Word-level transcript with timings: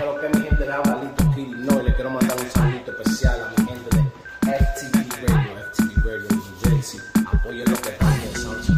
Pero 0.00 0.18
que 0.18 0.28
mi 0.30 0.46
gente 0.46 0.64
le 0.64 0.72
habla 0.72 0.98
Lito 1.02 1.30
Kill, 1.34 1.66
no, 1.66 1.78
y 1.78 1.84
le 1.84 1.94
quiero 1.94 2.08
mandar 2.08 2.34
un 2.34 2.50
saludito 2.50 2.90
especial 2.90 3.38
a 3.38 3.50
mi 3.50 3.68
gente 3.68 3.96
de 3.96 4.02
FTV 4.56 5.28
Radio, 5.28 5.52
FTV 5.74 6.04
Radio 6.06 6.28
New 6.30 6.42
Jersey. 6.64 7.00
Apoyen 7.30 7.70
lo 7.70 7.76
que 7.76 7.90
están 7.90 8.18
pensando. 8.18 8.72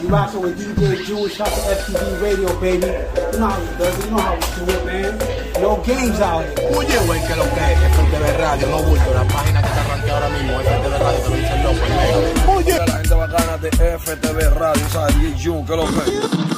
You 0.00 0.08
rockin' 0.08 0.40
with 0.40 0.56
DJ 0.56 1.04
Jewish, 1.04 1.36
shout 1.36 1.48
to 1.48 1.60
FTV 1.76 2.22
Radio, 2.22 2.48
baby. 2.58 2.86
You 2.88 3.38
know 3.38 3.48
how 3.48 3.60
we 3.60 3.68
do 3.76 3.84
it, 3.84 4.00
you 4.02 4.10
know 4.12 4.18
how 4.18 4.32
we 4.32 4.64
do 4.64 4.72
it, 4.72 4.86
man. 4.86 5.18
No 5.60 5.76
games 5.84 6.18
out 6.22 6.40
here. 6.40 6.72
Oye, 6.74 6.98
güey, 7.04 7.20
que 7.26 7.36
lo 7.36 7.44
que 7.52 7.64
es 7.68 7.78
FTV 7.92 8.38
Radio, 8.38 8.66
no 8.68 8.82
bulto, 8.82 9.12
la 9.12 9.24
página 9.28 9.60
que 9.60 9.68
está 9.68 9.80
arranqueada 9.84 10.24
ahora 10.24 10.38
mismo, 10.38 10.58
FTV 10.58 10.98
Radio, 10.98 11.20
te 11.20 11.28
lo 11.28 11.36
dice 11.36 11.52
el 11.52 11.62
loco, 11.68 12.56
Oye, 12.56 12.78
la 12.78 12.96
gente 12.96 13.14
bacana 13.14 13.58
de 13.58 13.70
FTV 13.98 14.58
Radio, 14.58 14.88
¿sabes? 14.88 15.20
DJ 15.20 15.66
que 15.66 15.76
lo 15.76 15.84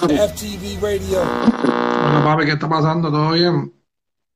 que 0.07 0.19
FTV 0.29 0.81
Radio. 0.81 1.21
Bueno, 2.05 2.25
papi, 2.25 2.45
¿qué 2.45 2.53
está 2.53 2.69
pasando? 2.69 3.11
¿Todo 3.11 3.33
bien? 3.33 3.74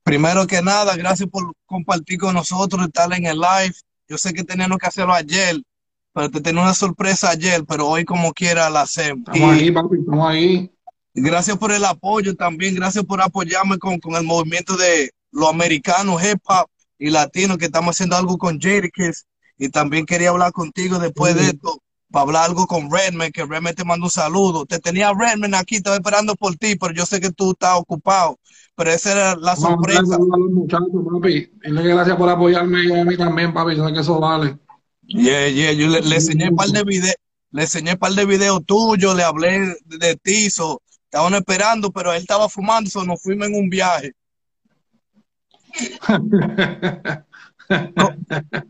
Primero 0.09 0.47
que 0.47 0.63
nada, 0.63 0.95
gracias 0.95 1.29
por 1.29 1.53
compartir 1.67 2.17
con 2.17 2.33
nosotros, 2.33 2.83
estar 2.87 3.13
en 3.13 3.27
el 3.27 3.37
live. 3.39 3.75
Yo 4.07 4.17
sé 4.17 4.33
que 4.33 4.43
teníamos 4.43 4.79
que 4.79 4.87
hacerlo 4.87 5.13
ayer, 5.13 5.61
pero 6.13 6.31
te 6.31 6.41
tenía 6.41 6.63
una 6.63 6.73
sorpresa 6.73 7.29
ayer, 7.29 7.63
pero 7.67 7.87
hoy 7.87 8.05
como 8.05 8.33
quiera 8.33 8.71
la 8.71 8.81
hacemos. 8.81 9.19
Estamos 9.19 9.55
Y 9.55 9.61
ahí, 9.65 9.71
papi, 9.71 9.97
estamos 9.99 10.27
ahí. 10.27 10.71
gracias 11.13 11.57
por 11.59 11.71
el 11.71 11.85
apoyo 11.85 12.35
también, 12.35 12.73
gracias 12.73 13.05
por 13.05 13.21
apoyarme 13.21 13.77
con, 13.77 13.99
con 13.99 14.15
el 14.15 14.23
movimiento 14.23 14.75
de 14.77 15.11
los 15.31 15.47
americanos, 15.49 16.23
hip 16.23 16.39
hop 16.45 16.67
y 16.97 17.11
latinos, 17.11 17.59
que 17.59 17.65
estamos 17.65 17.95
haciendo 17.95 18.15
algo 18.17 18.39
con 18.39 18.59
Jadakiss. 18.59 19.27
Y 19.59 19.69
también 19.69 20.07
quería 20.07 20.29
hablar 20.31 20.51
contigo 20.53 20.97
después 20.97 21.35
de 21.35 21.49
esto, 21.49 21.83
para 22.09 22.23
hablar 22.23 22.45
algo 22.45 22.65
con 22.65 22.89
Redman, 22.91 23.31
que 23.31 23.45
Redman 23.45 23.75
te 23.75 23.83
manda 23.83 24.05
un 24.05 24.11
saludo. 24.11 24.65
Te 24.65 24.79
tenía 24.79 25.13
Redman 25.13 25.53
aquí, 25.53 25.75
estaba 25.75 25.97
esperando 25.97 26.35
por 26.35 26.55
ti, 26.55 26.75
pero 26.77 26.93
yo 26.95 27.05
sé 27.05 27.19
que 27.21 27.29
tú 27.31 27.51
estás 27.51 27.75
ocupado. 27.77 28.39
Pero 28.79 28.91
esa 28.93 29.11
era 29.11 29.35
la 29.35 29.57
sorpresa. 29.57 30.17
los 30.17 30.51
muchachos, 30.53 30.87
papi. 31.11 31.51
Gracias 31.63 32.15
por 32.15 32.29
apoyarme 32.29 32.85
y 32.85 32.93
a 32.97 33.03
mí 33.03 33.17
también, 33.17 33.53
papi. 33.53 33.75
Yo 33.75 33.85
sé 33.85 33.93
que 33.93 33.99
eso 33.99 34.21
vale. 34.21 34.57
Yeah, 35.01 35.49
yeah, 35.49 35.73
yo 35.73 35.89
le, 35.89 35.99
le 35.99 36.15
enseñé 36.15 36.47
un 36.49 36.55
par 36.55 36.69
de 36.69 36.85
videos, 36.85 37.15
le 37.51 37.63
enseñé 37.63 37.91
un 37.91 37.97
par 37.97 38.13
de 38.13 38.25
videos 38.25 38.65
tuyos, 38.65 39.17
le 39.17 39.23
hablé 39.23 39.75
de, 39.83 39.97
de 39.97 40.15
ti, 40.15 40.49
so, 40.49 40.81
estaban 41.03 41.33
esperando, 41.33 41.91
pero 41.91 42.13
él 42.13 42.21
estaba 42.21 42.47
fumando, 42.47 42.89
so 42.89 43.03
nos 43.03 43.21
fuimos 43.21 43.47
en 43.47 43.55
un 43.55 43.69
viaje. 43.69 44.13
¿Cómo, 47.97 48.15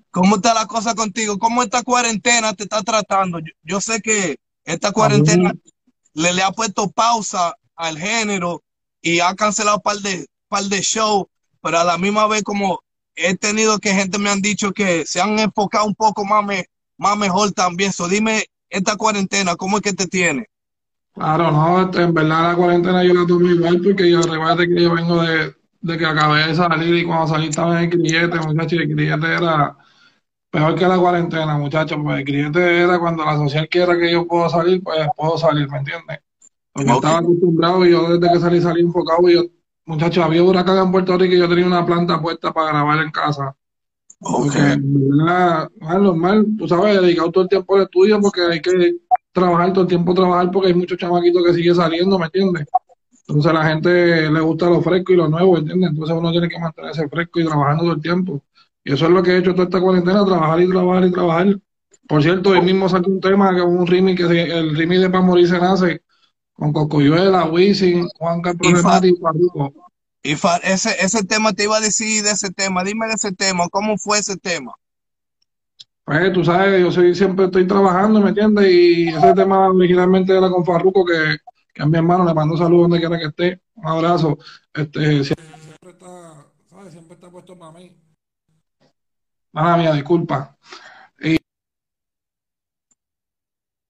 cómo 0.10 0.36
está 0.38 0.56
la 0.56 0.66
cosa 0.66 0.96
contigo? 0.96 1.38
¿Cómo 1.38 1.62
esta 1.62 1.84
cuarentena 1.84 2.56
te 2.56 2.64
está 2.64 2.82
tratando? 2.82 3.38
Yo, 3.38 3.52
yo 3.62 3.80
sé 3.80 4.02
que 4.02 4.38
esta 4.64 4.92
cuarentena 4.92 5.54
le, 6.16 6.34
le 6.34 6.42
ha 6.42 6.50
puesto 6.50 6.90
pausa 6.90 7.54
al 7.76 8.00
género 8.00 8.64
y 9.02 9.20
ha 9.20 9.36
cancelado 9.36 9.78
un 9.78 9.82
par 9.84 9.98
de, 9.98 10.28
par 10.48 10.64
de 10.66 10.82
shows, 10.82 11.26
pero 11.62 11.80
a 11.80 11.84
la 11.84 11.98
misma 11.98 12.28
vez 12.28 12.44
como 12.44 12.80
he 13.16 13.36
tenido 13.38 13.80
que 13.80 13.94
gente 13.94 14.18
me 14.20 14.30
han 14.30 14.42
dicho 14.42 14.72
que 14.74 15.06
se 15.06 15.22
han 15.22 15.40
enfocado 15.40 15.86
un 15.86 15.96
poco 15.96 16.26
más, 16.26 16.46
me- 16.46 16.66
más 16.98 17.18
mejor 17.18 17.52
también. 17.52 17.94
So, 17.94 18.08
dime, 18.08 18.46
esta 18.70 18.96
cuarentena, 18.98 19.56
¿cómo 19.56 19.78
es 19.78 19.84
que 19.84 19.94
te 19.94 20.08
tiene? 20.08 20.48
Claro, 21.14 21.52
no, 21.52 21.82
en 21.94 22.14
verdad 22.14 22.44
la 22.52 22.56
cuarentena 22.56 23.04
yo 23.04 23.14
la 23.14 23.28
tomé 23.28 23.52
igual 23.52 23.82
porque 23.84 24.10
yo 24.10 24.22
recuerdo 24.22 24.58
que 24.58 24.82
yo 24.82 24.94
vengo 24.96 25.22
de, 25.22 25.54
de 25.82 25.98
que 25.98 26.06
acabé 26.06 26.48
de 26.48 26.56
salir 26.56 26.96
y 26.96 27.04
cuando 27.06 27.28
salí 27.28 27.48
estaba 27.48 27.78
en 27.84 27.92
el 27.92 28.00
grillete, 28.00 28.40
muchachos, 28.40 28.80
el 28.80 28.88
grillete 28.96 29.28
era 29.36 29.78
peor 30.52 30.76
que 30.76 30.88
la 30.88 30.98
cuarentena, 31.00 31.58
muchachos, 31.58 32.00
pues 32.04 32.20
el 32.20 32.26
grillete 32.26 32.84
era 32.84 33.00
cuando 33.00 33.26
la 33.26 33.38
social 33.38 33.70
quiera 33.70 33.98
que 34.00 34.12
yo 34.12 34.28
pueda 34.28 34.50
salir, 34.50 34.84
pues 34.84 35.08
puedo 35.18 35.38
salir, 35.38 35.70
¿me 35.70 35.80
entiendes? 35.80 36.20
Porque 36.74 36.92
Ok. 36.92 36.96
estaba 36.96 37.20
acostumbrado 37.20 37.86
y 37.86 37.92
yo 37.92 38.18
desde 38.18 38.34
que 38.34 38.40
salí 38.40 38.62
salí 38.62 38.82
enfocado 38.82 39.30
y 39.30 39.34
yo, 39.34 39.44
muchachos, 39.86 40.24
había 40.24 40.44
huracán 40.44 40.78
en 40.78 40.92
Puerto 40.92 41.18
Rico 41.18 41.36
y 41.36 41.40
yo 41.40 41.50
tenía 41.50 41.66
una 41.66 41.86
planta 41.86 42.22
puesta 42.22 42.52
para 42.54 42.70
grabar 42.70 43.04
en 43.04 43.12
casa. 43.12 43.56
Porque 44.20 44.60
es 44.60 44.80
normal, 46.02 46.46
tú 46.58 46.68
sabes, 46.68 47.02
dedicado 47.02 47.32
todo 47.32 47.44
el 47.44 47.50
tiempo 47.50 47.76
al 47.76 47.84
estudio 47.84 48.20
porque 48.20 48.42
hay 48.42 48.62
que 48.62 48.98
trabajar 49.32 49.72
todo 49.72 49.84
el 49.84 49.88
tiempo, 49.88 50.14
trabajar 50.14 50.52
porque 50.52 50.68
hay 50.70 50.74
muchos 50.74 50.98
chamaquitos 50.98 51.44
que 51.46 51.54
siguen 51.54 51.76
saliendo, 51.76 52.20
¿me 52.20 52.26
entiendes? 52.26 52.68
Entonces 53.28 53.52
a 53.52 53.54
la 53.54 53.66
gente 53.66 54.30
le 54.30 54.42
gusta 54.42 54.70
lo 54.70 54.82
fresco 54.82 55.14
y 55.14 55.16
lo 55.16 55.30
nuevo, 55.30 55.58
¿entiendes? 55.58 55.92
Entonces 55.92 56.16
uno 56.18 56.32
tiene 56.32 56.50
que 56.50 56.60
mantenerse 56.60 57.08
fresco 57.08 57.40
y 57.40 57.46
trabajando 57.46 57.84
todo 57.84 57.94
el 57.94 58.02
tiempo. 58.02 58.42
Y 58.84 58.94
eso 58.94 59.06
es 59.06 59.12
lo 59.12 59.24
que 59.24 59.32
he 59.32 59.38
hecho 59.38 59.52
toda 59.52 59.66
esta 59.66 59.80
cuarentena, 59.80 60.26
trabajar 60.26 60.62
y 60.62 60.68
trabajar 60.70 61.06
y 61.06 61.12
trabajar. 61.12 61.60
Por 62.08 62.24
cierto, 62.24 62.50
hoy 62.50 62.62
mismo 62.62 62.90
saqué 62.90 63.10
un 63.10 63.22
tema 63.22 63.56
que 63.56 63.62
un 63.62 63.86
remix, 63.86 64.28
que 64.28 64.44
el 64.44 64.76
remix 64.76 65.02
de 65.02 65.10
Pa' 65.10 65.22
Morir 65.22 65.48
se 65.48 65.60
nace 65.60 66.02
con 66.60 66.74
Cocoyuela, 66.74 67.46
Wisin, 67.46 68.08
Juan 68.18 68.40
Y 68.40 68.44
Fa- 68.44 68.54
Problemático 68.54 69.18
y 69.18 69.22
Farruko. 69.22 69.74
Y 70.22 70.36
Fa- 70.36 70.58
ese, 70.58 70.96
ese 71.00 71.24
tema 71.24 71.54
te 71.54 71.64
iba 71.64 71.78
a 71.78 71.82
decir 71.82 72.24
de 72.24 72.32
ese 72.32 72.52
tema, 72.52 72.84
dime 72.84 73.08
de 73.08 73.14
ese 73.14 73.32
tema, 73.32 73.70
¿cómo 73.70 73.98
fue 73.98 74.20
ese 74.20 74.36
tema? 74.38 74.74
Pues 76.04 76.34
tú 76.34 76.44
sabes, 76.44 76.82
yo 76.82 76.92
soy, 76.92 77.16
siempre 77.16 77.46
estoy 77.46 77.66
trabajando, 77.68 78.20
¿me 78.20 78.30
entiendes? 78.30 78.66
Y 78.72 79.08
ese 79.10 79.34
tema 79.34 79.70
originalmente 79.70 80.36
era 80.36 80.50
con 80.50 80.66
Farruko, 80.66 81.06
que, 81.06 81.38
que 81.74 81.84
es 81.84 81.88
mi 81.88 81.98
hermano, 81.98 82.26
le 82.26 82.34
mando 82.34 82.58
saludos 82.58 82.90
donde 82.90 83.00
quiera 83.00 83.18
que 83.20 83.28
esté. 83.28 83.62
Un 83.76 83.88
abrazo. 83.88 84.38
Este, 84.74 85.24
siempre 85.24 85.92
está, 85.92 86.46
¿sabes? 86.70 86.92
Siempre 86.92 87.14
está 87.14 87.30
puesto 87.30 87.58
para 87.58 87.72
mí. 87.74 87.96
Mala 89.52 89.78
mía, 89.78 89.94
disculpa. 89.94 90.58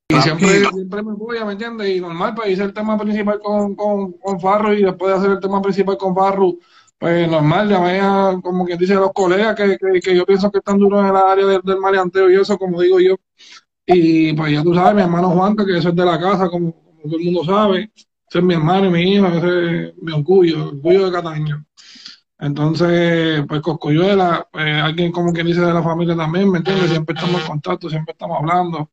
Y, 0.09 0.15
y 0.15 0.21
siempre, 0.21 0.65
siempre 0.65 1.03
me 1.03 1.11
apoya, 1.11 1.45
¿me 1.45 1.53
entiendes? 1.53 1.95
Y 1.95 2.01
normal, 2.01 2.33
pues 2.35 2.49
hice 2.49 2.63
el 2.63 2.73
tema 2.73 2.97
principal 2.97 3.39
con, 3.39 3.75
con, 3.75 4.13
con 4.13 4.39
Farru 4.39 4.73
y 4.73 4.83
después 4.83 5.11
de 5.11 5.17
hacer 5.19 5.31
el 5.31 5.39
tema 5.39 5.61
principal 5.61 5.97
con 5.97 6.15
Farru, 6.15 6.59
pues 6.97 7.29
normal, 7.29 7.69
llamé 7.69 7.99
a, 8.01 8.39
como 8.41 8.65
quien 8.65 8.77
dice, 8.77 8.93
a 8.95 8.99
los 8.99 9.13
colegas 9.13 9.55
que, 9.55 9.77
que, 9.77 9.99
que 9.99 10.15
yo 10.15 10.25
pienso 10.25 10.51
que 10.51 10.57
están 10.57 10.79
duros 10.79 11.01
en 11.01 11.07
el 11.07 11.15
área 11.15 11.45
del, 11.45 11.61
del 11.61 11.79
maleanteo 11.79 12.29
y 12.29 12.35
eso, 12.35 12.57
como 12.57 12.81
digo 12.81 12.99
yo. 12.99 13.15
Y 13.85 14.33
pues 14.33 14.51
ya 14.51 14.63
tú 14.63 14.73
sabes, 14.73 14.95
mi 14.95 15.01
hermano 15.01 15.29
Juanca, 15.29 15.65
que 15.65 15.77
eso 15.77 15.89
es 15.89 15.95
de 15.95 16.05
la 16.05 16.19
casa, 16.19 16.49
como, 16.49 16.73
como 16.73 17.01
todo 17.03 17.17
el 17.17 17.25
mundo 17.25 17.43
sabe. 17.43 17.91
Ese 18.29 18.39
es 18.39 18.43
mi 18.43 18.53
hermano 18.53 18.87
y 18.87 18.89
mi 18.91 19.13
hijo, 19.13 19.27
ese 19.27 19.87
es 19.87 19.93
mi 20.01 20.11
orgullo, 20.11 20.55
el 20.55 20.61
orgullo 20.61 21.05
de 21.05 21.11
Cataño. 21.11 21.65
Entonces, 22.39 23.43
pues 23.47 23.61
Coscoyuela, 23.61 24.47
pues, 24.51 24.65
alguien 24.81 25.11
como 25.11 25.33
quien 25.33 25.47
dice 25.47 25.61
de 25.61 25.73
la 25.73 25.83
familia 25.83 26.15
también, 26.15 26.51
¿me 26.51 26.59
entiendes? 26.59 26.89
Siempre 26.89 27.15
estamos 27.15 27.41
en 27.41 27.47
contacto, 27.47 27.89
siempre 27.89 28.11
estamos 28.13 28.37
hablando. 28.39 28.89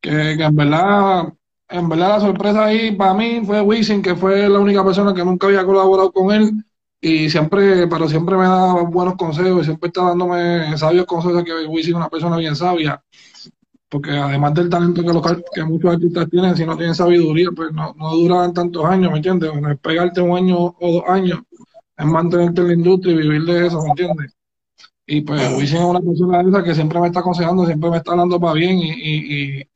Que, 0.00 0.32
en 0.32 0.56
verdad, 0.56 1.32
en 1.68 1.88
verdad 1.88 2.08
la 2.08 2.20
sorpresa 2.20 2.64
ahí 2.64 2.92
para 2.92 3.14
mí 3.14 3.42
fue 3.44 3.60
Wisin, 3.60 4.02
que 4.02 4.14
fue 4.14 4.48
la 4.48 4.58
única 4.58 4.84
persona 4.84 5.14
que 5.14 5.24
nunca 5.24 5.46
había 5.46 5.64
colaborado 5.64 6.12
con 6.12 6.32
él. 6.32 6.52
Y 7.00 7.28
siempre, 7.30 7.86
pero 7.86 8.08
siempre 8.08 8.36
me 8.36 8.44
da 8.44 8.82
buenos 8.82 9.16
consejos, 9.16 9.62
y 9.62 9.64
siempre 9.64 9.88
está 9.88 10.02
dándome 10.02 10.76
sabios 10.78 11.06
consejos, 11.06 11.44
que 11.44 11.66
Wisin 11.66 11.92
es 11.92 11.96
una 11.96 12.08
persona 12.08 12.36
bien 12.36 12.56
sabia 12.56 13.02
porque 13.88 14.10
además 14.10 14.54
del 14.54 14.68
talento 14.68 15.02
que, 15.02 15.12
los, 15.12 15.22
que 15.54 15.64
muchos 15.64 15.94
artistas 15.94 16.28
tienen, 16.28 16.56
si 16.56 16.64
no 16.66 16.76
tienen 16.76 16.94
sabiduría, 16.94 17.50
pues 17.54 17.72
no, 17.72 17.94
no 17.96 18.10
duran 18.16 18.52
tantos 18.52 18.84
años, 18.84 19.10
¿me 19.10 19.18
entiendes? 19.18 19.50
Es 19.54 19.78
pegarte 19.78 20.20
un 20.20 20.36
año 20.36 20.58
o 20.58 20.92
dos 20.92 21.02
años, 21.06 21.40
es 21.96 22.06
mantenerte 22.06 22.62
en 22.62 22.66
la 22.68 22.74
industria 22.74 23.14
y 23.14 23.18
vivir 23.18 23.44
de 23.44 23.66
eso, 23.66 23.82
¿me 23.82 23.90
entiendes? 23.90 24.35
Y 25.06 25.20
pues 25.20 25.40
Wisin 25.56 25.78
es 25.78 25.84
una 25.84 26.00
persona 26.00 26.42
de 26.42 26.50
esa 26.50 26.64
que 26.64 26.74
siempre 26.74 27.00
me 27.00 27.06
está 27.06 27.20
aconsejando, 27.20 27.64
siempre 27.64 27.90
me 27.90 27.98
está 27.98 28.10
hablando 28.10 28.40
para 28.40 28.54
bien 28.54 28.78
y, 28.78 28.90
y, 28.90 29.60
y, 29.60 29.70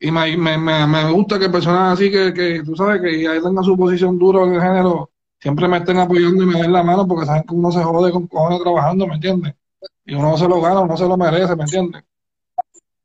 y 0.00 0.10
me, 0.10 0.36
me, 0.36 0.86
me, 0.86 1.10
gusta 1.10 1.38
que 1.38 1.48
personas 1.48 1.94
así 1.94 2.10
que, 2.10 2.34
que 2.34 2.62
tú 2.62 2.76
sabes 2.76 3.00
que 3.00 3.22
ya 3.22 3.32
tengan 3.40 3.64
su 3.64 3.76
posición 3.78 4.18
dura 4.18 4.44
en 4.44 4.54
el 4.54 4.60
género, 4.60 5.10
siempre 5.40 5.68
me 5.68 5.78
estén 5.78 5.98
apoyando 5.98 6.42
y 6.42 6.46
me 6.46 6.60
den 6.60 6.72
la 6.72 6.82
mano 6.82 7.08
porque 7.08 7.24
saben 7.24 7.44
que 7.44 7.54
uno 7.54 7.72
se 7.72 7.82
jode 7.82 8.12
con 8.12 8.26
cojones 8.26 8.60
trabajando, 8.60 9.06
¿me 9.06 9.14
entiendes? 9.14 9.54
Y 10.04 10.14
uno 10.14 10.36
se 10.36 10.46
lo 10.46 10.60
gana, 10.60 10.80
uno 10.80 10.96
se 10.96 11.08
lo 11.08 11.16
merece, 11.16 11.56
¿me 11.56 11.64
entiendes? 11.64 12.04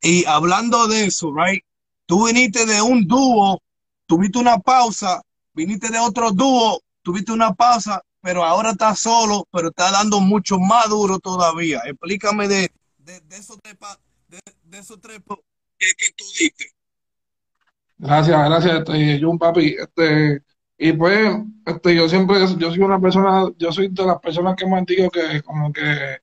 Y 0.02 0.26
hablando 0.26 0.88
de 0.88 1.06
eso, 1.06 1.34
right? 1.34 1.64
Tú 2.06 2.28
viniste 2.28 2.66
de 2.66 2.82
un 2.82 3.08
dúo, 3.08 3.62
tuviste 4.06 4.38
una 4.38 4.58
pausa, 4.58 5.22
viniste 5.54 5.90
de 5.90 6.00
otro 6.00 6.32
dúo, 6.32 6.82
tuviste 7.02 7.32
una 7.32 7.54
pausa, 7.54 8.02
pero 8.24 8.46
ahora 8.46 8.72
estás 8.72 9.00
solo, 9.00 9.46
pero 9.52 9.68
estás 9.68 9.92
dando 9.92 10.22
mucho 10.22 10.58
más 10.58 10.88
duro 10.88 11.20
todavía. 11.20 11.82
Explícame 11.86 12.48
de, 12.48 12.72
de, 13.00 13.20
de 13.20 13.36
esos 13.36 13.58
tres, 13.62 13.76
de, 14.30 14.40
de 14.64 14.80
esos 14.80 15.00
tres 15.02 15.20
que, 15.78 15.88
que 15.98 16.06
tú 16.16 16.24
diste. 16.40 16.72
Gracias, 17.98 18.46
gracias, 18.46 18.80
este, 18.80 19.22
Jun, 19.22 19.38
papi. 19.38 19.76
Este, 19.78 20.42
y 20.78 20.94
pues, 20.94 21.36
este, 21.66 21.96
yo 21.96 22.08
siempre, 22.08 22.40
yo 22.58 22.70
soy 22.70 22.80
una 22.80 23.00
persona, 23.00 23.50
yo 23.58 23.74
soy 23.74 23.90
de 23.90 24.06
las 24.06 24.20
personas 24.20 24.56
que 24.56 24.68
me 24.68 24.82
digo 24.88 25.10
que 25.10 25.42
como 25.42 25.74
que, 25.74 26.20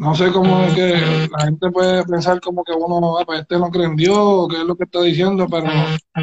no 0.00 0.14
sé 0.14 0.32
cómo 0.32 0.62
es 0.64 0.74
que 0.74 1.28
la 1.30 1.44
gente 1.44 1.70
puede 1.70 2.02
pensar 2.04 2.40
como 2.40 2.64
que 2.64 2.72
uno, 2.72 3.18
ah, 3.18 3.24
pues 3.26 3.40
este 3.40 3.58
no 3.58 3.70
cree 3.70 3.84
en 3.84 3.96
Dios, 3.96 4.16
o 4.18 4.48
qué 4.48 4.56
es 4.56 4.64
lo 4.64 4.74
que 4.74 4.84
está 4.84 5.02
diciendo, 5.02 5.46
pero 5.50 5.66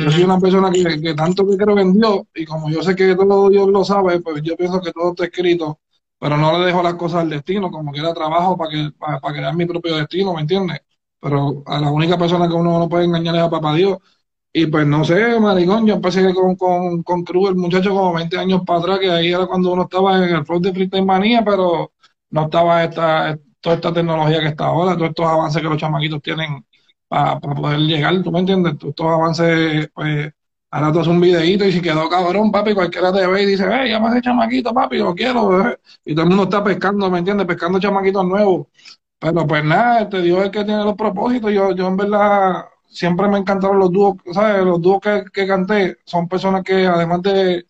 yo 0.02 0.12
soy 0.12 0.24
una 0.24 0.40
persona 0.40 0.72
que, 0.72 1.00
que 1.00 1.14
tanto 1.14 1.48
que 1.48 1.58
creo 1.58 1.78
en 1.78 1.94
Dios, 1.94 2.22
y 2.34 2.44
como 2.46 2.72
yo 2.72 2.82
sé 2.82 2.96
que 2.96 3.16
todo 3.16 3.50
Dios 3.50 3.70
lo 3.70 3.84
sabe, 3.86 4.20
pues 4.20 4.42
yo 4.42 4.56
pienso 4.58 4.82
que 4.82 4.92
todo 4.92 5.12
está 5.12 5.26
escrito, 5.26 5.80
pero 6.20 6.38
no 6.38 6.58
le 6.58 6.66
dejo 6.66 6.82
las 6.82 6.96
cosas 6.96 7.22
al 7.22 7.30
destino, 7.30 7.70
como 7.70 7.92
que 7.92 8.00
era 8.00 8.16
trabajo 8.16 8.58
para 8.58 8.72
que, 8.72 8.92
para, 8.98 9.20
para 9.20 9.36
crear 9.36 9.56
mi 9.56 9.68
propio 9.68 9.96
destino, 9.98 10.34
¿me 10.34 10.42
entiendes? 10.42 10.80
Pero 11.20 11.62
a 11.68 11.80
la 11.80 11.92
única 11.92 12.18
persona 12.18 12.48
que 12.48 12.56
uno 12.56 12.80
no 12.80 12.90
puede 12.90 13.06
engañar 13.06 13.36
es 13.36 13.42
a 13.44 13.50
papá 13.50 13.76
Dios. 13.76 14.00
Y 14.52 14.66
pues 14.68 14.88
no 14.88 15.04
sé, 15.06 15.40
maricón, 15.40 15.86
yo 15.86 15.96
empecé 15.96 16.34
con, 16.34 16.56
con, 16.56 17.04
con 17.04 17.24
Cruz, 17.24 17.50
el 17.50 17.56
muchacho, 17.58 17.92
como 17.92 18.14
20 18.14 18.38
años 18.40 18.62
para 18.66 18.80
atrás, 18.80 19.00
que 19.00 19.12
ahí 19.12 19.32
era 19.32 19.46
cuando 19.46 19.72
uno 19.72 19.84
estaba 19.84 20.18
en 20.18 20.36
el 20.36 20.46
flow 20.46 20.60
de 20.60 20.74
Freestyle 20.74 21.06
Manía, 21.06 21.44
pero 21.46 21.92
no 22.32 22.46
estaba 22.46 22.84
esta, 22.84 23.38
toda 23.68 23.76
esta 23.76 23.94
tecnología 23.94 24.40
que 24.40 24.48
está 24.48 24.66
ahora, 24.68 24.96
todos 24.96 25.10
estos 25.10 25.26
avances 25.26 25.62
que 25.62 25.68
los 25.68 25.78
chamaquitos 25.78 26.22
tienen 26.22 26.66
para 27.08 27.40
poder 27.40 27.80
llegar, 27.80 28.22
¿tú 28.24 28.32
me 28.32 28.40
entiendes? 28.40 28.78
Todos 28.78 28.92
estos 28.92 29.06
avances, 29.08 29.90
pues, 29.94 30.32
ahora 30.72 30.92
tú 30.94 31.00
haces 31.00 31.12
un 31.12 31.20
videíto 31.22 31.66
y 31.66 31.72
si 31.74 31.82
quedó 31.82 32.08
cabrón, 32.10 32.52
papi, 32.52 32.74
cualquiera 32.74 33.12
te 33.14 33.26
ve 33.28 33.44
y 33.44 33.46
dice, 33.46 33.66
hey, 33.70 33.90
llama 33.92 34.10
ese 34.12 34.22
chamaquito, 34.22 34.74
papi, 34.74 34.98
lo 35.00 35.14
quiero, 35.16 35.68
eh". 35.70 35.78
y 36.06 36.14
todo 36.14 36.24
el 36.24 36.30
mundo 36.30 36.44
está 36.44 36.64
pescando, 36.64 37.10
¿me 37.10 37.20
entiendes? 37.20 37.46
Pescando 37.48 37.80
chamaquitos 37.80 38.26
nuevos. 38.26 38.68
Pero 39.20 39.48
pues 39.48 39.64
nada, 39.66 40.08
te 40.10 40.22
digo 40.22 40.44
el 40.44 40.52
que 40.52 40.64
tiene 40.64 40.84
los 40.84 40.96
propósitos, 40.96 41.52
yo, 41.52 41.74
yo 41.76 41.88
en 41.88 41.98
verdad 41.98 42.66
siempre 42.88 43.28
me 43.28 43.40
encantaron 43.40 43.80
los 43.80 43.92
dúos, 43.92 44.16
¿sabes? 44.34 44.64
Los 44.64 44.82
dúos 44.82 45.00
que, 45.02 45.26
que 45.34 45.48
canté 45.48 45.98
son 46.06 46.28
personas 46.28 46.64
que 46.64 46.86
además 46.88 47.22
de, 47.24 47.66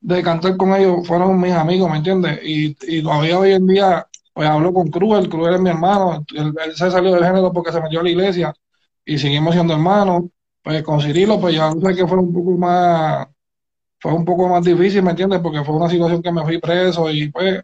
de 0.00 0.22
cantar 0.22 0.56
con 0.56 0.74
ellos 0.74 1.06
fueron 1.06 1.40
mis 1.40 1.52
amigos, 1.52 1.90
¿me 1.90 1.98
entiendes? 1.98 2.40
Y, 2.44 2.76
y 2.82 3.02
todavía 3.02 3.38
hoy 3.38 3.52
en 3.52 3.66
día, 3.66 4.06
pues 4.32 4.48
hablo 4.48 4.72
con 4.72 4.88
Cruz, 4.90 5.18
el 5.18 5.28
Cruz 5.28 5.48
es 5.54 5.60
mi 5.60 5.70
hermano, 5.70 6.24
él, 6.34 6.54
se 6.74 6.90
salió 6.90 7.12
del 7.14 7.24
género 7.24 7.52
porque 7.52 7.72
se 7.72 7.80
metió 7.80 8.00
a 8.00 8.02
la 8.02 8.10
iglesia 8.10 8.54
y 9.04 9.18
seguimos 9.18 9.54
siendo 9.54 9.74
hermanos. 9.74 10.24
Pues 10.62 10.82
con 10.82 11.00
Cirilo, 11.00 11.40
pues 11.40 11.54
ya 11.54 11.72
sé 11.72 11.94
que 11.96 12.06
fue 12.06 12.18
un 12.18 12.32
poco 12.34 12.50
más, 12.52 13.26
fue 13.98 14.12
un 14.12 14.24
poco 14.24 14.48
más 14.48 14.64
difícil, 14.64 15.02
¿me 15.02 15.10
entiendes? 15.10 15.40
Porque 15.40 15.64
fue 15.64 15.74
una 15.76 15.88
situación 15.88 16.22
que 16.22 16.32
me 16.32 16.42
fui 16.44 16.58
preso 16.58 17.10
y 17.10 17.30
pues 17.30 17.62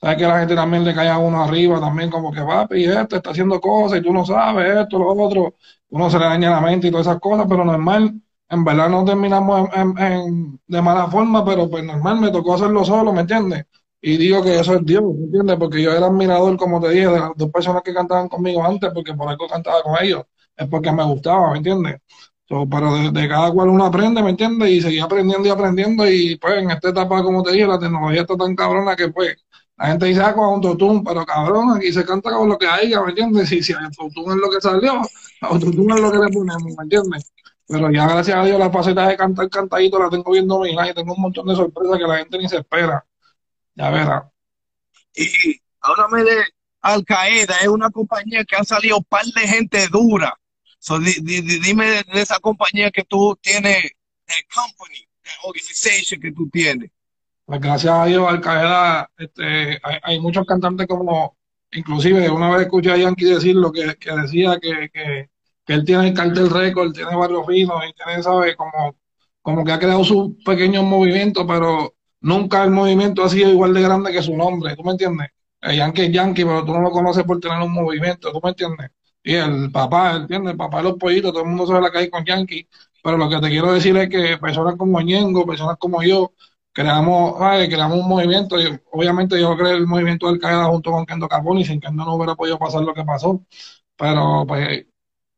sabes 0.00 0.18
que 0.18 0.26
la 0.26 0.40
gente 0.40 0.54
también 0.54 0.84
le 0.84 0.94
cae 0.94 1.08
a 1.08 1.18
uno 1.18 1.42
arriba, 1.42 1.80
también 1.80 2.10
como 2.10 2.32
que 2.32 2.40
y 2.78 2.84
este 2.84 3.16
está 3.16 3.30
haciendo 3.30 3.60
cosas 3.60 3.98
y 4.00 4.02
tú 4.02 4.12
no 4.12 4.24
sabes 4.24 4.76
esto, 4.76 4.98
lo 4.98 5.08
otro, 5.08 5.54
uno 5.90 6.10
se 6.10 6.18
le 6.18 6.26
daña 6.26 6.50
la 6.50 6.60
mente 6.60 6.88
y 6.88 6.90
todas 6.90 7.06
esas 7.06 7.20
cosas, 7.20 7.46
pero 7.48 7.64
normal, 7.64 8.20
en 8.48 8.64
verdad 8.64 8.88
no 8.88 9.04
terminamos 9.04 9.68
en, 9.74 10.60
de 10.66 10.82
mala 10.82 11.08
forma, 11.08 11.44
pero 11.44 11.68
pues 11.70 11.84
normal, 11.84 12.20
me 12.20 12.30
tocó 12.30 12.54
hacerlo 12.54 12.84
solo, 12.84 13.12
¿me 13.12 13.22
entiendes? 13.22 13.64
Y 14.06 14.18
digo 14.18 14.40
que 14.40 14.60
eso 14.60 14.74
es 14.76 14.84
Dios, 14.84 15.02
¿me 15.02 15.24
entiendes? 15.24 15.56
Porque 15.58 15.82
yo 15.82 15.90
era 15.90 16.06
admirador, 16.06 16.56
como 16.56 16.80
te 16.80 16.90
dije, 16.90 17.08
de 17.08 17.18
las 17.18 17.32
dos 17.34 17.50
personas 17.50 17.82
que 17.82 17.92
cantaban 17.92 18.28
conmigo 18.28 18.64
antes, 18.64 18.88
porque 18.94 19.12
por 19.14 19.28
algo 19.28 19.48
cantaba 19.48 19.82
con 19.82 19.96
ellos, 20.00 20.22
es 20.56 20.68
porque 20.68 20.92
me 20.92 21.02
gustaba, 21.02 21.50
¿me 21.50 21.58
entiendes? 21.58 21.96
Pero 22.48 23.10
de, 23.10 23.28
cada 23.28 23.50
cual 23.50 23.68
uno 23.68 23.84
aprende, 23.84 24.22
¿me 24.22 24.30
entiendes? 24.30 24.70
Y 24.70 24.80
seguía 24.80 25.02
aprendiendo 25.02 25.48
y 25.48 25.50
aprendiendo 25.50 26.08
y 26.08 26.36
pues 26.36 26.54
en 26.54 26.70
esta 26.70 26.90
etapa, 26.90 27.20
como 27.24 27.42
te 27.42 27.50
dije, 27.50 27.66
la 27.66 27.80
tecnología 27.80 28.20
está 28.20 28.36
tan 28.36 28.54
cabrona 28.54 28.94
que 28.94 29.08
pues 29.08 29.44
la 29.76 29.88
gente 29.88 30.06
dice, 30.06 30.20
ah, 30.20 30.32
con 30.34 30.44
autotune, 30.44 31.02
pero 31.04 31.26
cabrón, 31.26 31.76
aquí 31.76 31.92
se 31.92 32.04
canta 32.04 32.30
con 32.30 32.48
lo 32.48 32.56
que 32.56 32.68
haya, 32.68 33.02
¿me 33.02 33.08
entiendes? 33.08 33.50
Y 33.50 33.60
si 33.60 33.72
autotune 33.72 34.34
es 34.34 34.40
lo 34.40 34.50
que 34.50 34.60
salió, 34.60 35.02
autotune 35.40 35.94
es 35.94 36.00
lo 36.00 36.12
que 36.12 36.18
le 36.18 36.28
ponemos, 36.28 36.62
¿me 36.62 36.84
entiendes? 36.84 37.32
Pero 37.66 37.90
ya 37.90 38.06
gracias 38.06 38.38
a 38.38 38.44
Dios 38.44 38.56
la 38.56 38.70
faceta 38.70 39.08
de 39.08 39.16
cantar 39.16 39.50
cantadito 39.50 39.98
la 39.98 40.08
tengo 40.10 40.30
bien 40.30 40.46
dominada 40.46 40.90
y 40.90 40.94
tengo 40.94 41.12
un 41.12 41.22
montón 41.22 41.48
de 41.48 41.56
sorpresas 41.56 41.98
que 41.98 42.04
la 42.04 42.18
gente 42.18 42.38
ni 42.38 42.48
se 42.48 42.58
espera. 42.58 43.04
Ya 43.76 43.90
verá. 43.90 44.30
Y 45.14 45.60
háblame 45.80 46.24
de 46.24 46.44
Al 46.80 47.04
Qaeda, 47.04 47.58
es 47.60 47.68
una 47.68 47.90
compañía 47.90 48.44
que 48.44 48.56
ha 48.56 48.64
salido 48.64 48.98
un 48.98 49.04
par 49.04 49.24
de 49.24 49.46
gente 49.46 49.86
dura. 49.88 50.34
So, 50.78 50.98
di, 50.98 51.14
di, 51.20 51.40
dime 51.60 51.86
de, 51.86 52.04
esa 52.14 52.38
compañía 52.38 52.90
que 52.90 53.04
tú 53.04 53.36
tienes, 53.40 53.82
de 53.82 54.34
company, 54.54 55.00
de 55.24 55.30
organization 55.44 56.20
que 56.20 56.32
tú 56.32 56.48
tienes. 56.50 56.90
Pues 57.44 57.60
gracias 57.60 57.92
a 57.92 58.06
Dios, 58.06 58.28
Al 58.28 58.40
Qaeda, 58.40 59.10
este, 59.18 59.78
hay, 59.82 59.98
hay, 60.02 60.20
muchos 60.20 60.46
cantantes 60.46 60.86
como, 60.86 61.36
inclusive 61.72 62.30
una 62.30 62.50
vez 62.50 62.62
escuché 62.62 62.92
a 62.92 62.96
Yankee 62.96 63.24
decir 63.24 63.54
lo 63.56 63.72
que, 63.72 63.94
que 63.96 64.12
decía 64.12 64.58
que, 64.60 64.90
que, 64.92 65.30
que, 65.64 65.74
él 65.74 65.84
tiene 65.84 66.08
el 66.08 66.14
cartel 66.14 66.50
récord, 66.50 66.92
tiene 66.92 67.14
varios 67.14 67.46
finos 67.46 67.82
y 67.88 67.92
tiene, 67.92 68.22
¿sabes? 68.22 68.56
Como, 68.56 68.96
como 69.42 69.64
que 69.64 69.72
ha 69.72 69.78
creado 69.78 70.02
sus 70.04 70.42
pequeños 70.44 70.84
movimientos, 70.84 71.44
pero 71.46 71.95
nunca 72.26 72.64
el 72.64 72.70
movimiento 72.72 73.24
ha 73.24 73.28
sido 73.28 73.50
igual 73.50 73.72
de 73.72 73.82
grande 73.82 74.12
que 74.12 74.22
su 74.22 74.36
nombre, 74.36 74.74
¿tú 74.76 74.82
me 74.82 74.92
entiendes? 74.92 75.28
El 75.60 75.76
Yankee 75.76 76.02
es 76.02 76.12
Yankee, 76.12 76.44
pero 76.44 76.64
tú 76.64 76.72
no 76.72 76.80
lo 76.80 76.90
conoces 76.90 77.24
por 77.24 77.38
tener 77.40 77.58
un 77.62 77.72
movimiento, 77.72 78.32
¿tú 78.32 78.40
me 78.42 78.50
entiendes? 78.50 78.90
Y 79.22 79.34
el 79.34 79.70
papá, 79.70 80.16
¿entiendes? 80.16 80.52
El 80.52 80.56
papá 80.56 80.78
de 80.78 80.84
los 80.84 80.94
pollitos, 80.94 81.32
todo 81.32 81.42
el 81.42 81.48
mundo 81.48 81.66
sabe 81.66 81.82
la 81.82 81.90
calle 81.92 82.10
con 82.10 82.24
Yankee, 82.24 82.68
pero 83.02 83.16
lo 83.16 83.28
que 83.30 83.40
te 83.40 83.48
quiero 83.48 83.72
decir 83.72 83.96
es 83.96 84.08
que 84.08 84.38
personas 84.38 84.74
como 84.76 85.00
Ñengo, 85.00 85.46
personas 85.46 85.76
como 85.78 86.02
yo, 86.02 86.32
creamos, 86.72 87.36
ay, 87.40 87.68
creamos 87.68 87.98
un 88.00 88.08
movimiento, 88.08 88.60
y 88.60 88.76
obviamente 88.92 89.40
yo 89.40 89.56
creé 89.56 89.74
el 89.74 89.86
movimiento 89.86 90.26
del 90.26 90.40
Qaeda 90.40 90.64
junto 90.66 90.90
con 90.90 91.06
Kendo 91.06 91.28
Carboni, 91.28 91.64
sin 91.64 91.80
que 91.80 91.90
no 91.92 92.14
hubiera 92.14 92.34
podido 92.34 92.58
pasar 92.58 92.82
lo 92.82 92.92
que 92.94 93.04
pasó, 93.04 93.40
pero 93.96 94.44
pues 94.46 94.84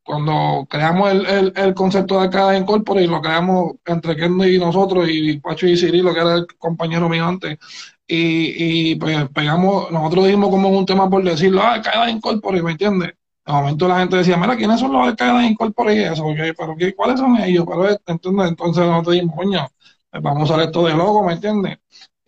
cuando 0.08 0.66
creamos 0.70 1.12
el, 1.12 1.26
el, 1.26 1.52
el 1.54 1.74
concepto 1.74 2.14
de 2.14 2.22
Al-Qaeda 2.22 2.56
Incorporated, 2.56 3.10
lo 3.10 3.20
creamos 3.20 3.72
entre 3.84 4.16
Kendo 4.16 4.46
y 4.48 4.58
nosotros, 4.58 5.06
y 5.10 5.38
Pacho 5.38 5.66
y 5.66 5.76
Cirilo, 5.76 6.14
que 6.14 6.20
era 6.20 6.34
el 6.36 6.46
compañero 6.56 7.10
mío 7.10 7.26
antes, 7.26 7.58
y, 8.06 8.92
y 8.92 8.94
pues 8.94 9.28
pegamos, 9.34 9.90
nosotros 9.90 10.24
dijimos 10.24 10.48
como 10.48 10.70
un 10.70 10.86
tema 10.86 11.10
por 11.10 11.22
decirlo, 11.22 11.60
ah, 11.60 11.74
Al-Qaeda 11.74 12.10
Incorporated, 12.10 12.64
¿me 12.64 12.70
entiendes? 12.72 13.12
De 13.44 13.52
momento 13.52 13.86
la 13.86 13.98
gente 13.98 14.16
decía, 14.16 14.38
mira, 14.38 14.56
¿quiénes 14.56 14.80
son 14.80 14.92
los 14.92 15.06
Al-Qaeda 15.08 15.44
Incorporated? 15.44 16.00
Y 16.00 16.04
eso, 16.04 16.24
okay, 16.24 16.52
pero 16.56 16.74
¿qué, 16.74 16.94
¿cuáles 16.94 17.20
son 17.20 17.36
ellos? 17.36 17.66
Pero, 17.68 17.88
¿entiendes? 18.06 18.48
Entonces 18.48 18.86
nosotros 18.86 19.12
dijimos, 19.12 19.36
coño, 19.36 19.68
pues 20.10 20.22
vamos 20.22 20.50
a 20.50 20.54
usar 20.54 20.66
esto 20.66 20.86
de 20.86 20.94
logo, 20.94 21.22
¿me 21.22 21.34
entiendes? 21.34 21.78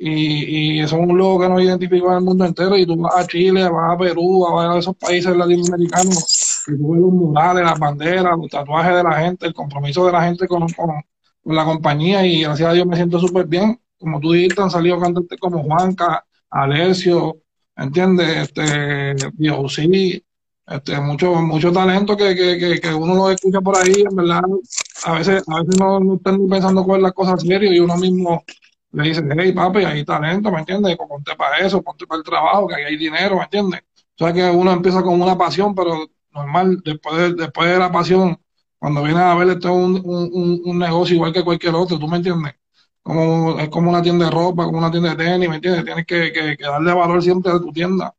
Y, 0.03 0.77
y 0.77 0.81
eso 0.81 0.97
es 0.97 1.03
un 1.03 1.17
logo 1.17 1.41
que 1.41 1.49
nos 1.49 1.63
identifica 1.63 2.07
en 2.09 2.13
el 2.15 2.21
mundo 2.23 2.47
entero. 2.47 2.77
Y 2.77 2.87
tú 2.87 2.97
vas 2.97 3.17
a 3.17 3.27
Chile, 3.27 3.69
vas 3.69 3.95
a 3.95 3.99
Perú, 3.99 4.47
vas 4.51 4.77
a 4.77 4.79
esos 4.79 4.97
países 4.97 5.37
latinoamericanos, 5.37 6.50
ves 6.67 6.79
los 6.79 7.13
murales, 7.13 7.65
las 7.65 7.79
banderas, 7.79 8.37
los 8.37 8.51
tatuajes 8.51 8.95
de 8.95 9.03
la 9.03 9.21
gente, 9.21 9.47
el 9.47 9.55
compromiso 9.55 10.07
de 10.07 10.13
la 10.13 10.23
gente 10.23 10.47
con, 10.47 10.67
con, 10.73 11.03
la 11.45 11.65
compañía. 11.65 12.25
Y 12.27 12.43
gracias 12.43 12.69
a 12.69 12.73
Dios 12.73 12.87
me 12.87 12.97
siento 12.97 13.19
súper 13.19 13.47
bien. 13.47 13.81
Como 13.99 14.21
tú 14.21 14.33
dijiste, 14.33 14.63
han 14.63 14.71
salido 14.71 14.99
cantantes 15.01 15.39
como 15.39 15.63
Juanca, 15.63 16.25
Alessio, 16.51 17.39
¿entiendes? 17.77 18.37
Este, 18.37 19.15
Dios, 19.35 19.75
sí, 19.75 20.25
este, 20.67 21.01
mucho, 21.01 21.35
mucho 21.35 21.73
talento 21.73 22.17
que, 22.17 22.35
que, 22.35 22.81
que, 22.81 22.95
uno 22.95 23.15
lo 23.15 23.31
escucha 23.31 23.61
por 23.61 23.77
ahí, 23.77 24.05
en 24.09 24.15
verdad, 24.15 24.43
a 25.05 25.15
veces, 25.15 25.43
a 25.49 25.61
veces 25.61 25.81
no, 25.81 25.99
no 25.99 26.15
están 26.15 26.49
pensando 26.49 26.85
con 26.85 27.03
las 27.03 27.13
cosas 27.13 27.43
serio 27.43 27.73
y 27.73 27.81
uno 27.81 27.97
mismo 27.97 28.45
le 28.93 29.05
dice, 29.05 29.23
hey 29.37 29.53
papi, 29.53 29.85
hay 29.85 30.05
talento, 30.05 30.51
¿me 30.51 30.61
entiendes? 30.61 30.97
Ponte 30.97 31.35
para 31.37 31.59
eso, 31.59 31.83
ponte 31.83 32.07
para 32.07 32.19
el 32.19 32.25
trabajo, 32.25 32.69
que 32.69 32.77
ahí 32.77 32.85
hay 32.85 32.97
dinero, 32.97 33.37
¿me 33.37 33.45
entiendes? 33.45 33.81
O 34.19 34.25
sea 34.25 34.33
que 34.33 34.49
uno 34.49 34.73
empieza 34.73 35.03
con 35.03 35.21
una 35.21 35.37
pasión, 35.37 35.75
pero 35.75 36.07
normal, 36.33 36.81
después 36.85 37.17
de, 37.17 37.35
después 37.35 37.71
de 37.71 37.79
la 37.79 37.93
pasión, 37.93 38.39
cuando 38.79 39.03
viene 39.03 39.21
a 39.21 39.35
ver 39.35 39.51
esto 39.51 39.69
es 39.69 39.75
un, 39.75 40.03
un, 40.05 40.63
un, 40.65 40.79
negocio 40.79 41.15
igual 41.17 41.33
que 41.33 41.45
cualquier 41.45 41.75
otro, 41.75 41.99
¿tú 41.99 42.09
me 42.09 42.17
entiendes? 42.19 42.55
Como, 43.03 43.59
es 43.59 43.69
como 43.69 43.91
una 43.91 44.03
tienda 44.03 44.27
de 44.27 44.31
ropa, 44.31 44.65
como 44.65 44.79
una 44.79 44.91
tienda 44.91 45.11
de 45.11 45.25
tenis, 45.25 45.49
¿me 45.49 45.57
entiendes? 45.57 45.85
Tienes 45.85 46.07
que, 46.07 46.33
que, 46.33 46.57
darle 46.65 46.95
valor 46.95 47.23
siempre 47.23 47.53
a 47.53 47.59
tu 47.59 47.73
tienda 47.73 48.15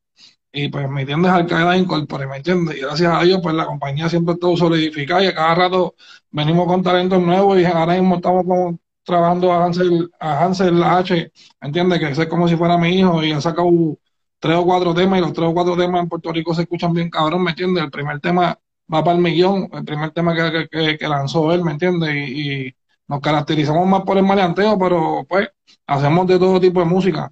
y 0.52 0.70
pues 0.70 0.90
mi 0.90 1.06
tienda 1.06 1.30
es 1.30 1.36
Al-Qaeda 1.36 1.78
Incorporated, 1.78 2.30
¿me 2.30 2.38
entiendes? 2.38 2.78
Y 2.78 2.82
gracias 2.82 3.14
a 3.14 3.24
Dios, 3.24 3.40
pues 3.42 3.56
la 3.56 3.66
compañía 3.66 4.10
siempre 4.10 4.34
está 4.34 4.48
solidificada 4.58 5.24
y 5.24 5.28
a 5.28 5.36
cada 5.36 5.56
rato 5.56 5.96
venimos 6.32 6.68
con 6.68 6.84
talentos 6.84 7.22
nuevos 7.22 7.60
y 7.60 7.66
ahora 7.66 7.94
mismo 7.94 8.16
estamos 8.16 8.44
como 8.46 8.80
trabajando 9.04 9.52
a 9.52 9.66
Hansel, 9.66 10.12
a 10.20 10.44
Hansel 10.46 10.84
H, 10.84 11.32
¿me 11.62 11.68
entiendes? 11.68 12.00
Que 12.00 12.10
es 12.10 12.28
como 12.28 12.48
si 12.48 12.56
fuera 12.56 12.78
mi 12.78 13.00
hijo 13.00 13.24
y 13.24 13.32
ha 13.32 13.42
sacado 13.42 13.98
tres 14.42 14.58
o 14.58 14.66
cuatro 14.66 14.94
temas 14.94 15.20
y 15.20 15.22
los 15.22 15.34
tres 15.34 15.48
o 15.48 15.54
cuatro 15.54 15.78
temas 15.78 16.02
en 16.02 16.10
Puerto 16.10 16.34
Rico 16.34 16.54
se 16.54 16.64
escuchan 16.64 16.94
bien 16.94 17.10
cabrón, 17.10 17.44
¿me 17.44 17.52
entiendes? 17.52 17.84
El 17.84 17.92
primer 17.92 18.20
tema 18.20 18.60
va 18.92 19.04
para 19.04 19.16
el 19.16 19.22
millón, 19.22 19.70
el 19.72 19.86
primer 19.86 20.12
tema 20.12 20.36
que, 20.36 21.08
lanzó 21.08 21.54
él, 21.54 21.64
¿me 21.64 21.72
entiendes? 21.72 22.30
Y, 22.30 22.76
nos 23.08 23.20
caracterizamos 23.20 23.86
más 23.88 24.04
por 24.04 24.18
el 24.18 24.24
maleanteo, 24.24 24.80
pero 24.80 25.26
pues 25.28 25.50
hacemos 25.86 26.26
de 26.28 26.40
todo 26.40 26.62
tipo 26.62 26.80
de 26.80 26.86
música. 26.86 27.30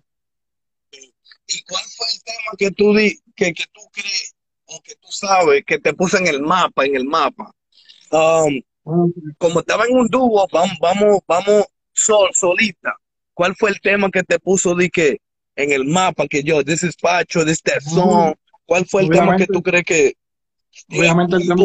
¿Y 1.47 1.63
cuál 1.63 1.83
fue 1.95 2.07
el 2.13 2.23
tema 2.23 2.51
que 2.57 2.71
tú, 2.71 2.93
di, 2.93 3.17
que, 3.33 3.53
que 3.53 3.63
tú 3.71 3.81
crees 3.93 4.35
o 4.65 4.81
que 4.83 4.95
tú 4.95 5.07
sabes 5.09 5.63
que 5.65 5.79
te 5.79 5.93
puso 5.93 6.17
en 6.17 6.27
el 6.27 6.41
mapa, 6.41 6.85
en 6.85 6.97
el 6.97 7.05
mapa? 7.05 7.53
Um, 8.11 8.61
como 9.37 9.61
estaba 9.61 9.85
en 9.85 9.97
un 9.97 10.07
dúo, 10.09 10.45
vamos, 10.51 10.77
vamos, 10.81 11.19
vamos 11.25 11.65
sol, 11.93 12.29
solita. 12.33 12.97
¿Cuál 13.33 13.55
fue 13.55 13.69
el 13.69 13.79
tema 13.79 14.11
que 14.11 14.23
te 14.23 14.37
puso 14.37 14.75
di 14.75 14.89
que 14.89 15.21
en 15.59 15.71
el 15.73 15.85
mapa 15.85 16.27
que 16.27 16.41
yo, 16.41 16.63
this 16.63 16.83
is 16.83 16.95
Pacho, 16.95 17.43
this 17.43 17.61
that 17.63 17.81
song? 17.81 18.33
¿Cuál 18.65 18.85
fue 18.85 19.03
el 19.03 19.09
tema 19.09 19.35
que 19.35 19.45
tú 19.45 19.61
crees 19.61 19.83
que 19.83 20.13
obviamente 20.89 21.35
el 21.35 21.47
tema, 21.47 21.63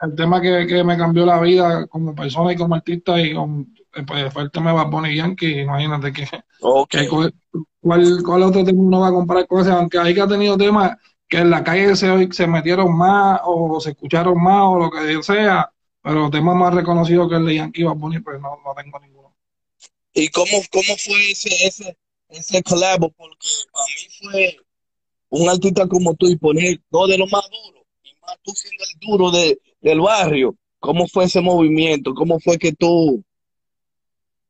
el 0.00 0.14
tema 0.16 0.40
que, 0.40 0.66
que, 0.66 0.82
me 0.82 0.96
cambió 0.96 1.24
la 1.24 1.40
vida 1.40 1.86
como 1.86 2.14
persona 2.14 2.52
y 2.52 2.56
como 2.56 2.74
artista 2.74 3.20
y 3.20 3.34
pues, 4.06 4.32
fue 4.32 4.42
el 4.42 4.50
tema 4.50 4.70
de 4.70 4.76
Bad 4.76 4.90
Bunny 4.90 5.14
Yankee, 5.14 5.60
imagínate 5.60 6.12
que, 6.12 6.26
okay. 6.60 7.02
que 7.02 7.30
¿Cuál, 7.80 8.22
¿Cuál 8.24 8.42
otro 8.42 8.64
tema 8.64 8.82
uno 8.82 9.00
va 9.00 9.08
a 9.08 9.12
comprar 9.12 9.46
con 9.46 9.60
ese? 9.60 9.70
Aunque 9.70 9.98
hay 9.98 10.14
que 10.14 10.20
ha 10.20 10.26
tenido 10.26 10.56
temas 10.56 10.96
que 11.28 11.38
en 11.38 11.50
la 11.50 11.62
calle 11.62 11.94
se, 11.94 12.32
se 12.32 12.46
metieron 12.46 12.96
más 12.96 13.40
o 13.44 13.80
se 13.80 13.90
escucharon 13.90 14.42
más 14.42 14.62
o 14.64 14.78
lo 14.78 14.90
que 14.90 15.22
sea, 15.22 15.70
pero 16.02 16.30
temas 16.30 16.56
más 16.56 16.74
reconocidos 16.74 17.28
que 17.28 17.36
el 17.36 17.46
de 17.46 17.54
Yankee 17.56 17.84
Bad 17.84 17.96
Bunny, 17.96 18.18
pues 18.20 18.40
no, 18.40 18.58
no 18.64 18.74
tengo 18.74 18.98
ninguno. 18.98 19.36
¿Y 20.12 20.28
cómo, 20.28 20.62
cómo 20.72 20.96
fue 20.96 21.30
ese, 21.30 21.66
ese, 21.66 21.96
ese 22.34 22.62
collabo? 22.62 23.10
Porque 23.10 23.48
a 23.74 23.84
mí 23.84 24.08
fue 24.20 24.56
un 25.30 25.48
artista 25.48 25.86
como 25.88 26.14
tú 26.14 26.28
y 26.28 26.36
poner 26.36 26.80
dos 26.90 27.08
de 27.08 27.18
los 27.18 27.30
más 27.30 27.44
duros, 27.50 27.84
y 28.04 28.10
más 28.22 28.36
tú 28.42 28.52
siendo 28.54 28.84
el 28.84 29.00
duro 29.08 29.30
de, 29.30 29.60
del 29.80 30.00
barrio. 30.00 30.56
¿Cómo 30.80 31.06
fue 31.08 31.24
ese 31.24 31.40
movimiento? 31.40 32.14
¿Cómo 32.14 32.38
fue 32.40 32.58
que 32.58 32.72
tú... 32.72 33.24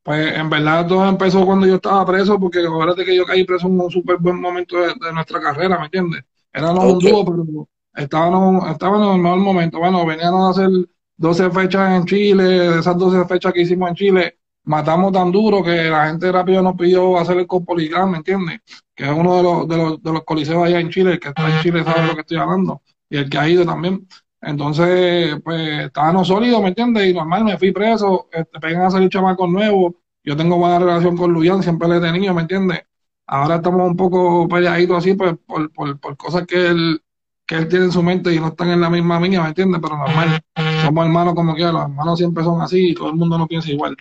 Pues 0.03 0.37
en 0.37 0.49
verdad 0.51 0.87
todo 0.87 1.07
empezó 1.09 1.45
cuando 1.45 1.65
yo 1.65 1.75
estaba 1.75 2.05
preso, 2.05 2.39
porque 2.39 2.59
acuérdate 2.59 3.03
que 3.03 3.15
yo 3.15 3.25
caí 3.25 3.43
preso 3.43 3.67
en 3.67 3.79
un 3.79 3.89
súper 3.89 4.17
buen 4.17 4.39
momento 4.39 4.77
de, 4.77 4.93
de 5.03 5.13
nuestra 5.13 5.41
carrera, 5.41 5.79
¿me 5.79 5.85
entiendes? 5.85 6.23
Éramos 6.53 6.85
un 6.85 6.99
Ok. 6.99 7.03
dúo, 7.03 7.25
pero 7.25 7.67
estábamos, 7.95 8.69
estábamos 8.69 9.07
en 9.07 9.15
el 9.15 9.21
mejor 9.21 9.39
momento. 9.39 9.79
Bueno, 9.79 10.05
venían 10.05 10.33
a 10.35 10.49
hacer 10.49 10.69
12 11.17 11.49
fechas 11.49 11.91
en 11.97 12.05
Chile, 12.05 12.43
de 12.43 12.79
esas 12.79 12.95
12 12.97 13.25
fechas 13.27 13.51
que 13.51 13.61
hicimos 13.63 13.89
en 13.89 13.95
Chile, 13.95 14.37
matamos 14.65 15.11
tan 15.11 15.31
duro 15.31 15.63
que 15.63 15.89
la 15.89 16.07
gente 16.07 16.31
rápido 16.31 16.61
nos 16.61 16.75
pidió 16.75 17.17
hacer 17.17 17.37
el 17.37 17.47
Copoligram, 17.47 18.11
¿me 18.11 18.17
entiendes? 18.17 18.61
Que 18.95 19.05
es 19.05 19.11
uno 19.11 19.37
de 19.37 19.43
los, 19.43 19.67
de 19.67 19.77
los, 19.77 20.03
de 20.03 20.11
los 20.11 20.23
coliseos 20.23 20.65
allá 20.65 20.79
en 20.79 20.89
Chile, 20.89 21.13
el 21.13 21.19
que 21.19 21.29
está 21.29 21.49
en 21.49 21.61
Chile 21.61 21.83
sabe 21.83 22.07
lo 22.07 22.15
que 22.15 22.21
estoy 22.21 22.37
hablando, 22.37 22.81
y 23.09 23.17
el 23.17 23.29
que 23.29 23.37
ha 23.37 23.49
ido 23.49 23.65
también. 23.65 24.07
Entonces, 24.41 25.39
pues 25.43 25.85
estábamos 25.85 26.27
sólidos, 26.27 26.61
¿me 26.61 26.69
entiendes? 26.69 27.07
Y 27.09 27.13
normal, 27.13 27.43
me 27.45 27.57
fui 27.57 27.71
preso, 27.71 28.27
este, 28.31 28.59
pegan 28.59 28.83
a 28.83 28.91
salir 28.91 29.09
chamacos 29.09 29.49
nuevos, 29.49 29.93
yo 30.23 30.35
tengo 30.35 30.57
buena 30.57 30.79
relación 30.79 31.17
con 31.17 31.31
Luyan, 31.33 31.63
siempre 31.63 31.87
le 31.87 31.97
he 31.97 32.01
tenido, 32.01 32.33
¿me 32.33 32.41
entiendes? 32.41 32.81
Ahora 33.27 33.55
estamos 33.55 33.87
un 33.87 33.95
poco 33.95 34.47
peleaditos 34.47 34.97
así, 34.97 35.15
pues, 35.15 35.35
por, 35.45 35.71
por, 35.73 35.99
por 35.99 36.17
cosas 36.17 36.45
que 36.45 36.67
él, 36.67 37.01
que 37.45 37.55
él 37.55 37.67
tiene 37.67 37.85
en 37.85 37.91
su 37.91 38.03
mente 38.03 38.33
y 38.33 38.39
no 38.39 38.47
están 38.47 38.69
en 38.69 38.81
la 38.81 38.89
misma 38.89 39.19
mía, 39.19 39.41
¿me 39.41 39.49
entiendes? 39.49 39.79
Pero 39.81 39.97
normal, 39.97 40.39
somos 40.83 41.05
hermanos 41.05 41.33
como 41.35 41.55
quiera, 41.55 41.71
los 41.71 41.83
hermanos 41.83 42.17
siempre 42.19 42.43
son 42.43 42.61
así 42.61 42.89
y 42.89 42.93
todo 42.95 43.09
el 43.09 43.15
mundo 43.15 43.37
no 43.37 43.47
piensa 43.47 43.71
igual. 43.71 43.95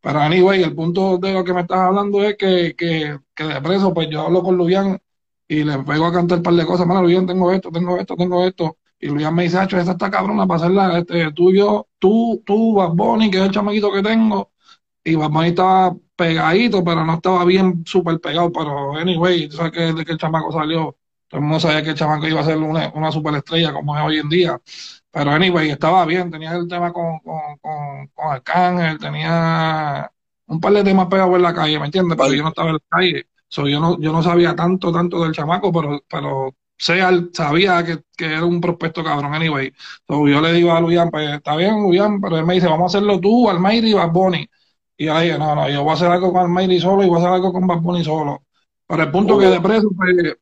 Pero 0.00 0.20
anyway, 0.20 0.62
el 0.62 0.74
punto 0.74 1.18
de 1.18 1.32
lo 1.32 1.44
que 1.44 1.52
me 1.52 1.62
estás 1.62 1.78
hablando 1.80 2.22
es 2.22 2.36
que, 2.36 2.74
que, 2.76 3.18
que 3.34 3.44
de 3.44 3.60
preso, 3.60 3.92
pues 3.92 4.08
yo 4.10 4.22
hablo 4.22 4.42
con 4.42 4.56
Luyan 4.56 4.98
y 5.48 5.64
le 5.64 5.78
pego 5.80 6.06
a 6.06 6.12
cantar 6.12 6.38
un 6.38 6.42
par 6.44 6.54
de 6.54 6.66
cosas, 6.66 6.86
mano, 6.86 7.02
Luyan, 7.02 7.26
tengo 7.26 7.50
esto, 7.52 7.70
tengo 7.70 7.96
esto, 7.98 8.14
tengo 8.16 8.44
esto. 8.46 8.78
Y 9.00 9.08
Luyan 9.08 9.34
me 9.34 9.44
dice, 9.44 9.58
Hacho, 9.58 9.78
esa 9.78 9.92
está 9.92 10.10
cabrona 10.10 10.46
para 10.46 10.60
hacerla, 10.60 10.98
este, 10.98 11.32
tú, 11.32 11.52
yo, 11.52 11.88
tú, 11.98 12.42
tú, 12.46 12.74
Bad 12.74 12.90
Bunny, 12.94 13.30
que 13.30 13.38
es 13.38 13.44
el 13.44 13.50
chamaquito 13.52 13.92
que 13.92 14.02
tengo. 14.02 14.52
Y 15.04 15.14
Bad 15.16 15.30
Bunny 15.30 15.48
estaba 15.48 15.96
pegadito, 16.16 16.84
pero 16.84 17.04
no 17.04 17.14
estaba 17.14 17.44
bien 17.44 17.84
súper 17.86 18.20
pegado. 18.20 18.52
Pero 18.52 18.96
anyway, 18.96 19.48
tú 19.48 19.56
sabes 19.56 19.72
que 19.72 19.80
desde 19.80 20.04
que 20.04 20.12
el 20.12 20.18
chamaco 20.18 20.52
salió, 20.52 20.96
todo 21.28 21.38
el 21.40 21.42
mundo 21.42 21.60
sabía 21.60 21.82
que 21.82 21.90
el 21.90 21.96
chamaco 21.96 22.26
iba 22.26 22.40
a 22.40 22.44
ser 22.44 22.58
una, 22.58 22.92
una 22.94 23.12
superestrella 23.12 23.72
como 23.72 23.96
es 23.96 24.02
hoy 24.04 24.18
en 24.18 24.28
día. 24.28 24.60
Pero 25.10 25.30
anyway, 25.30 25.70
estaba 25.70 26.04
bien, 26.04 26.30
tenía 26.30 26.52
el 26.52 26.68
tema 26.68 26.92
con, 26.92 27.18
con, 27.20 27.58
con, 27.60 28.08
con 28.08 28.26
Arcángel, 28.32 28.98
tenía 28.98 30.10
un 30.46 30.60
par 30.60 30.72
de 30.72 30.84
temas 30.84 31.06
pegados 31.08 31.34
en 31.36 31.42
la 31.42 31.54
calle, 31.54 31.78
¿me 31.78 31.86
entiendes? 31.86 32.16
Pero 32.16 32.34
yo 32.34 32.42
no 32.42 32.48
estaba 32.50 32.68
en 32.68 32.74
la 32.74 32.80
calle. 32.88 33.26
So, 33.48 33.66
yo 33.66 33.80
no, 33.80 33.98
yo 33.98 34.12
no 34.12 34.22
sabía 34.22 34.54
tanto, 34.54 34.92
tanto 34.92 35.22
del 35.22 35.32
chamaco, 35.32 35.72
pero, 35.72 36.02
pero 36.08 36.54
sea, 36.76 37.10
sabía 37.32 37.82
que, 37.84 38.00
que 38.16 38.26
era 38.26 38.44
un 38.44 38.60
prospecto 38.60 39.02
cabrón, 39.02 39.34
anyway. 39.34 39.72
So, 40.06 40.28
yo 40.28 40.40
le 40.42 40.52
digo 40.52 40.72
a 40.72 40.80
Luyan, 40.80 41.10
pues 41.10 41.30
está 41.30 41.56
bien, 41.56 41.82
Luyan, 41.82 42.20
pero 42.20 42.36
él 42.38 42.44
me 42.44 42.54
dice, 42.54 42.66
vamos 42.68 42.94
a 42.94 42.98
hacerlo 42.98 43.18
tú, 43.20 43.48
Almayri 43.48 43.90
y 43.90 43.94
Bad 43.94 44.12
Bunny. 44.12 44.48
Y 44.98 45.06
yo 45.06 45.18
dije, 45.20 45.38
no, 45.38 45.54
no, 45.54 45.68
yo 45.70 45.82
voy 45.82 45.92
a 45.92 45.94
hacer 45.94 46.10
algo 46.10 46.32
con 46.32 46.42
Almayri 46.42 46.80
solo 46.80 47.02
y 47.02 47.08
voy 47.08 47.16
a 47.16 47.18
hacer 47.20 47.32
algo 47.32 47.52
con 47.52 47.66
Bad 47.66 47.80
Bunny 47.80 48.04
solo. 48.04 48.42
Pero 48.86 49.02
el 49.02 49.10
punto 49.10 49.38
que 49.38 49.46
de 49.46 49.60
preso, 49.60 49.88
pues, 49.96 50.36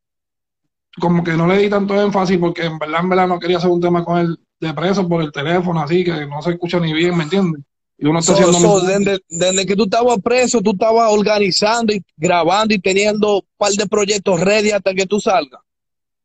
como 1.00 1.22
que 1.22 1.32
no 1.32 1.46
le 1.46 1.58
di 1.58 1.68
tanto 1.70 2.00
énfasis 2.00 2.38
porque 2.38 2.64
en 2.64 2.78
verdad, 2.78 3.00
en 3.00 3.08
verdad 3.08 3.28
no 3.28 3.38
quería 3.38 3.58
hacer 3.58 3.70
un 3.70 3.80
tema 3.80 4.04
con 4.04 4.18
él 4.18 4.38
de 4.60 4.74
preso 4.74 5.08
por 5.08 5.22
el 5.22 5.32
teléfono, 5.32 5.80
así 5.82 6.04
que 6.04 6.26
no 6.26 6.40
se 6.42 6.50
escucha 6.52 6.80
ni 6.80 6.92
bien, 6.92 7.16
¿me 7.16 7.24
entiendes? 7.24 7.62
Y 7.98 8.06
uno 8.06 8.18
está 8.20 8.32
So, 8.32 8.34
haciendo... 8.34 8.58
so, 8.58 8.80
desde, 8.80 9.20
desde 9.28 9.66
que 9.66 9.76
tú 9.76 9.84
estabas 9.84 10.18
preso, 10.22 10.60
tú 10.60 10.72
estabas 10.72 11.10
organizando 11.12 11.92
y 11.92 12.04
grabando 12.16 12.74
y 12.74 12.78
teniendo 12.78 13.36
un 13.36 13.42
par 13.56 13.72
de 13.72 13.86
proyectos 13.86 14.40
ready 14.40 14.70
hasta 14.70 14.92
que 14.94 15.06
tú 15.06 15.20
salgas. 15.20 15.60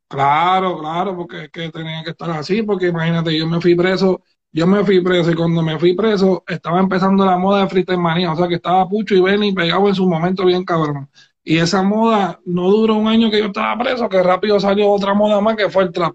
Claro, 0.07 0.77
claro, 0.79 1.15
porque 1.15 1.45
es 1.45 1.49
que 1.51 1.69
tenía 1.71 2.03
que 2.03 2.09
estar 2.11 2.29
así, 2.31 2.63
porque 2.63 2.87
imagínate, 2.87 3.37
yo 3.37 3.47
me 3.47 3.61
fui 3.61 3.75
preso, 3.75 4.21
yo 4.51 4.67
me 4.67 4.83
fui 4.83 5.01
preso 5.01 5.31
y 5.31 5.35
cuando 5.35 5.61
me 5.61 5.79
fui 5.79 5.95
preso 5.95 6.43
estaba 6.47 6.81
empezando 6.81 7.25
la 7.25 7.37
moda 7.37 7.61
de 7.61 7.69
freestyle 7.69 7.97
manía, 7.97 8.33
o 8.33 8.35
sea 8.35 8.49
que 8.49 8.55
estaba 8.55 8.87
Pucho 8.89 9.15
y 9.15 9.21
Benny 9.21 9.53
pegado 9.53 9.87
en 9.87 9.95
su 9.95 10.05
momento 10.09 10.43
bien 10.45 10.65
cabrón. 10.65 11.09
Y 11.43 11.57
esa 11.59 11.81
moda 11.81 12.41
no 12.45 12.69
duró 12.69 12.95
un 12.95 13.07
año 13.07 13.31
que 13.31 13.39
yo 13.39 13.45
estaba 13.45 13.81
preso, 13.81 14.09
que 14.09 14.21
rápido 14.21 14.59
salió 14.59 14.89
otra 14.91 15.13
moda 15.13 15.39
más 15.39 15.55
que 15.55 15.69
fue 15.69 15.83
el 15.83 15.91
trap. 15.93 16.13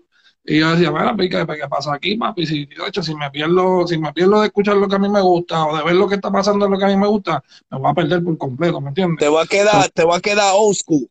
Y 0.48 0.60
yo 0.60 0.70
decía, 0.70 0.92
mira, 0.92 1.14
¿qué, 1.18 1.28
qué 1.28 1.68
pasa 1.68 1.94
aquí, 1.94 2.16
papi? 2.16 2.46
Si, 2.46 2.66
de 2.66 2.86
hecho, 2.86 3.02
si 3.02 3.14
me 3.16 3.28
pierdo, 3.30 3.84
si 3.86 3.98
me 3.98 4.12
pierdo 4.12 4.40
de 4.40 4.46
escuchar 4.46 4.76
lo 4.76 4.86
que 4.88 4.94
a 4.94 4.98
mí 5.00 5.08
me 5.08 5.20
gusta 5.20 5.66
o 5.66 5.76
de 5.76 5.82
ver 5.82 5.96
lo 5.96 6.08
que 6.08 6.14
está 6.14 6.30
pasando 6.30 6.68
lo 6.68 6.78
que 6.78 6.84
a 6.84 6.88
mí 6.88 6.96
me 6.96 7.08
gusta, 7.08 7.42
me 7.68 7.78
voy 7.78 7.90
a 7.90 7.94
perder 7.94 8.22
por 8.22 8.38
completo, 8.38 8.80
¿me 8.80 8.88
entiendes? 8.90 9.18
Te 9.18 9.28
va 9.28 9.42
a 9.42 9.46
quedar, 9.46 9.88
te 9.90 10.04
va 10.04 10.16
a 10.16 10.20
quedar 10.20 10.52
old 10.56 10.76
school. 10.76 11.08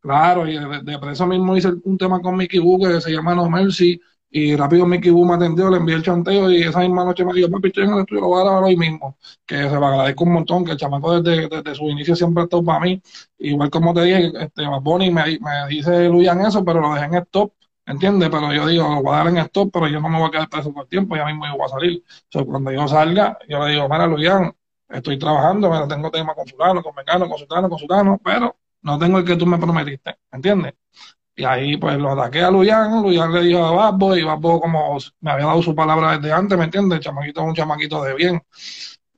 Claro, 0.00 0.48
y 0.48 0.58
de, 0.58 0.80
de 0.82 0.98
por 0.98 1.12
eso 1.12 1.26
mismo 1.28 1.56
hice 1.56 1.68
un 1.84 1.96
tema 1.96 2.20
con 2.20 2.36
Mickey 2.36 2.58
Boo 2.58 2.80
que 2.80 3.00
se 3.00 3.12
llama 3.12 3.36
No 3.36 3.48
Mercy. 3.48 4.00
Y 4.34 4.56
rápido 4.56 4.86
Mickey 4.86 5.10
Boo 5.10 5.26
me 5.26 5.34
atendió, 5.34 5.68
le 5.68 5.76
envié 5.76 5.94
el 5.94 6.02
chanteo 6.02 6.50
y 6.50 6.62
esa 6.62 6.80
misma 6.80 7.04
noche 7.04 7.22
me 7.22 7.34
dijo, 7.34 7.50
papi, 7.50 7.68
estoy 7.68 7.84
en 7.84 7.92
el 7.92 8.00
estudio, 8.00 8.22
lo 8.22 8.28
voy 8.28 8.40
a 8.40 8.44
grabar 8.44 8.64
hoy 8.64 8.76
mismo. 8.76 9.18
Que 9.46 9.56
se 9.56 9.74
lo 9.74 9.86
agradezco 9.86 10.24
un 10.24 10.32
montón, 10.32 10.64
que 10.64 10.72
el 10.72 10.78
chamaco 10.78 11.20
desde, 11.20 11.48
desde 11.48 11.74
su 11.74 11.88
inicio 11.88 12.16
siempre 12.16 12.40
ha 12.40 12.44
estado 12.44 12.64
para 12.64 12.80
mí. 12.80 13.00
Igual 13.38 13.68
como 13.68 13.92
te 13.92 14.02
dije, 14.04 14.32
este, 14.40 14.62
Bunny 14.80 15.10
me, 15.10 15.38
me 15.38 15.68
dice 15.68 16.08
Luyan 16.08 16.40
eso, 16.46 16.64
pero 16.64 16.80
lo 16.80 16.94
dejé 16.94 17.06
en 17.06 17.14
stop, 17.16 17.52
¿entiendes? 17.86 18.28
Pero 18.30 18.52
yo 18.52 18.66
digo, 18.66 18.88
lo 18.88 19.02
voy 19.02 19.14
a 19.14 19.18
dar 19.18 19.28
en 19.28 19.38
stop, 19.38 19.70
pero 19.72 19.88
yo 19.88 20.00
no 20.00 20.08
me 20.08 20.18
voy 20.18 20.28
a 20.28 20.30
quedar 20.30 20.48
preso 20.48 20.72
por 20.72 20.86
tiempo, 20.88 21.16
ya 21.16 21.26
mismo 21.26 21.46
yo 21.46 21.56
voy 21.56 21.66
a 21.66 21.68
salir. 21.68 22.04
So, 22.28 22.44
cuando 22.46 22.70
yo 22.72 22.86
salga, 22.88 23.38
yo 23.48 23.64
le 23.64 23.72
digo, 23.72 23.88
mira, 23.88 24.06
Luyan, 24.06 24.52
estoy 24.88 25.18
trabajando, 25.18 25.70
mira, 25.70 25.88
tengo 25.88 26.10
tema 26.10 26.34
con 26.34 26.46
fulano, 26.46 26.82
con 26.82 26.94
mecano, 26.94 27.28
con 27.28 27.38
sultano, 27.38 27.68
con 27.68 27.78
sultano, 27.78 28.20
pero 28.22 28.56
no 28.82 28.98
tengo 28.98 29.18
el 29.18 29.24
que 29.24 29.36
tú 29.36 29.46
me 29.46 29.58
prometiste, 29.58 30.18
¿entiendes? 30.30 30.74
Y 31.34 31.44
ahí 31.44 31.76
pues 31.78 31.96
lo 31.98 32.12
ataqué 32.12 32.42
a 32.42 32.50
Luyan, 32.50 33.02
Luyan 33.02 33.32
le 33.32 33.42
dijo 33.42 33.64
a 33.64 33.72
Babbo 33.72 34.16
y 34.16 34.22
Babbo 34.22 34.60
como 34.60 34.98
me 35.20 35.30
había 35.30 35.46
dado 35.46 35.62
su 35.62 35.74
palabra 35.74 36.18
desde 36.18 36.32
antes, 36.32 36.58
¿me 36.58 36.64
entiendes? 36.64 36.98
El 36.98 37.04
chamaquito 37.04 37.40
es 37.40 37.46
un 37.46 37.54
chamaquito 37.54 38.02
de 38.04 38.14
bien. 38.14 38.42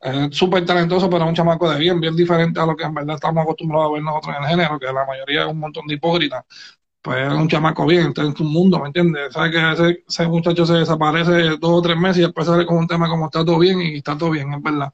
Es 0.00 0.36
súper 0.36 0.64
talentoso, 0.66 1.08
pero 1.10 1.24
es 1.24 1.28
un 1.30 1.34
chamaco 1.34 1.68
de 1.70 1.78
bien, 1.78 1.98
bien 2.00 2.14
diferente 2.14 2.60
a 2.60 2.66
lo 2.66 2.76
que 2.76 2.84
en 2.84 2.94
verdad 2.94 3.16
estamos 3.16 3.42
acostumbrados 3.42 3.90
a 3.90 3.92
ver 3.94 4.02
nosotros 4.02 4.36
en 4.36 4.42
el 4.44 4.50
género, 4.50 4.78
que 4.78 4.86
la 4.86 5.04
mayoría 5.06 5.42
es 5.44 5.48
un 5.50 5.58
montón 5.58 5.86
de 5.86 5.94
hipócritas. 5.94 6.44
Pues 7.04 7.18
es 7.30 7.34
un 7.34 7.48
chamaco 7.48 7.84
bien, 7.84 8.08
está 8.08 8.22
en 8.22 8.34
su 8.34 8.44
mundo, 8.44 8.78
¿me 8.80 8.86
entiendes? 8.86 9.34
Sabes 9.34 9.52
que 9.52 10.02
ese, 10.08 10.26
muchacho 10.26 10.64
se 10.64 10.72
desaparece 10.72 11.58
dos 11.58 11.70
o 11.70 11.82
tres 11.82 11.98
meses 11.98 12.16
y 12.16 12.20
después 12.22 12.46
sale 12.46 12.64
con 12.64 12.78
un 12.78 12.88
tema 12.88 13.10
como 13.10 13.26
está 13.26 13.44
todo 13.44 13.58
bien 13.58 13.78
y 13.82 13.96
está 13.98 14.16
todo 14.16 14.30
bien, 14.30 14.50
es 14.54 14.62
verdad. 14.62 14.90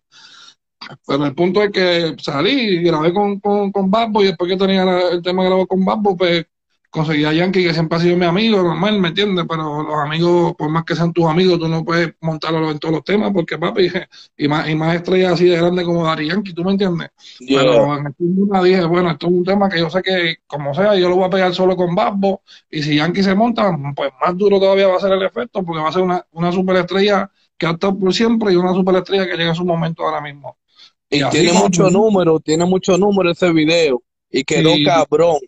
Pero 1.07 1.26
el 1.26 1.35
punto 1.37 1.62
es 1.62 1.71
que 1.71 2.17
salí 2.21 2.50
y 2.50 2.83
grabé 2.83 3.14
con, 3.14 3.38
con, 3.38 3.71
con 3.71 3.88
Babbo 3.88 4.23
y 4.23 4.26
después 4.26 4.50
que 4.50 4.57
tenía 4.57 4.83
el 5.12 5.23
tema 5.23 5.45
grabado 5.45 5.69
con 5.69 5.85
Babbo, 5.85 6.17
pues 6.17 6.47
conseguí 6.90 7.25
a 7.25 7.32
Yankee, 7.32 7.62
que 7.62 7.73
siempre 7.73 7.99
ha 7.99 8.00
sido 8.00 8.16
mi 8.16 8.26
amigo, 8.26 8.62
normal, 8.62 9.00
¿me 9.00 9.09
entiendes? 9.09 9.44
Pero 9.49 9.82
los 9.82 9.94
amigos, 9.94 10.54
por 10.56 10.68
más 10.70 10.85
que 10.85 10.97
sean 10.97 11.12
tus 11.12 11.25
amigos, 11.26 11.59
tú 11.59 11.68
no 11.68 11.85
puedes 11.85 12.14
montarlo 12.20 12.68
en 12.70 12.78
todos 12.80 12.94
los 12.97 13.04
temas, 13.04 13.30
porque 13.32 13.56
papi, 13.59 13.88
y 14.37 14.49
más, 14.49 14.68
y 14.68 14.75
más 14.75 14.97
estrellas 14.97 15.35
así 15.35 15.44
de 15.47 15.56
grandes 15.56 15.85
como 15.85 16.04
Dari 16.04 16.28
Yankee, 16.28 16.52
¿tú 16.52 16.64
me 16.64 16.73
entiendes? 16.73 17.11
Yeah. 17.38 17.61
Pero 17.61 17.97
en 17.97 18.06
el 18.06 18.14
una 18.18 18.62
dije, 18.62 18.85
bueno, 18.85 19.11
esto 19.12 19.26
es 19.28 19.32
un 19.32 19.44
tema 19.44 19.68
que 19.68 19.78
yo 19.78 19.88
sé 19.88 20.02
que, 20.02 20.37
como 20.47 20.75
sea, 20.75 20.94
yo 20.97 21.09
lo 21.09 21.16
voy 21.16 21.25
a 21.26 21.30
pegar 21.30 21.54
solo 21.54 21.76
con 21.76 21.94
Babbo, 21.94 22.42
y 22.70 22.82
si 22.82 22.97
Yankee 22.97 23.23
se 23.23 23.35
monta, 23.35 23.70
pues 23.94 24.11
más 24.20 24.37
duro 24.37 24.59
todavía 24.59 24.88
va 24.88 24.97
a 24.97 25.00
ser 25.00 25.12
el 25.12 25.23
efecto, 25.23 25.62
porque 25.62 25.82
va 25.82 25.88
a 25.88 25.92
ser 25.92 26.02
una, 26.02 26.26
una 26.32 26.50
superestrella 26.52 27.30
que 27.56 27.66
ha 27.66 27.70
estado 27.70 27.99
por 27.99 28.12
siempre 28.12 28.52
y 28.52 28.56
una 28.56 28.75
superestrella 28.75 29.26
que 29.28 29.37
llega 29.37 29.52
a 29.52 29.54
su 29.54 29.64
momento 29.64 30.02
ahora 30.04 30.20
mismo. 30.20 30.56
Y 31.09 31.23
tiene 31.30 31.50
como- 31.50 31.64
mucho 31.64 31.90
número, 31.90 32.40
tiene 32.40 32.64
mucho 32.64 32.97
número 32.97 33.30
ese 33.30 33.52
video. 33.52 34.02
Y 34.30 34.44
quedó 34.44 34.75
Sí. 34.75 34.85
cabrón. 34.85 35.38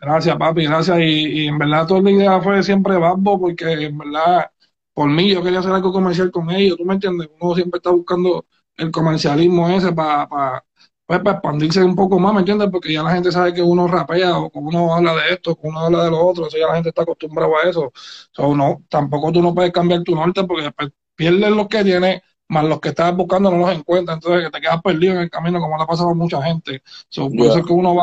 Gracias, 0.00 0.36
papi, 0.36 0.64
gracias. 0.64 0.98
Y, 1.00 1.02
y 1.44 1.46
en 1.48 1.58
verdad 1.58 1.86
toda 1.86 2.00
la 2.02 2.10
idea 2.10 2.40
fue 2.40 2.62
siempre 2.62 2.96
Babbo, 2.96 3.40
porque 3.40 3.72
en 3.72 3.98
verdad, 3.98 4.50
por 4.94 5.08
mí, 5.08 5.30
yo 5.32 5.42
quería 5.42 5.58
hacer 5.58 5.72
algo 5.72 5.92
comercial 5.92 6.30
con 6.30 6.50
ellos, 6.50 6.76
¿tú 6.76 6.84
me 6.84 6.94
entiendes? 6.94 7.28
Uno 7.40 7.54
siempre 7.54 7.78
está 7.78 7.90
buscando 7.90 8.46
el 8.76 8.90
comercialismo 8.92 9.68
ese 9.70 9.92
para 9.92 10.64
pues, 11.06 11.20
para 11.20 11.32
expandirse 11.38 11.82
un 11.82 11.96
poco 11.96 12.18
más, 12.20 12.32
¿me 12.34 12.40
entiendes? 12.40 12.68
Porque 12.70 12.92
ya 12.92 13.02
la 13.02 13.12
gente 13.12 13.32
sabe 13.32 13.52
que 13.54 13.62
uno 13.62 13.88
rapea 13.88 14.38
o 14.38 14.50
que 14.50 14.58
uno 14.58 14.94
habla 14.94 15.14
de 15.16 15.32
esto, 15.34 15.54
que 15.56 15.66
uno 15.66 15.80
habla 15.80 16.04
de 16.04 16.10
lo 16.10 16.24
otro, 16.26 16.46
eso 16.46 16.58
ya 16.58 16.66
la 16.68 16.74
gente 16.74 16.90
está 16.90 17.02
acostumbrada 17.02 17.50
a 17.64 17.68
eso. 17.70 17.90
So, 18.32 18.54
no, 18.54 18.84
tampoco 18.88 19.32
tú 19.32 19.42
no 19.42 19.54
puedes 19.54 19.72
cambiar 19.72 20.02
tu 20.04 20.14
norte 20.14 20.44
porque 20.44 20.64
después 20.64 20.90
pierdes 21.16 21.50
lo 21.50 21.66
que 21.68 21.82
tienes, 21.82 22.20
más 22.48 22.64
los 22.64 22.78
que 22.80 22.90
estás 22.90 23.16
buscando 23.16 23.50
no 23.50 23.58
los 23.58 23.72
encuentras, 23.76 24.16
entonces 24.18 24.44
que 24.44 24.50
te 24.50 24.60
quedas 24.60 24.80
perdido 24.82 25.14
en 25.14 25.20
el 25.20 25.30
camino 25.30 25.58
como 25.60 25.76
le 25.76 25.82
ha 25.82 25.86
pasado 25.86 26.10
a 26.10 26.14
mucha 26.14 26.42
gente. 26.42 26.82
So, 27.08 27.28
por 27.30 27.46
Yeah. 27.46 27.48
eso 27.48 27.58
es 27.60 27.66
que 27.66 27.72
uno 27.72 27.94
va 27.94 28.02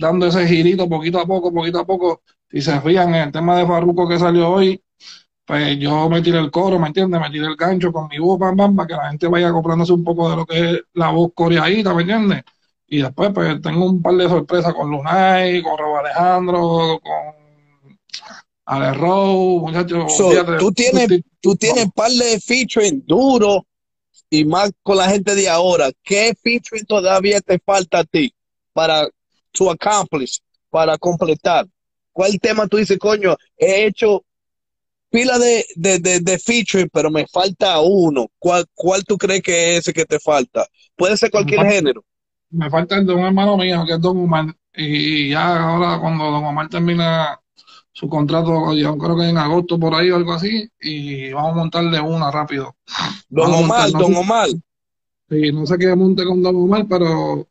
dando 0.00 0.26
ese 0.26 0.46
girito 0.48 0.88
poquito 0.88 1.20
a 1.20 1.26
poco, 1.26 1.52
poquito 1.52 1.78
a 1.78 1.86
poco. 1.86 2.22
Si 2.50 2.60
se 2.60 2.80
fijan 2.80 3.14
en 3.14 3.22
el 3.26 3.32
tema 3.32 3.58
de 3.58 3.66
Farruko 3.66 4.08
que 4.08 4.18
salió 4.18 4.50
hoy, 4.50 4.82
pues 5.44 5.78
yo 5.78 6.08
me 6.08 6.22
tiré 6.22 6.38
el 6.38 6.50
coro, 6.50 6.78
¿me 6.78 6.88
entiendes? 6.88 7.20
Me 7.20 7.30
tiré 7.30 7.46
el 7.46 7.56
gancho 7.56 7.92
con 7.92 8.08
mi 8.08 8.18
voz, 8.18 8.38
pam, 8.38 8.56
pam, 8.56 8.74
para 8.74 8.86
que 8.88 8.94
la 8.94 9.10
gente 9.10 9.28
vaya 9.28 9.52
comprándose 9.52 9.92
un 9.92 10.02
poco 10.02 10.30
de 10.30 10.36
lo 10.36 10.46
que 10.46 10.70
es 10.70 10.82
la 10.94 11.10
voz 11.10 11.30
coreadita, 11.34 11.94
¿me 11.94 12.02
entiendes? 12.02 12.42
Y 12.88 13.02
después, 13.02 13.30
pues 13.32 13.60
tengo 13.60 13.84
un 13.84 14.02
par 14.02 14.14
de 14.14 14.28
sorpresas 14.28 14.74
con 14.74 14.90
Lunay, 14.90 15.62
con 15.62 15.78
Robo 15.78 15.98
Alejandro, 15.98 17.00
con 17.02 17.40
Ale 18.64 18.94
Rowe, 18.94 19.60
muchachos. 19.60 20.16
So, 20.16 20.30
tú 20.58 20.72
tienes, 20.72 21.08
tú 21.40 21.54
tienes 21.56 21.84
un 21.84 21.90
par 21.90 22.10
de 22.10 22.40
featuring 22.40 23.04
duro 23.06 23.66
y 24.28 24.44
más 24.44 24.72
con 24.82 24.96
la 24.96 25.08
gente 25.08 25.34
de 25.34 25.48
ahora. 25.48 25.90
¿Qué 26.02 26.34
featuring 26.40 26.86
todavía 26.86 27.40
te 27.40 27.58
falta 27.58 28.00
a 28.00 28.04
ti 28.04 28.32
para 28.72 29.08
to 29.52 29.70
accomplish, 29.70 30.40
para 30.70 30.96
completar? 30.98 31.66
¿Cuál 32.12 32.38
tema 32.40 32.66
tú 32.66 32.76
dices, 32.76 32.98
coño, 32.98 33.36
he 33.56 33.86
hecho 33.86 34.24
pila 35.10 35.38
de, 35.38 35.64
de, 35.76 35.98
de, 35.98 36.20
de 36.20 36.38
featuring, 36.38 36.88
pero 36.92 37.10
me 37.10 37.26
falta 37.26 37.80
uno. 37.80 38.26
¿Cuál, 38.38 38.64
¿Cuál 38.74 39.04
tú 39.04 39.16
crees 39.18 39.42
que 39.42 39.72
es 39.76 39.78
ese 39.80 39.92
que 39.92 40.04
te 40.04 40.18
falta? 40.20 40.66
Puede 40.96 41.16
ser 41.16 41.30
cualquier 41.30 41.66
género. 41.66 42.04
Me 42.50 42.68
falta 42.70 42.96
el 42.96 43.06
de 43.06 43.14
un 43.14 43.24
hermano 43.24 43.56
mío, 43.56 43.84
que 43.86 43.94
es 43.94 44.00
Don 44.00 44.18
Omar. 44.18 44.46
Y 44.74 45.30
ya 45.30 45.68
ahora, 45.68 46.00
cuando 46.00 46.24
Don 46.30 46.44
Omar 46.44 46.68
termina 46.68 47.40
su 47.92 48.08
contrato, 48.08 48.72
yo 48.74 48.96
creo 48.96 49.16
que 49.16 49.28
en 49.28 49.38
agosto 49.38 49.78
por 49.78 49.94
ahí 49.94 50.10
o 50.10 50.16
algo 50.16 50.32
así, 50.32 50.68
y 50.80 51.32
vamos 51.32 51.52
a 51.52 51.56
montarle 51.56 52.00
una 52.00 52.30
rápido. 52.30 52.76
Don 53.28 53.50
Vamos 53.50 53.64
Omar, 53.64 53.90
montar, 53.90 53.92
no 53.92 53.98
Don 54.00 54.14
sé- 54.14 54.20
Omar. 54.20 54.48
Sí, 55.28 55.52
no 55.52 55.66
sé 55.66 55.78
qué 55.78 55.94
monte 55.94 56.24
con 56.24 56.42
Don 56.42 56.56
Omar, 56.56 56.86
pero 56.88 57.46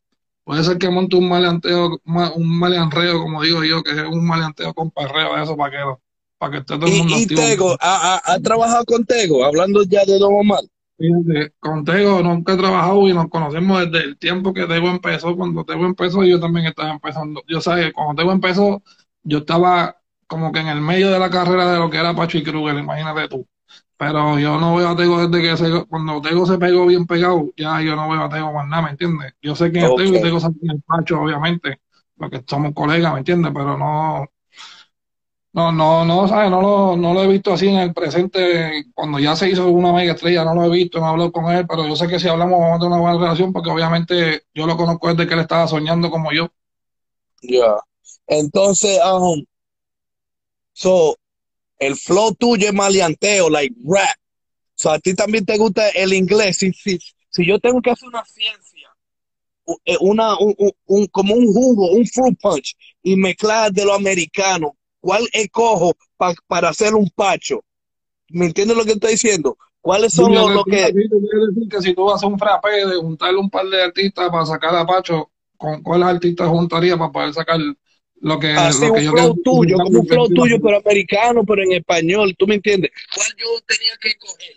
puede 0.50 0.64
ser 0.64 0.78
que 0.78 0.90
monte 0.90 1.14
un 1.14 1.28
maleanteo, 1.28 2.00
ma- 2.02 2.32
un 2.34 2.58
maleanreo, 2.58 3.20
como 3.20 3.40
digo 3.40 3.62
yo, 3.62 3.84
que 3.84 3.92
es 3.92 4.02
un 4.02 4.26
maleanteo 4.26 4.74
con 4.74 4.90
perreo 4.90 5.36
de 5.36 5.44
esos 5.44 5.56
vaqueros, 5.56 5.98
para 6.38 6.50
que 6.50 6.58
esté 6.58 6.76
todo 6.76 6.86
el 6.86 6.92
mundo 6.98 7.14
Y, 7.18 7.22
y. 7.22 7.26
Tego, 7.28 7.76
¿ha, 7.80 8.36
trabajado 8.42 8.84
con 8.84 9.04
Tego? 9.04 9.44
Hablando 9.44 9.84
ya 9.84 10.04
de 10.04 10.18
Don 10.18 10.34
Omar. 10.34 10.58
Fíjate, 10.98 11.52
con 11.60 11.84
Tego 11.84 12.20
nunca 12.24 12.54
he 12.54 12.56
trabajado 12.56 13.06
y 13.06 13.14
nos 13.14 13.28
conocemos 13.28 13.88
desde 13.92 14.04
el 14.04 14.18
tiempo 14.18 14.52
que 14.52 14.66
Tego 14.66 14.88
empezó. 14.88 15.36
Cuando 15.36 15.64
Tego 15.64 15.86
empezó, 15.86 16.24
yo 16.24 16.40
también 16.40 16.66
estaba 16.66 16.90
empezando. 16.90 17.44
Yo 17.46 17.60
sabía, 17.60 17.92
cuando 17.92 18.20
Tego 18.20 18.32
empezó, 18.32 18.82
yo 19.22 19.38
estaba 19.38 19.98
como 20.26 20.50
que 20.50 20.58
en 20.58 20.66
el 20.66 20.80
medio 20.80 21.12
de 21.12 21.20
la 21.20 21.30
carrera 21.30 21.72
de 21.72 21.78
lo 21.78 21.88
que 21.90 21.98
era 21.98 22.12
Pacho 22.12 22.38
y 22.38 22.42
Kruger, 22.42 22.76
imagínate 22.76 23.28
tú. 23.28 23.46
Pero 24.00 24.38
yo 24.38 24.58
no 24.58 24.76
veo 24.76 24.88
a 24.88 24.96
Tego 24.96 25.28
desde 25.28 25.46
que 25.46 25.56
se, 25.58 25.84
cuando 25.84 26.22
Tego 26.22 26.46
se 26.46 26.56
pegó 26.56 26.86
bien 26.86 27.06
pegado, 27.06 27.50
ya 27.54 27.82
yo 27.82 27.94
no 27.94 28.08
veo 28.08 28.22
a 28.22 28.30
Tego 28.30 28.50
más 28.50 28.66
nada, 28.66 28.80
¿me 28.80 28.90
entiendes? 28.92 29.34
Yo 29.42 29.54
sé 29.54 29.70
quién 29.70 29.84
es 29.84 29.94
Tego 29.94 30.16
y. 30.16 30.22
Tego 30.22 30.40
sabe 30.40 30.54
quién 30.58 30.78
es 30.78 30.82
Pacho, 30.86 31.20
obviamente, 31.20 31.82
porque 32.16 32.42
somos 32.48 32.72
colegas, 32.72 33.12
¿me 33.12 33.18
entiendes? 33.18 33.52
Pero 33.54 33.76
no, 33.76 34.26
no, 35.52 35.70
no, 35.70 36.06
no, 36.06 36.26
¿sabes? 36.26 36.50
No 36.50 36.62
lo, 36.62 36.96
no 36.96 37.12
lo 37.12 37.24
he 37.24 37.26
visto 37.26 37.52
así 37.52 37.68
en 37.68 37.76
el 37.76 37.92
presente. 37.92 38.86
Cuando 38.94 39.18
ya 39.18 39.36
se 39.36 39.50
hizo 39.50 39.68
una 39.68 39.92
mega 39.92 40.14
estrella, 40.14 40.46
no 40.46 40.54
lo 40.54 40.64
he 40.64 40.70
visto, 40.70 40.98
no 40.98 41.04
he 41.04 41.10
hablado 41.10 41.30
con 41.30 41.54
él, 41.54 41.66
pero 41.68 41.86
yo 41.86 41.94
sé 41.94 42.08
que 42.08 42.18
si 42.18 42.26
hablamos 42.26 42.58
vamos 42.58 42.76
a 42.76 42.78
tener 42.78 42.92
una 42.92 43.02
buena 43.02 43.18
relación 43.18 43.52
porque 43.52 43.68
obviamente 43.68 44.44
yo 44.54 44.66
lo 44.66 44.78
conozco 44.78 45.08
desde 45.08 45.28
que 45.28 45.34
él 45.34 45.40
estaba 45.40 45.68
soñando 45.68 46.08
como 46.08 46.32
yo. 46.32 46.48
Ya. 47.42 47.76
Entonces, 48.28 48.98
um, 49.04 49.44
so, 50.72 51.16
el 51.80 51.96
flow 51.96 52.34
tuyo 52.34 52.68
es 52.68 52.74
maleanteo, 52.74 53.50
like 53.50 53.74
rap. 53.84 54.16
So, 54.76 54.90
a 54.90 54.98
ti 54.98 55.14
también 55.14 55.44
te 55.44 55.58
gusta 55.58 55.88
el 55.90 56.12
inglés. 56.12 56.58
Si, 56.58 56.72
si, 56.72 56.98
si 57.30 57.46
yo 57.46 57.58
tengo 57.58 57.82
que 57.82 57.90
hacer 57.90 58.08
una 58.08 58.24
ciencia, 58.24 58.88
eh, 59.84 59.96
una, 60.00 60.38
un, 60.38 60.54
un- 60.58 60.72
un- 60.86 61.06
como 61.06 61.34
un 61.34 61.46
jugo, 61.52 61.90
un 61.92 62.06
fruit 62.06 62.38
punch, 62.40 62.76
y 63.02 63.16
mezclar 63.16 63.72
de 63.72 63.84
lo 63.84 63.94
americano, 63.94 64.76
¿cuál 65.00 65.28
escojo 65.32 65.92
pa- 66.16 66.34
para 66.46 66.70
hacer 66.70 66.94
un 66.94 67.08
pacho? 67.10 67.64
¿Me 68.28 68.46
entiendes 68.46 68.76
lo 68.76 68.84
que 68.84 68.92
estoy 68.92 69.12
diciendo? 69.12 69.56
¿Cuáles 69.80 70.12
son 70.12 70.34
los, 70.34 70.50
los 70.52 70.64
que... 70.64 70.92
que 71.70 71.82
si 71.82 71.94
tú 71.94 72.04
vas 72.04 72.22
a 72.22 72.26
un 72.26 72.38
frappé 72.38 72.86
de 72.86 72.96
juntarle 72.96 73.38
un 73.38 73.50
par 73.50 73.66
de 73.66 73.82
artistas 73.82 74.28
para 74.30 74.44
sacar 74.46 74.74
a 74.76 74.86
Pacho, 74.86 75.30
¿con 75.56 75.82
cuáles 75.82 76.08
artistas 76.08 76.48
juntaría 76.48 76.96
para 76.98 77.10
poder 77.12 77.32
sacar 77.34 77.58
lo 78.20 78.38
que, 78.38 78.52
Así 78.52 78.86
lo 78.86 78.92
un 78.92 78.98
que 78.98 79.04
yo 79.04 79.12
flow 79.12 79.34
tuyo, 79.42 79.76
como 79.78 80.00
un 80.00 80.06
flow 80.06 80.28
tuyo, 80.28 80.56
pero 80.60 80.78
americano, 80.78 81.44
pero 81.44 81.62
en 81.62 81.72
español, 81.72 82.34
¿tú 82.38 82.46
me 82.46 82.56
entiendes? 82.56 82.90
¿Cuál 83.14 83.28
yo 83.38 83.46
tenía 83.66 83.92
que 84.00 84.08
escoger? 84.08 84.56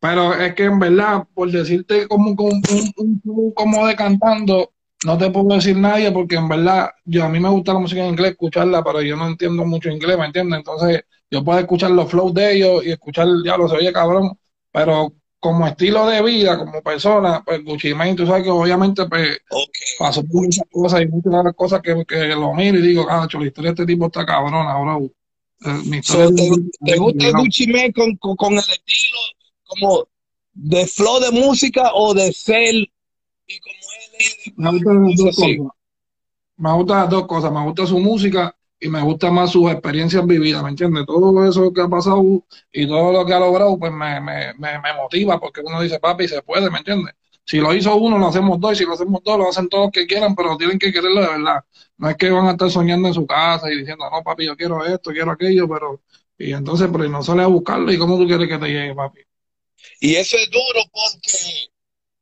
Pero 0.00 0.34
es 0.34 0.54
que 0.54 0.64
en 0.64 0.78
verdad, 0.78 1.24
por 1.34 1.50
decirte 1.50 2.06
como, 2.08 2.34
como, 2.36 2.50
un, 2.50 3.22
un 3.24 3.52
como 3.52 3.86
de 3.86 3.96
cantando, 3.96 4.72
no 5.04 5.18
te 5.18 5.30
puedo 5.30 5.54
decir 5.54 5.76
nadie 5.76 6.10
porque 6.12 6.36
en 6.36 6.48
verdad 6.48 6.90
yo 7.04 7.24
a 7.24 7.28
mí 7.28 7.40
me 7.40 7.48
gusta 7.48 7.74
la 7.74 7.80
música 7.80 8.02
en 8.02 8.10
inglés, 8.10 8.32
escucharla, 8.32 8.82
pero 8.82 9.02
yo 9.02 9.16
no 9.16 9.26
entiendo 9.26 9.64
mucho 9.64 9.90
inglés, 9.90 10.18
¿me 10.18 10.26
entiendes? 10.26 10.58
Entonces 10.58 11.02
yo 11.30 11.44
puedo 11.44 11.58
escuchar 11.58 11.90
los 11.90 12.10
flows 12.10 12.34
de 12.34 12.54
ellos 12.54 12.86
y 12.86 12.90
escuchar, 12.90 13.26
ya 13.44 13.56
lo 13.56 13.68
se 13.68 13.76
oye 13.76 13.92
cabrón, 13.92 14.38
pero 14.70 15.12
como 15.40 15.66
estilo 15.66 16.06
de 16.06 16.22
vida, 16.22 16.58
como 16.58 16.82
persona, 16.82 17.42
pues 17.44 17.62
Gucci 17.64 17.94
Mane, 17.94 18.14
tú 18.14 18.26
sabes 18.26 18.42
que 18.42 18.50
obviamente 18.50 19.06
pues 19.06 19.38
pasó 19.98 20.24
por 20.24 20.42
muchas 20.42 20.64
cosas 20.70 21.02
y 21.02 21.06
muchas 21.06 21.32
de 21.32 21.44
las 21.44 21.54
cosas 21.54 21.80
que, 21.82 22.04
que 22.06 22.26
lo 22.28 22.54
miro 22.54 22.78
y 22.78 22.82
digo, 22.82 23.06
ah, 23.08 23.28
la 23.30 23.46
historia 23.46 23.70
de 23.72 23.82
este 23.82 23.86
tipo 23.86 24.06
está 24.06 24.24
cabrona, 24.24 24.78
bro. 24.78 25.10
Eh, 25.64 25.82
mi 25.86 26.02
So, 26.02 26.28
¿te, 26.34 26.96
gusta 26.98 27.30
Gucci 27.30 27.66
Mane 27.68 27.92
con, 27.92 28.16
con, 28.16 28.36
con 28.36 28.52
el 28.54 28.58
estilo 28.58 29.18
como 29.64 30.08
de 30.52 30.86
flow 30.86 31.20
de 31.20 31.30
música 31.30 31.90
o 31.94 32.14
de 32.14 32.32
ser 32.32 32.74
y 32.74 33.60
como 33.60 33.76
él 33.76 34.16
es? 34.18 34.52
Me 34.56 34.70
gustan 34.70 35.04
las 35.04 35.16
dos 35.16 35.36
cosas. 35.36 35.76
Me 36.56 36.72
gustan 36.72 36.98
las 36.98 37.10
dos 37.10 37.26
cosas. 37.26 37.52
Me 37.52 37.64
gusta 37.64 37.86
su 37.86 37.98
música 37.98 38.56
y 38.78 38.88
me 38.88 39.02
gusta 39.02 39.30
más 39.30 39.50
sus 39.50 39.70
experiencias 39.70 40.26
vividas, 40.26 40.62
¿me 40.62 40.70
entiendes? 40.70 41.06
Todo 41.06 41.48
eso 41.48 41.72
que 41.72 41.80
ha 41.80 41.88
pasado 41.88 42.22
y 42.72 42.86
todo 42.86 43.12
lo 43.12 43.24
que 43.24 43.32
ha 43.32 43.40
logrado, 43.40 43.78
pues 43.78 43.92
me, 43.92 44.20
me, 44.20 44.54
me, 44.54 44.78
me 44.80 44.94
motiva 44.94 45.40
porque 45.40 45.62
uno 45.62 45.80
dice, 45.80 45.98
papi, 45.98 46.28
se 46.28 46.42
puede, 46.42 46.70
¿me 46.70 46.78
entiendes? 46.78 47.14
Si 47.44 47.58
lo 47.58 47.72
hizo 47.72 47.94
uno, 47.96 48.18
lo 48.18 48.26
hacemos 48.26 48.58
dos, 48.58 48.72
y 48.72 48.76
si 48.76 48.84
lo 48.84 48.94
hacemos 48.94 49.22
dos, 49.24 49.38
lo 49.38 49.48
hacen 49.48 49.68
todos 49.68 49.84
los 49.84 49.92
que 49.92 50.06
quieran, 50.06 50.34
pero 50.34 50.56
tienen 50.56 50.78
que 50.78 50.92
quererlo 50.92 51.20
de 51.20 51.28
verdad. 51.28 51.64
No 51.96 52.10
es 52.10 52.16
que 52.16 52.28
van 52.28 52.48
a 52.48 52.50
estar 52.52 52.70
soñando 52.70 53.06
en 53.08 53.14
su 53.14 53.24
casa 53.24 53.72
y 53.72 53.78
diciendo, 53.78 54.04
no, 54.10 54.22
papi, 54.22 54.46
yo 54.46 54.56
quiero 54.56 54.84
esto, 54.84 55.10
quiero 55.12 55.30
aquello, 55.30 55.68
pero... 55.68 56.02
Y 56.38 56.52
entonces, 56.52 56.88
pero 56.92 57.08
no 57.08 57.22
sale 57.22 57.44
a 57.44 57.46
buscarlo, 57.46 57.90
¿y 57.90 57.98
cómo 57.98 58.18
tú 58.18 58.26
quieres 58.26 58.48
que 58.48 58.58
te 58.58 58.66
llegue, 58.66 58.94
papi? 58.94 59.20
Y 60.00 60.16
eso 60.16 60.36
es 60.36 60.50
duro 60.50 60.80
porque 60.92 61.70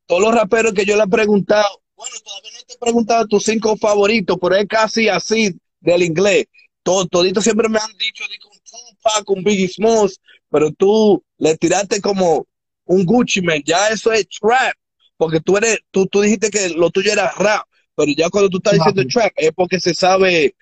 todos 0.07 0.21
los 0.21 0.35
raperos 0.35 0.73
que 0.75 0.85
yo 0.85 0.97
le 0.97 1.05
he 1.05 1.09
preguntado, 1.09 1.81
bueno, 1.97 2.15
todavía 2.23 2.51
no 2.53 2.67
te 2.67 2.75
he 2.75 2.79
preguntado 2.79 3.27
tus 3.27 3.45
cinco 3.45 3.77
favoritos, 3.77 4.37
pero 4.41 4.57
es 4.57 4.67
casi 4.69 5.09
así 5.09 5.59
del 5.85 6.03
inglés. 6.03 6.47
Todo, 6.83 7.07
toditos 7.07 7.45
siempre 7.45 7.69
me 7.69 7.79
han 7.79 7.97
dicho, 7.99 8.25
un 8.25 8.59
Tupac, 8.59 9.31
un 9.31 9.43
Biggie 9.43 9.69
Smalls, 9.69 10.21
pero 10.51 10.71
tú 10.73 11.23
le 11.39 11.57
tiraste 11.57 12.01
como 12.01 12.47
un 12.85 13.05
Gucci 13.05 13.41
Man, 13.41 13.63
ya 13.65 13.89
eso 13.89 14.13
es 14.13 14.27
trap, 14.29 14.75
porque 15.17 15.41
tú 15.41 15.57
eres, 15.57 15.79
tú, 15.91 16.07
tú 16.07 16.21
dijiste 16.21 16.51
que 16.51 16.71
lo 16.71 16.91
tuyo 16.91 17.13
era 17.13 17.33
rap, 17.39 17.67
pero 17.97 18.13
ya 18.15 18.29
cuando 18.29 18.51
tú 18.51 18.59
estás 18.59 18.75
diciendo 18.75 19.03
Rap. 19.03 19.11
trap 19.11 19.33
es 19.37 19.53
porque 19.53 19.81
se 19.81 19.95
sabe 19.95 20.55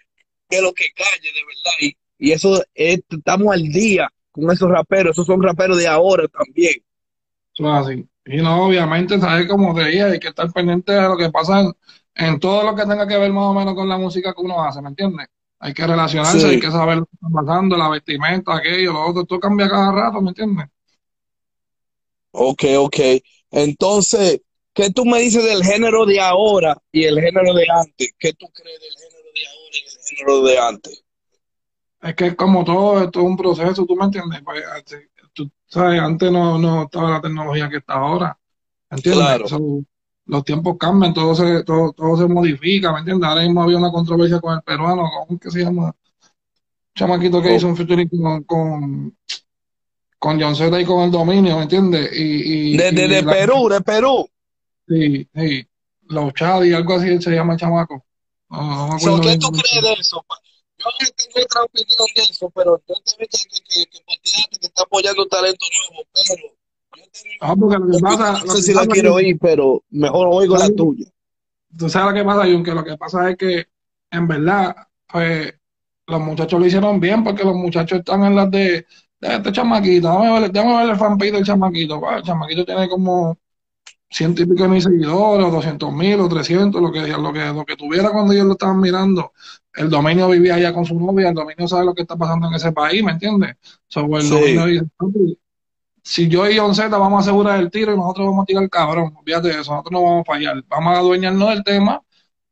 qué 0.48 0.56
es 0.56 0.62
lo 0.62 0.72
que 0.72 0.84
calle 0.94 1.28
de 1.32 1.40
verdad, 1.44 1.72
y, 1.80 1.96
y 2.18 2.32
eso 2.32 2.62
es, 2.74 3.00
estamos 3.10 3.52
al 3.52 3.62
día 3.64 4.08
con 4.30 4.50
esos 4.50 4.70
raperos, 4.70 5.12
esos 5.12 5.26
son 5.26 5.42
raperos 5.42 5.78
de 5.78 5.88
ahora 5.88 6.28
también. 6.28 6.74
Eso 7.52 7.68
es 7.68 7.86
así. 7.86 8.08
Y 8.24 8.36
no, 8.36 8.66
obviamente, 8.66 9.18
sabes 9.18 9.48
como 9.48 9.74
te 9.74 9.86
dije, 9.86 10.04
hay 10.04 10.20
que 10.20 10.28
estar 10.28 10.50
pendiente 10.52 10.92
de 10.92 11.02
lo 11.02 11.16
que 11.16 11.30
pasa 11.30 11.72
en, 12.14 12.40
todo 12.40 12.64
lo 12.64 12.74
que 12.74 12.82
tenga 12.82 13.06
que 13.06 13.16
ver 13.16 13.32
más 13.32 13.44
o 13.44 13.54
menos 13.54 13.74
con 13.74 13.88
la 13.88 13.96
música 13.96 14.34
que 14.34 14.42
uno 14.42 14.62
hace, 14.62 14.82
¿me 14.82 14.88
entiendes? 14.90 15.28
Hay 15.58 15.72
que 15.72 15.86
relacionarse, 15.86 16.40
Sí. 16.40 16.46
hay 16.46 16.60
que 16.60 16.70
saber 16.70 16.98
lo 16.98 17.06
que 17.06 17.14
está 17.14 17.28
pasando, 17.32 17.76
la 17.76 17.88
vestimenta, 17.88 18.56
aquello, 18.56 18.92
lo 18.92 19.06
otro, 19.06 19.24
todo 19.24 19.40
cambia 19.40 19.68
cada 19.68 19.92
rato, 19.92 20.20
¿me 20.20 20.30
entiendes? 20.30 20.66
Ok, 22.32 22.64
ok. 22.78 22.98
Entonces, 23.50 24.40
¿qué 24.72 24.90
tú 24.90 25.04
me 25.04 25.20
dices 25.20 25.44
del 25.44 25.62
género 25.62 26.06
de 26.06 26.20
ahora 26.20 26.76
y 26.90 27.04
el 27.04 27.20
género 27.20 27.54
de 27.54 27.66
antes? 27.70 28.14
¿Qué 28.18 28.32
tú 28.32 28.48
crees 28.52 28.80
del 28.80 28.90
género 28.90 29.32
de 29.32 29.46
ahora 29.46 29.70
y 29.72 29.84
el 29.84 30.16
género 30.16 30.42
de 30.42 30.58
antes? 30.58 31.04
Es 32.02 32.14
que 32.16 32.26
es 32.28 32.34
como 32.34 32.64
todo, 32.64 33.04
esto 33.04 33.20
es 33.20 33.26
un 33.26 33.36
proceso, 33.36 33.86
¿tú 33.86 33.94
me 33.94 34.06
entiendes? 34.06 34.40
Pues, 34.44 34.64
tú 35.32 35.50
sabes, 35.66 36.00
antes 36.00 36.32
no, 36.32 36.58
no 36.58 36.84
estaba 36.84 37.10
la 37.10 37.20
tecnología 37.20 37.68
que 37.68 37.76
está 37.76 37.94
ahora, 37.94 38.36
¿me 38.90 38.96
entiendes? 38.96 39.24
Claro. 39.24 39.48
So, 39.48 39.84
los 40.32 40.44
tiempos 40.44 40.76
cambian, 40.78 41.12
todo 41.12 41.34
se, 41.34 41.62
todo, 41.62 41.92
todo 41.92 42.16
se 42.16 42.26
modifica, 42.26 42.90
¿me 42.90 43.00
entiendes? 43.00 43.28
Ahora 43.28 43.42
mismo 43.42 43.62
había 43.62 43.76
una 43.76 43.90
controversia 43.92 44.40
con 44.40 44.54
el 44.54 44.62
peruano, 44.62 45.02
¿cómo 45.12 45.26
es 45.36 45.40
que 45.42 45.50
se 45.50 45.60
llama? 45.62 45.84
Un 45.88 46.94
chamaquito 46.94 47.42
que 47.42 47.50
Oh. 47.50 47.56
hizo 47.56 47.66
un 47.68 47.76
featuring 47.76 48.08
con, 48.08 48.42
con, 48.44 49.16
con 50.18 50.40
John 50.40 50.56
Z 50.56 50.80
y 50.80 50.84
con 50.86 51.04
el 51.04 51.10
dominio, 51.10 51.56
¿me 51.58 51.64
entiendes? 51.64 52.10
Y, 52.14 52.72
y, 52.72 52.76
De, 52.78 52.92
de, 52.92 53.04
y 53.04 53.08
de 53.08 53.22
la- 53.22 53.30
Perú, 53.30 53.68
de 53.68 53.80
Perú. 53.82 54.26
Sí, 54.88 55.28
sí. 55.34 55.66
Los 56.08 56.32
Chadi, 56.32 56.72
algo 56.72 56.94
así 56.94 57.20
se 57.20 57.30
llama 57.30 57.52
el 57.52 57.58
chamaco. 57.60 58.02
No, 58.48 58.88
no 58.88 58.98
So, 58.98 59.20
¿qué 59.20 59.36
tú 59.36 59.50
crees 59.50 59.82
de 59.82 59.92
eso? 60.00 60.24
Yo 60.78 60.86
no 60.86 61.06
tengo 61.14 61.44
otra 61.44 61.62
opinión 61.64 62.06
de 62.16 62.22
eso, 62.22 62.50
pero 62.54 62.82
yo 62.88 62.94
te 63.04 63.12
vi 63.18 63.26
que, 63.28 63.38
que, 63.38 63.86
que, 63.86 63.98
que 64.00 64.58
que 64.58 64.66
está 64.66 64.82
apoyando 64.84 65.26
talento 65.26 65.66
nuevo, 65.90 66.04
pero 66.14 66.54
No, 67.40 67.56
porque 67.56 67.78
lo 67.78 67.86
que 67.86 67.98
pasa, 67.98 68.32
no 68.44 68.54
sé 68.54 68.62
si 68.62 68.74
la 68.74 68.86
quiero 68.86 69.14
oír, 69.14 69.38
pero 69.40 69.82
mejor 69.90 70.28
oigo 70.30 70.56
la 70.56 70.70
tuya. 70.70 71.06
Tú 71.76 71.88
sabes 71.88 72.12
lo 72.12 72.18
que 72.18 72.24
pasa, 72.24 72.44
Jun, 72.50 72.62
que 72.62 72.74
lo 72.74 72.84
que 72.84 72.96
pasa 72.96 73.30
es 73.30 73.36
que 73.36 73.66
en 74.10 74.28
verdad, 74.28 74.76
pues 75.10 75.54
los 76.06 76.20
muchachos 76.20 76.60
lo 76.60 76.66
hicieron 76.66 77.00
bien 77.00 77.24
porque 77.24 77.44
los 77.44 77.54
muchachos 77.54 78.00
están 78.00 78.24
en 78.24 78.36
las 78.36 78.50
de, 78.50 78.86
de 79.20 79.34
este 79.36 79.52
chamaquito. 79.52 80.08
Déjame 80.08 80.40
ver, 80.40 80.52
déjame 80.52 80.76
ver 80.78 80.90
el 80.90 80.96
fanpage 80.96 81.32
del 81.32 81.44
chamaquito. 81.44 82.00
Ah, 82.06 82.16
el 82.18 82.22
chamaquito 82.22 82.64
tiene 82.64 82.88
como 82.88 83.38
ciento 84.10 84.42
y 84.42 84.46
pico 84.46 84.64
de 84.64 84.68
mil 84.68 84.82
seguidores, 84.82 85.46
o 85.46 85.50
doscientos 85.50 85.92
mil, 85.92 86.20
o 86.20 86.28
trescientos, 86.28 86.82
lo 86.82 86.92
que, 86.92 87.00
lo 87.00 87.32
que, 87.32 87.44
lo 87.46 87.64
que 87.64 87.76
tuviera 87.76 88.10
cuando 88.10 88.32
ellos 88.34 88.46
lo 88.46 88.52
estaban 88.52 88.78
mirando. 88.78 89.32
El 89.72 89.88
dominio 89.88 90.28
vivía 90.28 90.56
allá 90.56 90.74
con 90.74 90.84
su 90.84 90.98
novia, 91.00 91.30
el 91.30 91.34
dominio 91.34 91.66
sabe 91.66 91.86
lo 91.86 91.94
que 91.94 92.02
está 92.02 92.16
pasando 92.16 92.48
en 92.48 92.54
ese 92.54 92.72
país, 92.72 93.02
¿me 93.02 93.12
entiendes? 93.12 93.56
So, 93.88 94.04
el 94.16 94.22
Sí. 94.22 94.28
dominio 94.28 94.66
dice, 94.66 94.84
"Papi, 94.98 95.38
si 96.02 96.28
yo 96.28 96.48
y 96.48 96.56
Z 96.74 96.88
vamos 96.88 97.18
a 97.18 97.20
asegurar 97.20 97.60
el 97.60 97.70
tiro 97.70 97.94
y 97.94 97.96
nosotros 97.96 98.26
vamos 98.26 98.42
a 98.42 98.46
tirar 98.46 98.62
el 98.64 98.70
cabrón, 98.70 99.14
olvídate 99.16 99.48
de 99.48 99.60
eso, 99.60 99.72
nosotros 99.72 99.92
no 99.92 100.02
vamos 100.02 100.22
a 100.22 100.32
fallar, 100.32 100.64
vamos 100.68 100.96
a 100.96 100.98
adueñarnos 100.98 101.48
del 101.50 101.64
tema 101.64 102.02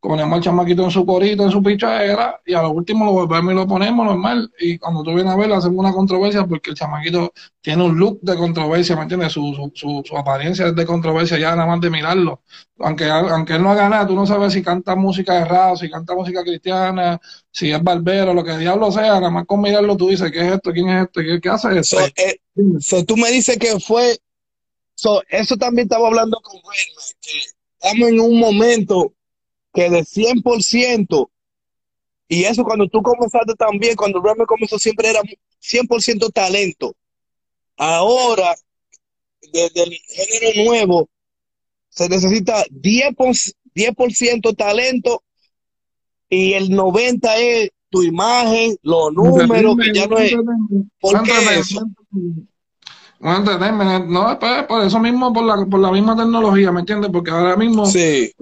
ponemos 0.00 0.36
al 0.36 0.42
chamaquito 0.42 0.84
en 0.84 0.90
su 0.90 1.04
corito, 1.04 1.44
en 1.44 1.50
su 1.50 1.62
pichadera, 1.62 2.40
y 2.46 2.54
a 2.54 2.62
lo 2.62 2.70
último 2.70 3.04
lo 3.04 3.12
volvemos 3.12 3.52
y 3.52 3.56
lo 3.56 3.66
ponemos 3.66 4.06
normal. 4.06 4.50
Y 4.58 4.78
cuando 4.78 5.02
tú 5.02 5.14
vienes 5.14 5.32
a 5.32 5.36
ver, 5.36 5.52
hacemos 5.52 5.78
una 5.78 5.92
controversia 5.92 6.46
porque 6.46 6.70
el 6.70 6.76
chamaquito 6.76 7.32
tiene 7.60 7.84
un 7.84 7.98
look 7.98 8.18
de 8.22 8.34
controversia, 8.36 8.96
¿me 8.96 9.02
entiendes? 9.02 9.32
Su, 9.32 9.52
su, 9.54 9.70
su, 9.74 10.02
su 10.04 10.16
apariencia 10.16 10.68
es 10.68 10.74
de 10.74 10.86
controversia 10.86 11.38
ya 11.38 11.54
nada 11.54 11.66
más 11.66 11.80
de 11.80 11.90
mirarlo. 11.90 12.42
Aunque, 12.78 13.10
aunque 13.10 13.54
él 13.54 13.62
no 13.62 13.70
haga 13.70 13.90
nada, 13.90 14.06
tú 14.06 14.14
no 14.14 14.26
sabes 14.26 14.54
si 14.54 14.62
canta 14.62 14.96
música 14.96 15.38
errada, 15.38 15.76
si 15.76 15.90
canta 15.90 16.14
música 16.14 16.42
cristiana, 16.42 17.20
si 17.50 17.70
es 17.70 17.82
barbero, 17.82 18.32
lo 18.32 18.42
que 18.42 18.56
diablo 18.56 18.90
sea, 18.90 19.14
nada 19.14 19.30
más 19.30 19.44
con 19.44 19.60
mirarlo 19.60 19.98
tú 19.98 20.08
dices, 20.08 20.32
¿qué 20.32 20.40
es 20.40 20.54
esto? 20.54 20.72
¿Quién 20.72 20.88
es 20.88 21.04
este? 21.04 21.24
¿Qué, 21.24 21.40
qué 21.42 21.48
hace 21.50 21.78
esto? 21.78 21.98
So, 22.80 22.98
eh, 22.98 23.04
tú 23.04 23.18
me 23.18 23.30
dices 23.30 23.58
que 23.58 23.78
fue, 23.78 24.18
so, 24.94 25.22
eso 25.28 25.58
también 25.58 25.84
estaba 25.84 26.08
hablando 26.08 26.40
con 26.42 26.56
Redman, 26.56 27.04
que 27.20 27.38
estamos 27.78 28.08
en 28.08 28.20
un 28.20 28.40
momento 28.40 29.12
que 29.72 29.90
de 29.90 30.04
100%, 30.04 31.30
y 32.28 32.44
eso 32.44 32.64
cuando 32.64 32.88
tú 32.88 33.02
comenzaste 33.02 33.54
también, 33.54 33.96
cuando 33.96 34.22
Redman 34.22 34.46
comenzó 34.46 34.78
siempre 34.78 35.10
era 35.10 35.20
100% 35.60 36.32
talento. 36.32 36.94
Ahora, 37.76 38.54
desde 39.52 39.82
el 39.82 39.92
género 39.92 40.64
nuevo, 40.64 41.08
se 41.88 42.08
necesita 42.08 42.64
10%, 42.66 43.54
10 43.74 43.94
talento 44.56 45.22
y 46.28 46.52
el 46.52 46.70
90% 46.70 47.20
es 47.36 47.70
tu 47.88 48.02
imagen, 48.04 48.76
los 48.82 49.12
números, 49.12 49.76
que 49.82 49.92
ya 49.92 50.06
no 50.06 50.18
es... 50.18 50.32
¿Por 51.00 51.22
qué 51.24 51.32
eso? 51.58 51.84
Un 53.22 53.34
entertainment, 53.34 54.06
no, 54.06 54.38
pues, 54.38 54.64
por 54.64 54.82
eso 54.82 54.98
mismo, 54.98 55.30
por 55.32 55.44
la, 55.44 55.66
por 55.66 55.78
la 55.80 55.90
misma 55.92 56.16
tecnología, 56.16 56.72
¿me 56.72 56.80
entiendes? 56.80 57.10
Porque 57.12 57.30
ahora 57.30 57.54
mismo, 57.54 57.84
Sí, 57.84 58.32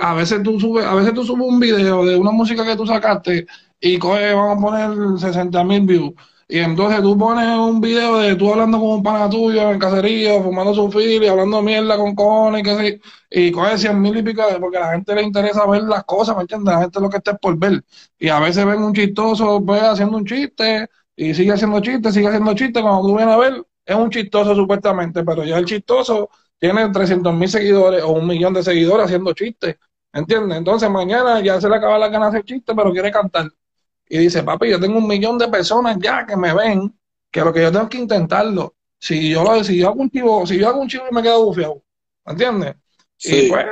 a 0.00 0.14
veces 0.14 0.42
tú 0.42 0.58
subes, 0.58 0.84
a 0.84 0.94
veces 0.94 1.14
tú 1.14 1.24
subes 1.24 1.46
un 1.46 1.60
video 1.60 2.04
de 2.04 2.16
una 2.16 2.32
música 2.32 2.64
que 2.64 2.74
tú 2.76 2.84
sacaste 2.84 3.46
y 3.80 3.96
coge, 3.98 4.32
vamos 4.34 4.58
a 4.58 4.60
poner 4.60 5.18
60 5.20 5.62
mil 5.62 5.82
views. 5.82 6.12
Y 6.48 6.58
entonces 6.58 7.00
tú 7.02 7.16
pones 7.16 7.46
un 7.58 7.80
video 7.80 8.16
de 8.18 8.34
tú 8.34 8.50
hablando 8.50 8.78
con 8.80 8.88
un 8.90 9.02
pana 9.02 9.28
tuyo 9.30 9.70
en 9.70 9.78
cacerío, 9.78 10.42
fumando 10.42 10.74
su 10.74 10.90
fil 10.90 11.22
y 11.22 11.28
hablando 11.28 11.62
mierda 11.62 11.96
con 11.96 12.14
cojones 12.16 12.62
y 12.62 12.64
que 12.64 12.76
sí, 12.78 13.00
y 13.30 13.52
coge 13.52 13.78
100 13.78 14.00
mil 14.00 14.16
y 14.16 14.22
pico, 14.22 14.42
de- 14.50 14.58
porque 14.58 14.78
a 14.78 14.80
la 14.80 14.92
gente 14.92 15.14
le 15.14 15.22
interesa 15.22 15.66
ver 15.66 15.82
las 15.82 16.02
cosas, 16.04 16.34
¿me 16.36 16.42
entiendes? 16.42 16.74
La 16.74 16.80
gente 16.80 17.00
lo 17.00 17.08
que 17.10 17.18
está 17.18 17.32
es 17.32 17.38
por 17.38 17.56
ver. 17.58 17.84
Y 18.18 18.28
a 18.30 18.40
veces 18.40 18.64
ven 18.64 18.82
un 18.82 18.94
chistoso, 18.94 19.62
pues, 19.64 19.82
haciendo 19.82 20.16
un 20.16 20.24
chiste, 20.24 20.88
y 21.16 21.34
sigue 21.34 21.52
haciendo 21.52 21.80
chistes, 21.80 22.14
sigue 22.14 22.28
haciendo 22.28 22.54
chistes, 22.54 22.82
cuando 22.82 23.02
tú 23.02 23.16
vienes 23.16 23.34
a 23.34 23.38
ver, 23.38 23.64
es 23.88 23.96
un 23.96 24.10
chistoso 24.10 24.54
supuestamente, 24.54 25.24
pero 25.24 25.44
ya 25.44 25.56
el 25.56 25.64
chistoso 25.64 26.28
tiene 26.58 26.90
300 26.90 27.32
mil 27.32 27.48
seguidores 27.48 28.02
o 28.02 28.10
un 28.10 28.26
millón 28.26 28.52
de 28.52 28.62
seguidores 28.62 29.06
haciendo 29.06 29.32
chistes, 29.32 29.76
¿entiendes? 30.12 30.58
Entonces 30.58 30.90
mañana 30.90 31.40
ya 31.40 31.58
se 31.58 31.70
le 31.70 31.76
acaba 31.76 31.98
la 31.98 32.08
ganas 32.08 32.32
de 32.32 32.38
hacer 32.38 32.46
chistes, 32.46 32.76
pero 32.76 32.92
quiere 32.92 33.10
cantar. 33.10 33.48
Y 34.06 34.18
dice, 34.18 34.42
papi, 34.42 34.68
yo 34.68 34.78
tengo 34.78 34.98
un 34.98 35.06
millón 35.06 35.38
de 35.38 35.48
personas 35.48 35.96
ya 35.98 36.26
que 36.26 36.36
me 36.36 36.52
ven, 36.52 36.94
que 37.30 37.40
lo 37.40 37.50
que 37.50 37.62
yo 37.62 37.72
tengo 37.72 37.84
es 37.84 37.90
que 37.90 37.98
intentarlo. 37.98 38.74
Si 38.98 39.30
yo 39.30 39.42
lo, 39.42 39.64
si 39.64 39.78
yo 39.78 39.88
hago 39.88 40.02
un 40.02 40.10
chivo, 40.10 40.46
si 40.46 40.58
yo 40.58 40.68
hago 40.68 40.80
un 40.80 40.88
chivo 40.88 41.04
y 41.10 41.14
me 41.14 41.22
quedo 41.22 41.46
bufiado, 41.46 41.82
¿entiendes? 42.26 42.76
Y 43.20 43.28
sí. 43.28 43.48
pues, 43.48 43.66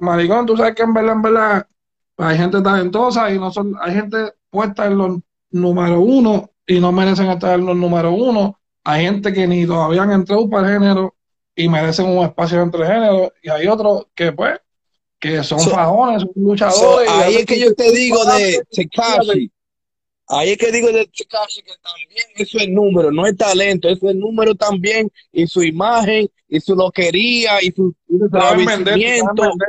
maricón, 0.00 0.46
tú 0.46 0.56
sabes 0.56 0.74
que 0.74 0.84
en 0.84 0.94
verdad, 0.94 1.12
en 1.12 1.22
verdad, 1.22 1.66
pues, 2.16 2.28
hay 2.30 2.38
gente 2.38 2.62
talentosa 2.62 3.30
y 3.30 3.38
no 3.38 3.50
son, 3.50 3.74
hay 3.78 3.94
gente 3.94 4.32
puesta 4.48 4.86
en 4.86 4.96
los 4.96 5.18
número 5.50 6.00
uno 6.00 6.50
y 6.66 6.80
no 6.80 6.92
merecen 6.92 7.30
estar 7.30 7.58
en 7.58 7.66
los 7.66 7.76
número 7.76 8.12
uno. 8.12 8.59
Hay 8.84 9.02
gente 9.04 9.32
que 9.32 9.46
ni 9.46 9.66
todavía 9.66 10.02
han 10.02 10.12
entrado 10.12 10.48
para 10.48 10.68
el 10.68 10.74
género 10.80 11.14
y 11.54 11.68
merecen 11.68 12.06
un 12.06 12.24
espacio 12.24 12.62
entre 12.62 12.86
géneros. 12.86 13.30
Y 13.42 13.50
hay 13.50 13.66
otros 13.66 14.06
que, 14.14 14.32
pues, 14.32 14.58
que 15.18 15.42
son 15.44 15.60
So- 15.60 15.70
fajones, 15.70 16.22
son 16.22 16.32
So, 16.34 16.40
luchadores. 16.40 17.08
ahí 17.10 17.34
es 17.36 17.46
que 17.46 17.58
yo 17.60 17.74
te 17.74 17.90
digo 17.92 18.24
de. 18.24 18.62
Tekashi. 18.70 19.50
Ahí 20.32 20.50
es 20.50 20.58
que 20.58 20.70
digo 20.70 20.88
de 20.92 21.06
Tekashi 21.06 21.60
que 21.62 21.72
también 21.82 22.24
eso 22.36 22.58
es 22.58 22.68
número, 22.68 23.10
no 23.10 23.26
es 23.26 23.36
talento, 23.36 23.88
eso 23.88 24.08
es 24.08 24.14
número 24.14 24.54
también, 24.54 25.10
y 25.32 25.46
su 25.48 25.62
imagen, 25.62 26.30
y 26.48 26.60
su 26.60 26.76
loquería, 26.76 27.60
y 27.62 27.72
su 27.72 27.92
se 28.08 28.28
saben 28.30 28.64
vender, 28.64 28.94
se 28.94 29.00
saben 29.18 29.34
travesimiento. 29.34 29.42
vender. 29.42 29.68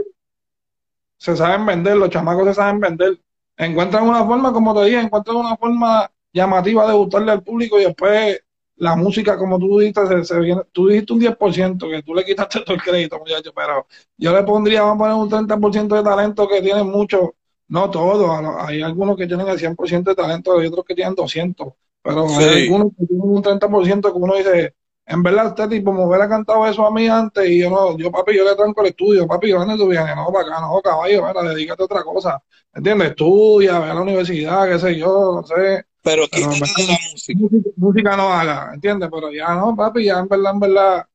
Se 1.18 1.36
saben 1.36 1.66
vender, 1.66 1.96
los 1.98 2.10
chamacos 2.12 2.48
se 2.48 2.54
saben 2.54 2.80
vender. 2.80 3.20
Encuentran 3.58 4.08
una 4.08 4.24
forma, 4.26 4.54
como 4.54 4.74
te 4.80 4.86
dije, 4.86 5.00
encuentran 5.02 5.36
una 5.38 5.58
forma 5.58 6.12
llamativa 6.32 6.88
de 6.88 6.94
gustarle 6.94 7.32
al 7.32 7.44
público 7.44 7.80
y 7.80 7.84
después 7.86 8.40
la 8.82 8.96
música, 8.96 9.38
como 9.38 9.60
tú 9.60 9.80
dijiste, 9.80 10.08
se, 10.08 10.24
se 10.26 10.40
viene, 10.40 10.62
tú 10.72 10.88
dijiste 10.88 11.14
un 11.14 11.20
10%, 11.20 11.88
que 11.90 12.02
tú 12.04 12.14
le 12.16 12.26
quitaste 12.26 12.62
todo 12.62 12.76
el 12.76 12.82
crédito, 12.82 13.20
muchacho, 13.20 13.52
pero 13.56 13.86
yo 14.18 14.34
le 14.34 14.44
pondría, 14.44 14.82
vamos 14.82 14.96
a 14.96 15.00
poner 15.00 15.16
un 15.24 15.30
30% 15.30 15.96
de 15.96 16.04
talento 16.04 16.48
que 16.48 16.62
tienen 16.62 16.88
mucho, 16.88 17.36
no 17.68 17.90
todos, 17.92 18.30
hay 18.68 18.82
algunos 18.82 19.16
que 19.18 19.28
tienen 19.28 19.48
el 19.48 19.60
100% 19.60 20.12
de 20.12 20.16
talento, 20.16 20.58
hay 20.60 20.68
otros 20.68 20.86
que 20.86 20.96
tienen 20.96 21.16
200, 21.16 21.74
pero 22.02 22.38
Sí. 22.38 22.44
hay 22.44 22.50
algunos 22.50 22.90
que 22.98 23.06
tienen 23.06 23.30
un 23.30 23.42
30% 23.42 24.12
que 24.12 24.20
uno 24.20 24.36
dice, 24.36 24.76
en 25.06 25.24
verdad, 25.24 25.48
este 25.48 25.68
tipo 25.68 25.92
me 25.94 26.06
hubiera 26.06 26.28
cantado 26.30 26.66
eso 26.68 26.86
a 26.86 26.92
mí 26.92 27.08
antes 27.08 27.48
y 27.50 27.60
yo 27.60 27.70
no, 27.70 27.98
yo 27.98 28.12
papi, 28.12 28.36
yo 28.36 28.44
le 28.46 28.56
tranco 28.56 28.82
el 28.82 28.88
estudio, 28.88 29.28
papi, 29.28 29.52
¿dónde 29.52 29.78
tú 29.78 29.88
vienes? 29.88 30.16
No, 30.16 30.32
para 30.32 30.48
acá, 30.48 30.62
no, 30.62 30.82
caballo, 30.82 31.26
mira, 31.28 31.44
dedícate 31.54 31.82
a 31.84 31.86
otra 31.86 32.04
cosa, 32.04 32.42
¿entiendes? 32.74 33.10
Estudia, 33.10 33.80
ve 33.80 33.86
a 33.92 33.94
la 33.94 34.02
universidad, 34.02 34.68
qué 34.70 34.80
sé 34.80 34.98
yo, 34.98 35.34
no 35.36 35.44
sé, 35.44 35.86
Pero 36.04 36.28
quítate 36.28 36.82
de 36.82 36.88
la 36.88 37.00
música. 37.12 37.40
música, 37.40 37.70
música 37.76 38.18
no 38.18 38.34
haga, 38.34 38.72
¿entiendes? 38.74 39.10
Pero 39.12 39.32
ya 39.32 39.54
no, 39.54 39.76
papi, 39.76 40.06
ya 40.06 40.20
en 40.20 40.28
verdad, 40.28 40.54
en 40.54 40.60
verdad, 40.60 41.08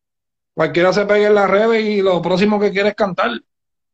cualquiera 0.55 0.93
se 0.93 1.05
pegue 1.07 1.27
en 1.27 1.35
las 1.35 1.51
redes 1.51 1.85
y 1.85 2.03
lo 2.03 2.23
próximo 2.23 2.61
que 2.61 2.71
quiere 2.71 2.91
es 2.91 2.95
cantar, 2.95 3.31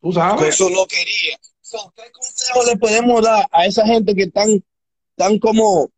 tú 0.00 0.12
sabes. 0.12 0.55
su 0.55 0.68
loquería. 0.68 1.38
So, 1.61 1.92
¿Qué 1.96 2.02
consejo 2.12 2.64
le 2.66 2.76
podemos 2.76 3.22
dar 3.22 3.46
a 3.50 3.64
esa 3.64 3.87
gente 3.87 4.14
que 4.14 4.24
están 4.24 4.62
tan 5.16 5.38
como 5.38 5.88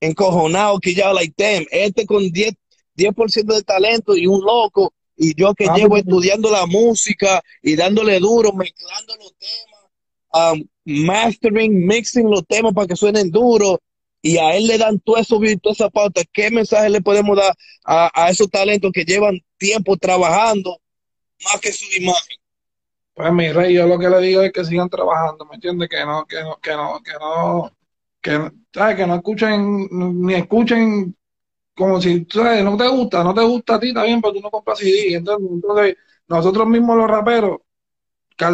encojonados 0.00 0.80
que 0.80 0.94
ya, 0.94 1.12
like, 1.12 1.34
damn, 1.36 1.64
este 1.70 2.04
con 2.04 2.28
10, 2.30 2.54
10% 2.96 3.54
de 3.54 3.62
talento 3.62 4.16
y 4.16 4.26
un 4.26 4.40
loco, 4.40 4.92
y 5.16 5.34
yo 5.34 5.54
que 5.54 5.68
llevo 5.76 5.96
estudiando 5.96 6.50
la 6.50 6.66
música 6.66 7.40
y 7.62 7.76
dándole 7.76 8.18
duro, 8.18 8.52
mezclando 8.52 9.14
los 9.16 9.34
temas, 9.36 10.54
um, 10.54 10.64
mastering, 10.84 11.86
mixing 11.86 12.28
los 12.28 12.44
temas 12.46 12.74
para 12.74 12.88
que 12.88 12.96
suenen 12.96 13.30
duros, 13.30 13.78
y 14.22 14.38
a 14.38 14.56
él 14.56 14.68
le 14.68 14.78
dan 14.78 15.00
todo 15.00 15.16
eso, 15.16 15.38
toda 15.60 15.72
esa 15.72 15.90
pauta, 15.90 16.22
¿qué 16.32 16.50
mensaje 16.50 16.88
le 16.88 17.02
podemos 17.02 17.36
dar 17.36 17.52
a, 17.84 18.10
a 18.14 18.30
esos 18.30 18.48
talentos 18.48 18.92
que 18.92 19.04
llevan 19.04 19.40
tiempo 19.58 19.96
trabajando 19.96 20.78
más 21.44 21.60
que 21.60 21.72
su 21.72 21.84
imagen? 22.00 22.36
Pues 23.14 23.32
mi 23.32 23.52
rey, 23.52 23.74
yo 23.74 23.86
lo 23.86 23.98
que 23.98 24.08
le 24.08 24.20
digo 24.20 24.42
es 24.42 24.52
que 24.52 24.64
sigan 24.64 24.88
trabajando, 24.88 25.44
¿me 25.44 25.56
entiendes? 25.56 25.88
Que 25.88 26.04
no, 26.04 26.24
que 26.26 26.40
no, 26.42 26.56
que 26.60 26.70
no, 26.72 27.00
que 27.02 27.12
no, 27.20 27.72
que, 28.22 28.52
¿sabes? 28.72 28.96
Que 28.96 29.06
no 29.06 29.16
escuchen, 29.16 29.88
ni 29.90 30.34
escuchen 30.34 31.14
como 31.74 32.00
si, 32.00 32.26
¿sabes? 32.32 32.64
No 32.64 32.76
te 32.76 32.88
gusta, 32.88 33.24
no 33.24 33.34
te 33.34 33.42
gusta 33.42 33.76
a 33.76 33.80
ti, 33.80 33.88
está 33.88 34.04
bien, 34.04 34.20
pero 34.20 34.34
tú 34.34 34.40
no 34.40 34.50
compras 34.50 34.78
CD, 34.78 35.14
¿entiendes? 35.16 35.50
Entonces, 35.52 35.96
nosotros 36.28 36.66
mismos 36.68 36.96
los 36.96 37.10
raperos, 37.10 37.58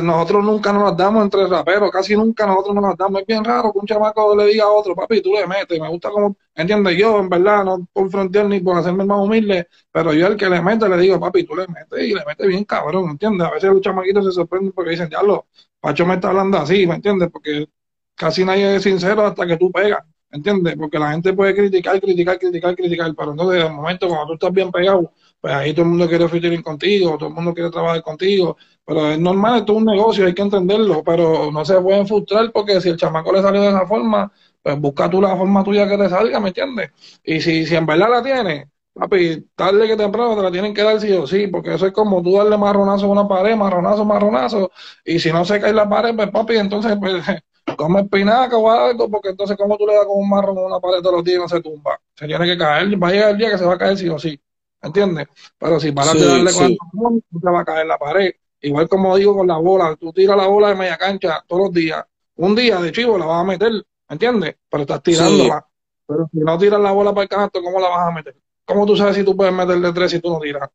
nosotros 0.03 0.45
nunca 0.45 0.73
nos 0.73 0.85
las 0.85 0.97
damos 0.97 1.25
entre 1.25 1.47
raperos, 1.47 1.91
casi 1.91 2.17
nunca 2.17 2.47
nosotros 2.47 2.75
nos 2.75 2.85
las 2.85 2.97
damos. 2.97 3.21
Es 3.21 3.27
bien 3.27 3.45
raro 3.45 3.73
que 3.73 3.79
un 3.79 3.87
chamaco 3.87 4.37
le 4.37 4.47
diga 4.47 4.65
a 4.65 4.69
otro, 4.69 4.95
papi, 4.95 5.21
tú 5.23 5.33
le 5.33 5.47
metes, 5.47 5.81
me 5.81 5.89
gusta 5.89 6.11
como, 6.11 6.37
¿entiendes? 6.55 6.97
Yo, 6.99 7.19
en 7.21 7.29
verdad, 7.29 7.65
no 7.65 7.87
por 7.93 8.11
frontear 8.11 8.47
ni 8.47 8.61
por 8.61 8.77
hacerme 8.77 9.05
más 9.05 9.19
humilde, 9.21 9.69
pero 9.91 10.13
yo 10.13 10.27
el 10.27 10.37
que 10.37 10.49
le 10.49 10.61
mete 10.63 10.89
le 10.89 10.99
digo, 10.99 11.19
papi, 11.21 11.45
tú 11.45 11.57
le 11.57 11.67
metes 11.69 12.01
y 12.05 12.15
le 12.15 12.25
metes 12.25 12.47
bien 12.47 12.65
cabrón, 12.65 13.11
¿entiendes? 13.11 13.47
A 13.47 13.51
veces 13.51 13.71
los 13.71 13.81
chamaquitos 13.81 14.25
se 14.25 14.33
sorprenden 14.33 14.73
porque 14.73 14.91
dicen, 14.91 15.09
ya 15.11 15.23
lo, 15.23 15.47
Pacho 15.81 16.05
me 16.07 16.15
está 16.15 16.29
hablando 16.29 16.59
así, 16.59 16.87
¿me 16.87 16.97
entiendes? 16.97 17.31
Porque 17.33 17.69
casi 18.15 18.45
nadie 18.45 18.77
es 18.77 18.83
sincero 18.83 19.25
hasta 19.25 19.47
que 19.47 19.57
tú 19.57 19.71
pegas, 19.71 20.01
¿entiendes? 20.31 20.75
Porque 20.77 20.99
la 20.99 21.13
gente 21.13 21.33
puede 21.33 21.55
criticar, 21.55 22.01
criticar, 22.01 22.39
criticar, 22.39 22.75
criticar, 22.75 23.15
pero 23.17 23.31
entonces 23.31 23.63
de 23.63 23.71
momento 23.71 24.09
cuando 24.09 24.27
tú 24.27 24.33
estás 24.35 24.53
bien 24.53 24.73
pegado, 24.73 25.13
pues 25.49 25.57
ahí 25.57 25.73
todo 25.73 25.85
el 25.85 25.89
mundo 25.89 26.07
quiere 26.07 26.29
featuring 26.29 26.61
contigo, 26.61 27.17
todo 27.17 27.31
el 27.31 27.35
mundo 27.35 27.55
quiere 27.55 27.71
trabajar 27.71 28.03
contigo, 28.03 28.59
pero 28.85 29.09
es 29.09 29.19
normal, 29.19 29.65
es 29.67 29.71
un 29.71 29.87
negocio, 29.87 30.27
hay 30.27 30.35
que 30.35 30.43
entenderlo, 30.43 31.03
pero 31.03 31.51
no 31.51 31.65
se 31.65 31.81
pueden 31.81 32.07
frustrar 32.07 32.53
porque 32.53 32.79
si 32.83 32.91
el 32.91 32.99
chamaco 32.99 33.33
le 33.33 33.41
salió 33.41 33.63
de 33.63 33.69
esa 33.71 33.87
forma, 33.87 34.31
pues 34.63 34.79
busca 34.79 35.09
tú 35.09 35.23
la 35.23 35.35
forma 35.35 35.65
tuya 35.65 35.89
que 35.89 35.97
te 35.97 36.11
salga, 36.11 36.39
¿me 36.39 36.49
entiendes? 36.49 36.91
Y 37.25 37.41
si, 37.41 37.65
si 37.65 37.75
en 37.77 37.87
verdad 37.87 38.11
la 38.11 38.23
tienes, 38.23 38.69
papi, 38.93 39.49
tarde 39.57 39.87
que 39.87 39.97
temprano 39.97 40.37
te 40.37 40.43
la 40.43 40.51
tienen 40.51 40.75
que 40.75 40.83
dar 40.83 41.01
sí 41.01 41.11
o 41.15 41.27
sí, 41.27 41.47
porque 41.47 41.73
eso 41.73 41.87
es 41.87 41.95
como 41.95 42.23
tú 42.23 42.37
darle 42.37 42.59
marronazo 42.59 43.07
a 43.07 43.09
una 43.09 43.27
pared, 43.27 43.57
marronazo, 43.57 44.05
marronazo, 44.05 44.71
y 45.03 45.19
si 45.19 45.33
no 45.33 45.47
se 45.47 45.59
cae 45.61 45.73
la 45.73 45.89
pared, 45.89 46.15
pues 46.15 46.31
papi, 46.31 46.57
entonces 46.57 46.95
pues, 47.01 47.25
come 47.79 48.03
espinaca 48.03 48.55
o 48.55 48.71
algo, 48.71 49.09
porque 49.11 49.31
entonces 49.31 49.57
como 49.57 49.79
tú 49.79 49.87
le 49.87 49.95
das 49.95 50.05
con 50.05 50.19
un 50.19 50.29
marrón 50.29 50.59
a 50.59 50.61
una 50.61 50.79
pared 50.79 51.01
todos 51.01 51.17
los 51.17 51.25
días 51.25 51.39
y 51.39 51.41
no 51.41 51.49
se 51.49 51.63
tumba, 51.63 51.99
se 52.15 52.27
tiene 52.27 52.45
que 52.45 52.59
caer, 52.59 53.03
va 53.03 53.09
a 53.09 53.13
llegar 53.13 53.31
el 53.31 53.39
día 53.39 53.51
que 53.51 53.57
se 53.57 53.65
va 53.65 53.73
a 53.73 53.79
caer 53.79 53.97
sí 53.97 54.11
o 54.11 54.19
sí, 54.19 54.39
¿entiendes? 54.83 55.29
Pero 55.59 55.81
si 55.81 55.93
paras 55.93 56.13
Sí, 56.13 56.19
de 56.19 56.27
darle 56.27 56.53
con 56.53 56.65
sí. 56.65 56.73
el 56.73 56.79
marrón, 56.95 57.23
no 57.31 57.41
te 57.41 57.51
va 57.51 57.61
a 57.61 57.65
caer 57.65 57.87
la 57.87 57.99
pared. 57.99 58.33
Igual 58.61 58.89
como 58.89 59.17
digo 59.17 59.37
con 59.37 59.47
la 59.47 59.57
bola, 59.59 59.97
tú 59.97 60.13
tiras 60.13 60.37
la 60.37 60.47
bola 60.47 60.69
de 60.71 60.75
media 60.75 60.97
cancha 60.97 61.45
todos 61.47 61.63
los 61.63 61.73
días, 61.73 62.05
un 62.37 62.55
día 62.57 62.81
de 62.81 62.91
chivo 62.93 63.17
la 63.19 63.27
vas 63.27 63.43
a 63.43 63.45
meter, 63.45 63.73
¿entiendes? 64.09 64.57
Pero 64.69 64.83
estás 64.83 65.03
tirándola. 65.03 65.65
Pero 66.07 66.29
si 66.33 66.39
no 66.39 66.59
tiras 66.59 66.81
la 66.81 66.91
bola 66.93 67.13
para 67.13 67.23
el 67.25 67.29
canasto, 67.29 67.63
¿cómo 67.63 67.81
la 67.81 67.89
vas 67.89 68.09
a 68.09 68.11
meter? 68.13 68.37
¿Cómo 68.65 68.85
tú 68.87 68.97
sabes 68.97 69.17
si 69.17 69.25
tú 69.25 69.37
puedes 69.37 69.53
meter 69.55 69.79
de 69.81 69.93
tres 69.93 70.11
si 70.11 70.21
tú 70.21 70.31
no 70.31 70.41
tiras? 70.41 70.69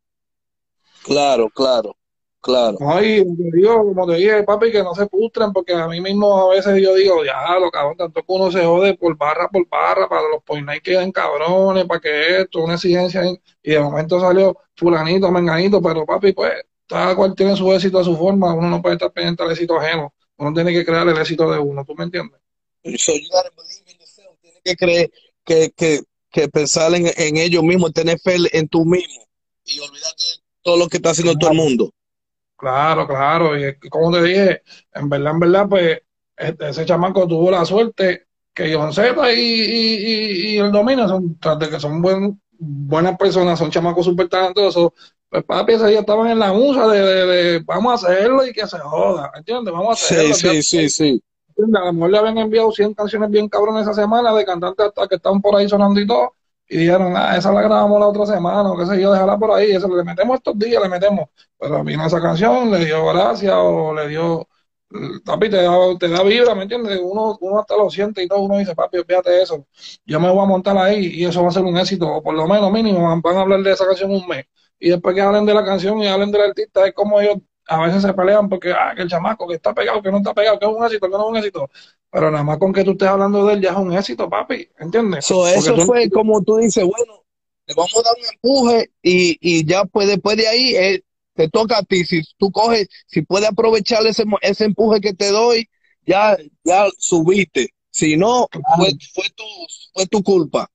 Claro, 1.04 1.48
claro. 1.50 1.96
Claro. 2.44 2.76
No, 2.78 3.02
y 3.02 3.24
como 3.24 3.36
te 3.36 3.56
digo, 3.56 3.76
como 3.78 4.06
te 4.06 4.14
dije, 4.16 4.42
papi, 4.42 4.70
que 4.70 4.82
no 4.82 4.94
se 4.94 5.08
frustren, 5.08 5.52
porque 5.52 5.72
a 5.72 5.88
mí 5.88 6.00
mismo 6.00 6.50
a 6.50 6.54
veces 6.54 6.80
yo 6.82 6.94
digo, 6.94 7.24
ya, 7.24 7.58
lo 7.58 7.70
cabrón, 7.70 7.96
tanto 7.96 8.20
que 8.20 8.26
uno 8.28 8.52
se 8.52 8.64
jode 8.64 8.94
por 8.94 9.16
barra 9.16 9.48
por 9.48 9.66
barra, 9.68 10.08
para 10.08 10.28
los 10.28 10.42
point 10.44 10.68
que 10.68 10.80
queden 10.82 11.10
cabrones, 11.10 11.86
para 11.86 12.00
que 12.00 12.42
esto, 12.42 12.60
una 12.60 12.74
exigencia, 12.74 13.22
y 13.62 13.70
de 13.70 13.80
momento 13.80 14.20
salió 14.20 14.56
fulanito, 14.76 15.30
menganito, 15.30 15.80
pero 15.80 16.04
papi, 16.04 16.32
pues, 16.32 16.52
cada 16.86 17.16
cual 17.16 17.34
tiene 17.34 17.56
su 17.56 17.72
éxito 17.72 17.98
a 17.98 18.04
su 18.04 18.16
forma, 18.16 18.54
uno 18.54 18.68
no 18.68 18.82
puede 18.82 18.96
estar 18.96 19.10
pendiente 19.10 19.42
al 19.42 19.50
éxito 19.50 19.78
ajeno, 19.78 20.12
uno 20.36 20.52
tiene 20.52 20.72
que 20.72 20.84
crear 20.84 21.08
el 21.08 21.16
éxito 21.16 21.50
de 21.50 21.58
uno, 21.58 21.84
¿tú 21.86 21.94
me 21.94 22.04
entiendes? 22.04 22.38
So 22.84 23.12
you 23.12 23.28
gotta 23.30 23.50
believe 23.56 23.90
in 23.90 23.98
yourself. 23.98 24.38
Tienes 24.42 24.60
que 24.62 24.76
creer, 24.76 25.10
que, 25.44 25.70
que, 25.74 26.00
que 26.30 26.48
pensar 26.48 26.94
en, 26.94 27.10
en 27.16 27.36
ellos 27.38 27.62
mismos, 27.62 27.94
tener 27.94 28.18
fe 28.20 28.36
en 28.52 28.68
tú 28.68 28.84
mismo 28.84 29.24
y 29.64 29.80
olvidarte 29.80 30.24
de 30.24 30.42
todo 30.62 30.76
lo 30.76 30.88
que 30.88 30.98
está 30.98 31.10
haciendo 31.10 31.34
todo 31.36 31.50
el 31.50 31.56
mundo. 31.56 31.90
Claro, 32.56 33.06
claro, 33.06 33.58
y 33.58 33.76
como 33.90 34.12
te 34.12 34.22
dije, 34.22 34.62
en 34.92 35.08
verdad, 35.08 35.32
en 35.32 35.40
verdad, 35.40 35.68
pues, 35.68 36.00
este, 36.36 36.68
ese 36.68 36.86
chamaco 36.86 37.26
tuvo 37.26 37.50
la 37.50 37.64
suerte 37.64 38.28
que 38.54 38.72
John 38.74 38.92
Z 38.92 39.32
y, 39.32 39.40
y, 39.40 40.52
y, 40.52 40.54
y 40.54 40.58
el 40.58 40.70
dominio 40.72 41.08
son, 41.08 41.38
tras 41.38 41.58
de 41.58 41.68
que 41.68 41.80
son 41.80 42.00
buen, 42.00 42.40
buenas 42.58 43.18
personas, 43.18 43.58
son 43.58 43.70
chamacos 43.70 44.06
súper 44.06 44.28
talentosos, 44.28 44.92
pues 45.28 45.44
papi, 45.44 45.72
ese 45.74 45.88
día 45.88 46.00
estaban 46.00 46.28
en 46.30 46.38
la 46.38 46.52
musa 46.52 46.86
de, 46.88 47.00
de, 47.00 47.26
de 47.26 47.58
vamos 47.64 48.04
a 48.04 48.08
hacerlo 48.08 48.46
y 48.46 48.52
que 48.52 48.66
se 48.66 48.78
joda, 48.78 49.32
¿entiendes? 49.34 49.72
Vamos 49.74 49.88
a 49.90 49.92
Sí, 49.92 50.14
hacerlo. 50.14 50.34
sí, 50.34 50.62
sí, 50.62 50.88
sí. 50.90 51.22
¿entiendes? 51.48 51.82
A 51.82 51.86
lo 51.86 51.92
mejor 51.92 52.10
le 52.10 52.18
habían 52.18 52.38
enviado 52.38 52.72
100 52.72 52.94
canciones 52.94 53.30
bien 53.30 53.48
cabrones 53.48 53.82
esa 53.82 53.94
semana 53.94 54.32
de 54.34 54.44
cantantes 54.44 54.86
hasta 54.86 55.08
que 55.08 55.16
estaban 55.16 55.40
por 55.40 55.56
ahí 55.56 55.68
sonando 55.68 56.00
y 56.00 56.06
todo, 56.06 56.34
y 56.68 56.78
dijeron, 56.78 57.14
ah, 57.16 57.36
esa 57.36 57.52
la 57.52 57.62
grabamos 57.62 58.00
la 58.00 58.06
otra 58.08 58.26
semana, 58.26 58.70
o 58.72 58.76
qué 58.78 58.86
sé 58.86 59.00
yo, 59.00 59.12
déjala 59.12 59.38
por 59.38 59.50
ahí, 59.52 59.72
esa 59.72 59.88
le 59.88 60.04
metemos 60.04 60.36
estos 60.36 60.58
días, 60.58 60.82
le 60.82 60.88
metemos. 60.88 61.28
Pero 61.58 61.84
vino 61.84 62.06
esa 62.06 62.20
canción, 62.20 62.70
le 62.70 62.84
dio 62.84 63.06
gracia 63.06 63.58
o 63.60 63.94
le 63.94 64.08
dio, 64.08 64.48
papi, 65.24 65.50
te 65.50 65.56
da, 65.62 65.70
te 65.98 66.08
da 66.08 66.22
vibra, 66.22 66.54
¿me 66.54 66.62
entiendes? 66.62 67.00
Uno, 67.02 67.36
uno 67.40 67.58
hasta 67.60 67.76
lo 67.76 67.90
siente 67.90 68.22
y 68.22 68.28
todo, 68.28 68.40
uno 68.40 68.58
dice, 68.58 68.74
papi, 68.74 68.98
fíjate 69.06 69.42
eso, 69.42 69.66
yo 70.06 70.20
me 70.20 70.30
voy 70.30 70.42
a 70.42 70.46
montar 70.46 70.76
ahí 70.78 71.06
y 71.06 71.24
eso 71.24 71.42
va 71.42 71.48
a 71.48 71.52
ser 71.52 71.64
un 71.64 71.76
éxito, 71.76 72.08
o 72.08 72.22
por 72.22 72.34
lo 72.34 72.46
menos 72.46 72.70
mínimo 72.72 73.00
van 73.22 73.36
a 73.36 73.40
hablar 73.40 73.60
de 73.62 73.72
esa 73.72 73.86
canción 73.86 74.10
un 74.10 74.26
mes. 74.26 74.46
Y 74.78 74.90
después 74.90 75.14
que 75.14 75.20
hablen 75.20 75.46
de 75.46 75.54
la 75.54 75.64
canción 75.64 75.98
y 75.98 76.08
hablen 76.08 76.30
del 76.30 76.42
artista, 76.42 76.86
es 76.86 76.94
como 76.94 77.20
ellos 77.20 77.38
a 77.68 77.80
veces 77.86 78.02
se 78.02 78.12
pelean 78.14 78.48
porque, 78.48 78.72
ah, 78.72 78.92
que 78.94 79.02
el 79.02 79.08
chamaco, 79.08 79.46
que 79.48 79.54
está 79.54 79.74
pegado, 79.74 80.02
que 80.02 80.10
no 80.10 80.18
está 80.18 80.34
pegado, 80.34 80.58
que 80.58 80.66
es 80.66 80.72
un 80.72 80.84
éxito, 80.84 81.06
que 81.06 81.12
no 81.12 81.20
es 81.24 81.30
un 81.30 81.36
éxito. 81.36 81.70
Pero 82.10 82.30
nada 82.30 82.44
más 82.44 82.58
con 82.58 82.72
que 82.72 82.84
tú 82.84 82.92
estés 82.92 83.08
hablando 83.08 83.44
de 83.46 83.54
él 83.54 83.60
ya 83.62 83.70
es 83.70 83.76
un 83.76 83.92
éxito, 83.92 84.28
papi, 84.30 84.68
¿entiendes? 84.78 85.24
So, 85.24 85.46
eso 85.48 85.74
tú- 85.74 85.80
fue 85.80 86.10
como 86.10 86.42
tú 86.42 86.56
dices, 86.58 86.84
bueno, 86.84 87.24
le 87.66 87.74
vamos 87.74 87.96
a 87.96 88.02
dar 88.02 88.14
un 88.18 88.34
empuje 88.34 88.90
y, 89.02 89.38
y 89.40 89.64
ya 89.66 89.84
pues 89.84 90.08
después 90.08 90.36
de 90.36 90.46
ahí 90.48 90.76
eh, 90.76 91.02
te 91.34 91.48
toca 91.48 91.78
a 91.78 91.82
ti. 91.82 92.04
Si 92.04 92.22
tú 92.38 92.50
coges, 92.52 92.88
si 93.06 93.22
puedes 93.22 93.48
aprovechar 93.48 94.06
ese, 94.06 94.24
ese 94.42 94.64
empuje 94.66 95.00
que 95.00 95.14
te 95.14 95.30
doy, 95.30 95.68
ya, 96.06 96.36
ya 96.64 96.86
subiste. 96.98 97.68
Si 97.90 98.16
no, 98.16 98.48
fue, 98.74 98.88
fue, 99.14 99.24
tu, 99.34 99.44
fue 99.94 100.06
tu 100.06 100.22
culpa. 100.22 100.68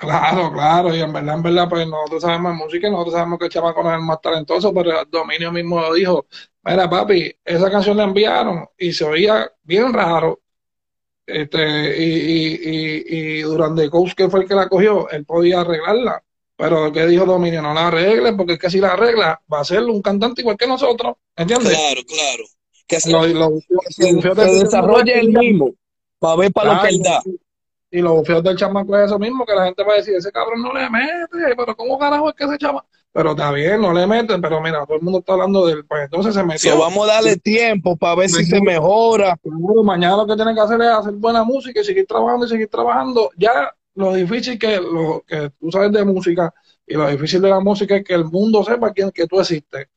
Claro, 0.00 0.50
claro, 0.50 0.96
y 0.96 1.00
en 1.00 1.12
verdad, 1.12 1.34
en 1.34 1.42
verdad, 1.42 1.68
pues 1.68 1.86
nosotros 1.86 2.22
sabemos 2.22 2.54
música, 2.54 2.88
nosotros 2.88 3.12
sabemos 3.14 3.38
que 3.38 3.44
el 3.44 3.50
chamaco 3.50 3.82
no 3.82 3.90
es 3.90 3.96
el 3.98 4.02
más 4.02 4.18
talentoso, 4.22 4.72
pero 4.72 4.98
el 4.98 5.10
dominio 5.10 5.52
mismo 5.52 5.78
lo 5.78 5.92
dijo, 5.92 6.26
mira 6.64 6.88
papi, 6.88 7.30
esa 7.44 7.70
canción 7.70 7.98
la 7.98 8.04
enviaron 8.04 8.66
y 8.78 8.94
se 8.94 9.04
oía 9.04 9.52
bien 9.62 9.92
raro, 9.92 10.40
este, 11.26 12.02
y, 12.02 12.12
y, 12.14 12.54
y, 12.64 13.38
y 13.40 13.42
durante 13.42 13.90
Coach, 13.90 14.14
que 14.14 14.30
fue 14.30 14.40
el 14.40 14.48
que 14.48 14.54
la 14.54 14.70
cogió, 14.70 15.08
él 15.10 15.26
podía 15.26 15.60
arreglarla, 15.60 16.22
pero 16.56 16.90
que 16.90 17.06
dijo 17.06 17.26
Dominio, 17.26 17.60
no 17.60 17.74
la 17.74 17.88
arregle, 17.88 18.32
porque 18.32 18.54
es 18.54 18.58
que 18.58 18.70
si 18.70 18.80
la 18.80 18.94
arregla, 18.94 19.40
va 19.52 19.60
a 19.60 19.64
ser 19.64 19.82
un 19.84 20.00
cantante 20.00 20.40
igual 20.40 20.56
que 20.56 20.66
nosotros, 20.66 21.16
¿entiendes? 21.36 21.76
Claro, 21.76 22.00
claro. 22.06 22.44
Que 22.86 23.00
se, 23.00 23.12
Lo- 23.12 23.26
lo- 23.26 23.60
se- 23.90 24.12
lo- 24.14 24.22
se 24.34 24.64
desarrolle 24.64 25.20
el 25.20 25.28
mismo 25.28 25.74
para 26.18 26.36
ver 26.36 26.52
para 26.52 26.74
lo 26.74 26.82
que 26.82 26.88
él 26.88 27.02
da. 27.02 27.22
Y 27.90 28.00
lo 28.00 28.22
feo 28.24 28.40
del 28.40 28.56
chamaco 28.56 28.96
es 28.96 29.06
eso 29.06 29.18
mismo, 29.18 29.44
que 29.44 29.54
la 29.54 29.64
gente 29.64 29.82
va 29.82 29.94
a 29.94 29.96
decir, 29.96 30.14
ese 30.14 30.30
cabrón 30.30 30.62
no 30.62 30.72
le 30.72 30.88
mete, 30.88 31.54
pero 31.56 31.76
¿cómo 31.76 31.98
carajo 31.98 32.28
es 32.28 32.36
que 32.36 32.44
ese 32.44 32.58
chamaco? 32.58 32.86
Pero 33.12 33.32
está 33.32 33.50
bien, 33.50 33.80
no 33.80 33.92
le 33.92 34.06
meten, 34.06 34.40
pero 34.40 34.60
mira, 34.60 34.86
todo 34.86 34.96
el 34.96 35.02
mundo 35.02 35.18
está 35.18 35.32
hablando 35.32 35.66
del, 35.66 35.84
pues 35.84 36.04
entonces 36.04 36.32
se 36.32 36.44
metió. 36.44 36.72
So, 36.72 36.78
vamos 36.78 37.08
a 37.08 37.14
darle 37.14 37.36
tiempo 37.36 37.96
para 37.96 38.14
ver 38.14 38.28
si 38.28 38.44
se 38.44 38.60
mejora. 38.60 39.36
Mañana 39.82 40.18
lo 40.18 40.26
que 40.28 40.36
tiene 40.36 40.54
que 40.54 40.60
hacer 40.60 40.80
es 40.80 40.88
hacer 40.88 41.14
buena 41.14 41.42
música 41.42 41.80
y 41.80 41.84
seguir 41.84 42.06
trabajando 42.06 42.46
y 42.46 42.48
seguir 42.48 42.68
trabajando. 42.68 43.30
Ya 43.36 43.74
lo 43.94 44.14
difícil 44.14 44.56
que, 44.58 44.80
lo, 44.80 45.24
que 45.26 45.50
tú 45.58 45.72
sabes 45.72 45.90
de 45.90 46.04
música 46.04 46.54
y 46.86 46.94
lo 46.94 47.08
difícil 47.08 47.42
de 47.42 47.50
la 47.50 47.58
música 47.58 47.96
es 47.96 48.04
que 48.04 48.14
el 48.14 48.26
mundo 48.26 48.62
sepa 48.62 48.92
quién 48.92 49.10
que 49.10 49.26
tú 49.26 49.40
existes. 49.40 49.88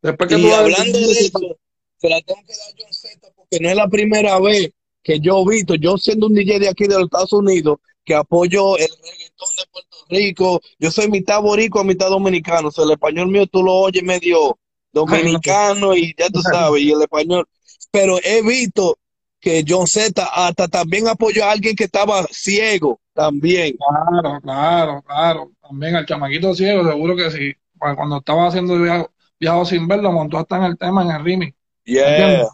Después 0.00 0.28
que 0.28 0.38
Y 0.38 0.42
tú 0.42 0.54
hablando 0.54 0.98
de 0.98 1.12
eso, 1.12 1.58
se 1.98 2.08
la 2.08 2.20
tengo 2.22 2.40
que 2.46 2.52
dar 2.52 2.74
John 2.78 2.92
Z 2.92 3.28
porque 3.36 3.60
no 3.60 3.68
es 3.68 3.76
la 3.76 3.88
primera 3.88 4.40
vez 4.40 4.72
que 5.04 5.20
yo 5.20 5.42
he 5.42 5.50
visto, 5.54 5.74
yo 5.76 5.96
siendo 5.98 6.26
un 6.26 6.34
DJ 6.34 6.58
de 6.58 6.68
aquí 6.68 6.84
de 6.84 6.94
los 6.94 7.04
Estados 7.04 7.32
Unidos, 7.34 7.78
que 8.04 8.14
apoyo 8.14 8.76
el 8.76 8.88
reggaetón 8.88 9.48
de 9.58 9.64
Puerto 9.70 9.96
Rico, 10.10 10.60
yo 10.78 10.90
soy 10.90 11.08
mitad 11.08 11.40
boricua, 11.40 11.84
mitad 11.84 12.08
dominicano, 12.08 12.68
o 12.68 12.72
sea, 12.72 12.84
el 12.84 12.90
español 12.92 13.28
mío 13.28 13.46
tú 13.46 13.62
lo 13.62 13.72
oyes 13.74 14.02
medio 14.02 14.58
dominicano 14.92 15.94
y 15.96 16.14
ya 16.18 16.28
tú 16.30 16.40
sabes, 16.42 16.82
y 16.82 16.90
el 16.92 17.02
español, 17.02 17.46
pero 17.90 18.18
he 18.24 18.42
visto 18.42 18.98
que 19.40 19.62
John 19.66 19.86
Z 19.86 20.24
hasta 20.24 20.68
también 20.68 21.06
apoyó 21.06 21.44
a 21.44 21.52
alguien 21.52 21.76
que 21.76 21.84
estaba 21.84 22.24
ciego, 22.30 23.00
también. 23.12 23.76
Claro, 23.76 24.40
claro, 24.40 25.02
claro. 25.02 25.52
También 25.60 25.96
al 25.96 26.06
chamaquito 26.06 26.54
ciego, 26.54 26.82
seguro 26.88 27.14
que 27.14 27.30
sí. 27.30 27.52
Cu- 27.78 27.94
Cuando 27.94 28.18
estaba 28.18 28.46
haciendo 28.48 28.78
viaje, 28.80 29.06
viajo 29.38 29.64
sin 29.66 29.86
verlo, 29.86 30.10
montó 30.12 30.38
hasta 30.38 30.56
en 30.56 30.62
el 30.64 30.78
tema, 30.78 31.02
en 31.02 31.10
el 31.10 31.24
remix. 31.24 31.54
Yeah. 31.84 32.48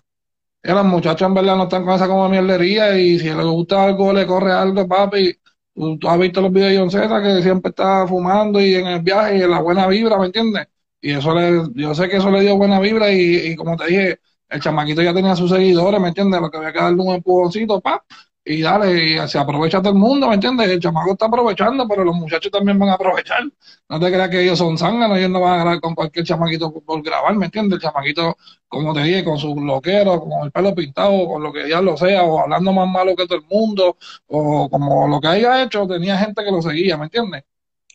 Los 0.62 0.84
muchachos 0.84 1.26
en 1.26 1.34
verdad 1.34 1.56
no 1.56 1.62
están 1.64 1.84
con 1.84 1.94
esa 1.94 2.06
como 2.06 2.28
mierdería 2.28 2.98
y 2.98 3.18
si 3.18 3.28
les 3.30 3.46
gusta 3.46 3.82
algo, 3.84 4.12
le 4.12 4.26
corre 4.26 4.52
algo, 4.52 4.86
papi. 4.86 5.34
Tú, 5.74 5.98
tú 5.98 6.08
has 6.08 6.18
visto 6.18 6.40
los 6.42 6.52
videos 6.52 6.72
de 6.72 6.78
John 6.78 6.90
Z 6.90 7.22
que 7.22 7.42
siempre 7.42 7.70
está 7.70 8.06
fumando 8.06 8.60
y 8.60 8.74
en 8.74 8.86
el 8.86 9.00
viaje 9.02 9.38
y 9.38 9.42
en 9.42 9.50
la 9.50 9.60
buena 9.60 9.86
vibra, 9.86 10.18
¿me 10.18 10.26
entiendes? 10.26 10.66
Y 11.00 11.12
eso 11.12 11.34
le, 11.34 11.62
yo 11.74 11.94
sé 11.94 12.08
que 12.08 12.16
eso 12.18 12.30
le 12.30 12.42
dio 12.42 12.56
buena 12.56 12.78
vibra 12.78 13.10
y, 13.10 13.36
y 13.52 13.56
como 13.56 13.76
te 13.76 13.86
dije, 13.86 14.20
el 14.50 14.60
chamaquito 14.60 15.00
ya 15.02 15.14
tenía 15.14 15.34
sus 15.34 15.50
seguidores, 15.50 15.98
¿me 16.00 16.08
entiendes? 16.08 16.40
Lo 16.40 16.50
que 16.50 16.58
había 16.58 16.72
que 16.72 16.80
darle 16.80 17.02
un 17.02 17.14
empujoncito, 17.14 17.80
pa, 17.80 18.04
y 18.44 18.62
dale, 18.62 19.04
y 19.24 19.28
se 19.28 19.38
aprovecha 19.38 19.80
todo 19.82 19.92
el 19.92 19.98
mundo, 19.98 20.26
¿me 20.28 20.34
entiendes? 20.34 20.68
El 20.70 20.80
chamaco 20.80 21.12
está 21.12 21.26
aprovechando, 21.26 21.86
pero 21.86 22.04
los 22.04 22.16
muchachos 22.16 22.50
también 22.50 22.78
van 22.78 22.88
a 22.88 22.94
aprovechar. 22.94 23.42
No 23.88 24.00
te 24.00 24.06
creas 24.10 24.28
que 24.30 24.42
ellos 24.42 24.58
son 24.58 24.78
zánganos, 24.78 25.18
ellos 25.18 25.30
no 25.30 25.40
van 25.40 25.52
a 25.54 25.56
grabar 25.62 25.80
con 25.80 25.94
cualquier 25.94 26.24
chamaquito 26.24 26.72
por, 26.72 26.82
por 26.84 27.02
grabar, 27.02 27.36
¿me 27.36 27.46
entiendes? 27.46 27.76
El 27.76 27.82
chamaquito, 27.82 28.36
como 28.66 28.94
te 28.94 29.02
dije, 29.02 29.24
con 29.24 29.38
su 29.38 29.54
loquero, 29.60 30.20
con 30.20 30.44
el 30.44 30.50
pelo 30.52 30.74
pintado, 30.74 31.26
con 31.28 31.42
lo 31.42 31.52
que 31.52 31.68
ya 31.68 31.80
lo 31.82 31.96
sea, 31.96 32.22
o 32.24 32.40
hablando 32.40 32.72
más 32.72 32.88
malo 32.88 33.14
que 33.14 33.26
todo 33.26 33.38
el 33.38 33.44
mundo, 33.46 33.96
o 34.28 34.68
como 34.70 35.06
lo 35.06 35.20
que 35.20 35.28
haya 35.28 35.62
hecho, 35.62 35.86
tenía 35.86 36.16
gente 36.18 36.42
que 36.44 36.50
lo 36.50 36.62
seguía, 36.62 36.96
¿me 36.96 37.04
entiendes? 37.04 37.44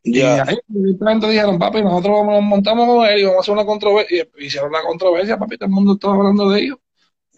Y 0.04 0.38
ahí 0.38 0.58
directamente 0.68 1.30
dijeron, 1.30 1.60
papi, 1.60 1.82
nosotros 1.84 2.14
vamos- 2.20 2.36
nos 2.36 2.44
montamos 2.44 2.88
con 2.88 3.06
él 3.08 3.20
y 3.22 3.24
vamos 3.26 3.38
a 3.38 3.42
hacer 3.42 3.54
una 3.54 3.66
controversia. 3.66 4.28
Y 4.38 4.46
hicieron 4.46 4.72
la 4.72 4.82
controversia, 4.84 5.38
papi, 5.38 5.58
todo 5.58 5.68
el 5.68 5.74
mundo 5.76 5.94
estaba 5.94 6.16
hablando 6.16 6.50
de 6.50 6.62
ellos. 6.62 6.78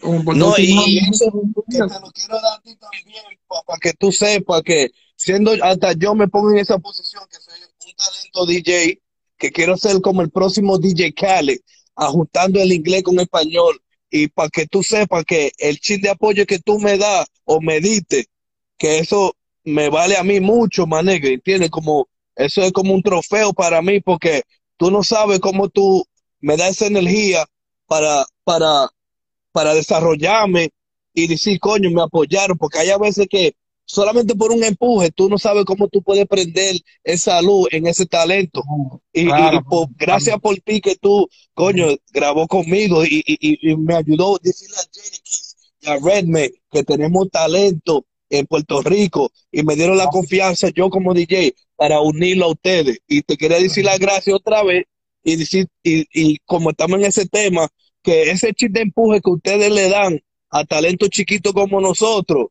No, 0.02 0.54
y 0.58 1.00
eso 1.00 1.26
te 1.70 1.78
lo 1.78 2.12
quiero 2.12 2.36
dar 2.42 2.58
a 2.58 2.62
ti 2.62 2.76
también, 2.76 3.24
para 3.66 3.80
que 3.80 3.94
tú 3.94 4.12
sepas 4.12 4.62
que 4.62 4.92
siendo 5.16 5.52
hasta 5.62 5.94
yo 5.94 6.14
me 6.14 6.28
pongo 6.28 6.52
en 6.52 6.60
esa 6.60 6.78
posición, 6.78 7.24
que 7.30 7.38
soy 7.38 7.60
un 7.62 7.96
talento 7.96 8.46
DJ, 8.46 9.02
que 9.38 9.52
quiero 9.52 9.76
ser 9.78 10.00
como 10.02 10.22
el 10.22 10.30
próximo 10.30 10.78
DJ 10.78 11.14
Khaled, 11.14 11.60
ajustando 11.96 12.60
el 12.60 12.72
inglés 12.72 13.04
con 13.04 13.20
español, 13.20 13.82
y 14.10 14.28
para 14.28 14.50
que 14.50 14.68
tú 14.68 14.84
sepas 14.84 15.26
que 15.26 15.52
el 15.58 15.80
chip 15.80 16.02
de 16.02 16.10
apoyo 16.10 16.46
que 16.46 16.60
tú 16.60 16.80
me 16.80 16.98
das 16.98 17.28
o 17.44 17.60
me 17.60 17.80
diste, 17.80 18.28
que 18.78 19.00
eso 19.00 19.36
me 19.64 19.90
vale 19.90 20.16
a 20.16 20.24
mí 20.24 20.40
mucho, 20.40 20.88
manegra, 20.88 21.30
¿entiendes? 21.30 21.70
Como, 21.70 22.08
eso 22.36 22.62
es 22.62 22.72
como 22.72 22.94
un 22.94 23.02
trofeo 23.02 23.52
para 23.54 23.82
mí, 23.82 24.00
porque 24.00 24.44
tú 24.78 24.92
no 24.92 25.04
sabes 25.04 25.40
cómo 25.40 25.70
tú 25.70 26.06
me 26.40 26.56
das 26.56 26.72
esa 26.72 26.86
energía 26.86 27.46
para, 27.88 28.26
para, 28.44 28.90
para 29.58 29.74
desarrollarme 29.74 30.70
y 31.15 31.26
decir, 31.28 31.60
coño, 31.60 31.89
me 31.89 32.04
apoyaron, 32.04 32.58
porque 32.60 32.78
hay 32.78 32.89
a 32.91 32.98
veces 33.00 33.26
que 33.28 33.54
solamente 33.86 34.36
por 34.36 34.52
un 34.52 34.63
empuje, 34.63 35.10
tú 35.12 35.30
no 35.30 35.39
sabes 35.39 35.65
cómo 35.65 35.88
tú 35.88 36.04
puedes 36.04 36.28
prender 36.28 36.76
esa 37.04 37.41
luz 37.41 37.67
en 37.72 37.88
ese 37.88 38.06
talento. 38.06 38.62
Y, 39.13 39.22
y- 39.22 39.26
Claro, 39.26 39.58
y 39.58 39.62
por- 39.62 39.88
gracias 39.98 40.38
por 40.39 40.56
ti 40.60 40.80
que 40.80 40.96
tú, 40.96 41.28
coño, 41.56 41.88
grabó 42.12 42.48
conmigo 42.48 43.04
y, 43.04 43.24
y- 43.26 43.38
y- 43.50 43.72
y 43.72 43.76
me 43.78 43.96
ayudó 43.96 44.36
a 44.36 44.39
decirle 44.43 44.76
a 44.78 44.86
Jenny 44.93 45.17
y 45.82 45.88
a 45.89 45.98
Redman 45.98 46.50
que 46.72 46.84
tenemos 46.84 47.30
talento 47.32 48.06
en 48.30 48.46
Puerto 48.46 48.82
Rico 48.84 49.32
y 49.52 49.63
me 49.63 49.76
dieron 49.76 49.98
la 49.98 50.08
confianza 50.08 50.70
yo 50.70 50.89
como 50.91 51.13
DJ 51.15 51.56
para 51.76 52.00
unirlo 52.02 52.46
a 52.46 52.52
ustedes. 52.52 53.00
Y 53.08 53.24
te 53.24 53.38
quería 53.38 53.58
decir 53.60 53.86
las 53.86 53.98
gracias 54.00 54.36
otra 54.36 54.63
vez 54.63 54.86
y 55.24 55.36
decir, 55.36 55.67
y, 55.84 56.06
y 56.13 56.38
como 56.46 56.70
estamos 56.72 57.00
en 57.00 57.06
ese 57.06 57.26
tema, 57.28 57.67
que 58.08 58.32
ese 58.32 58.54
chip 58.54 58.72
de 58.72 58.82
empuje 58.82 59.20
que 59.22 59.30
ustedes 59.32 59.70
le 59.72 59.89
dan 59.89 60.20
a 60.50 60.63
talentos 60.63 61.10
chiquitos 61.10 61.52
como 61.54 61.82
nosotros, 61.82 62.48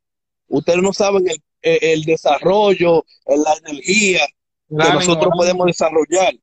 ustedes 0.49 0.83
no 0.83 0.93
saben 0.93 1.27
el, 1.29 1.37
el- 1.63 1.79
el 1.83 2.03
desarrollo, 2.05 3.05
la 3.27 3.55
energía 3.65 4.21
que 4.69 4.75
nosotros 4.93 5.31
¿no? 5.31 5.37
podemos 5.37 5.67
desarrollar. 5.67 6.35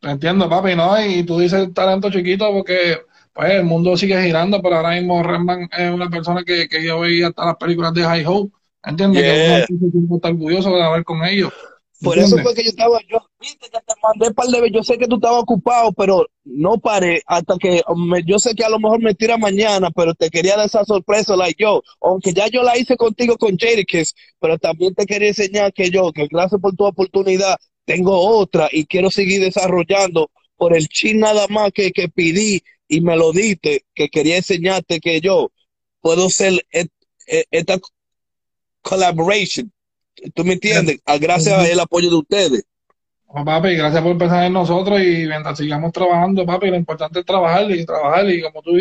Entiendo, 0.00 0.48
papi, 0.48 0.74
¿no? 0.76 1.04
Y 1.04 1.24
tú 1.24 1.38
dices 1.38 1.72
talento 1.74 2.10
chiquito 2.10 2.50
porque 2.52 2.98
pues 3.34 3.50
el 3.52 3.64
mundo 3.64 3.96
sigue 3.96 4.22
girando, 4.22 4.62
pero 4.62 4.76
ahora 4.76 4.92
mismo 4.92 5.22
Redman 5.22 5.68
es 5.76 5.90
una 5.90 6.08
persona 6.08 6.42
que, 6.44 6.68
que 6.68 6.84
yo 6.84 7.00
veía 7.00 7.28
hasta 7.28 7.44
las 7.46 7.56
películas 7.56 7.92
de 7.92 8.02
High 8.04 8.24
Hope, 8.26 8.54
¿entiendes? 8.82 9.22
Yeah. 9.22 9.66
Que 9.66 9.74
uno 9.74 10.16
está 10.16 10.28
orgulloso 10.28 10.70
de 10.74 10.82
haber 10.82 11.04
con 11.04 11.24
ellos. 11.24 11.52
Por 12.04 12.18
eso 12.18 12.36
fue 12.38 12.54
que 12.54 12.62
yo 12.64 12.70
estaba, 12.70 13.00
yo, 13.10 13.18
viste 13.40 13.68
que 13.70 13.78
te 13.78 13.94
mandé 14.02 14.32
par 14.34 14.46
de 14.48 14.60
veces, 14.60 14.74
yo 14.76 14.82
sé 14.84 14.98
que 14.98 15.06
tú 15.08 15.16
estabas 15.16 15.42
ocupado, 15.42 15.92
pero 15.92 16.26
no 16.44 16.78
paré 16.78 17.22
hasta 17.26 17.56
que, 17.58 17.82
me- 17.96 18.22
yo 18.24 18.38
sé 18.38 18.54
que 18.54 18.64
a 18.64 18.68
lo 18.68 18.78
mejor 18.78 19.00
me 19.02 19.14
tira 19.14 19.38
mañana, 19.38 19.90
pero 19.90 20.14
te 20.14 20.30
quería 20.30 20.56
dar 20.56 20.66
esa 20.66 20.84
sorpresa, 20.84 21.36
like 21.36 21.62
yo, 21.62 21.82
aunque 22.00 22.32
ya 22.32 22.48
yo 22.48 22.62
la 22.62 22.76
hice 22.78 22.96
contigo 22.96 23.36
con 23.38 23.56
Jadakiss, 23.56 24.14
pero 24.40 24.58
también 24.58 24.94
te 24.94 25.06
quería 25.06 25.28
enseñar 25.28 25.72
que 25.72 25.90
yo, 25.90 26.12
que 26.12 26.26
gracias 26.30 26.60
por 26.60 26.74
tu 26.76 26.84
oportunidad, 26.86 27.56
tengo 27.86 28.18
otra 28.18 28.68
y 28.72 28.86
quiero 28.86 29.10
seguir 29.10 29.40
desarrollando 29.42 30.30
por 30.56 30.76
el 30.76 30.88
chin 30.88 31.20
nada 31.20 31.46
más 31.48 31.72
que, 31.72 31.90
que 31.92 32.08
pedí 32.08 32.62
y 32.88 33.00
me 33.00 33.16
lo 33.16 33.32
diste, 33.32 33.84
que 33.94 34.08
quería 34.08 34.36
enseñarte 34.36 35.00
que 35.00 35.20
yo 35.20 35.50
puedo 36.00 36.28
ser 36.30 36.64
et- 36.70 36.90
et- 37.26 37.46
esta 37.50 37.78
collaboration. 38.82 39.70
¿Tú 40.34 40.44
me 40.44 40.54
entiendes? 40.54 41.00
A 41.04 41.18
gracias 41.18 41.70
al 41.70 41.80
apoyo 41.80 42.10
de 42.10 42.16
ustedes. 42.16 42.64
Pues, 43.26 43.44
papi, 43.44 43.74
gracias 43.74 44.02
por 44.02 44.16
pensar 44.16 44.44
en 44.44 44.52
nosotros 44.52 45.00
y 45.00 45.26
mientras 45.26 45.58
sigamos 45.58 45.92
trabajando, 45.92 46.46
papi, 46.46 46.68
lo 46.68 46.76
importante 46.76 47.20
es 47.20 47.26
trabajar 47.26 47.70
y 47.70 47.84
trabajar 47.84 48.30
y 48.30 48.40
como 48.42 48.62
tú, 48.62 48.72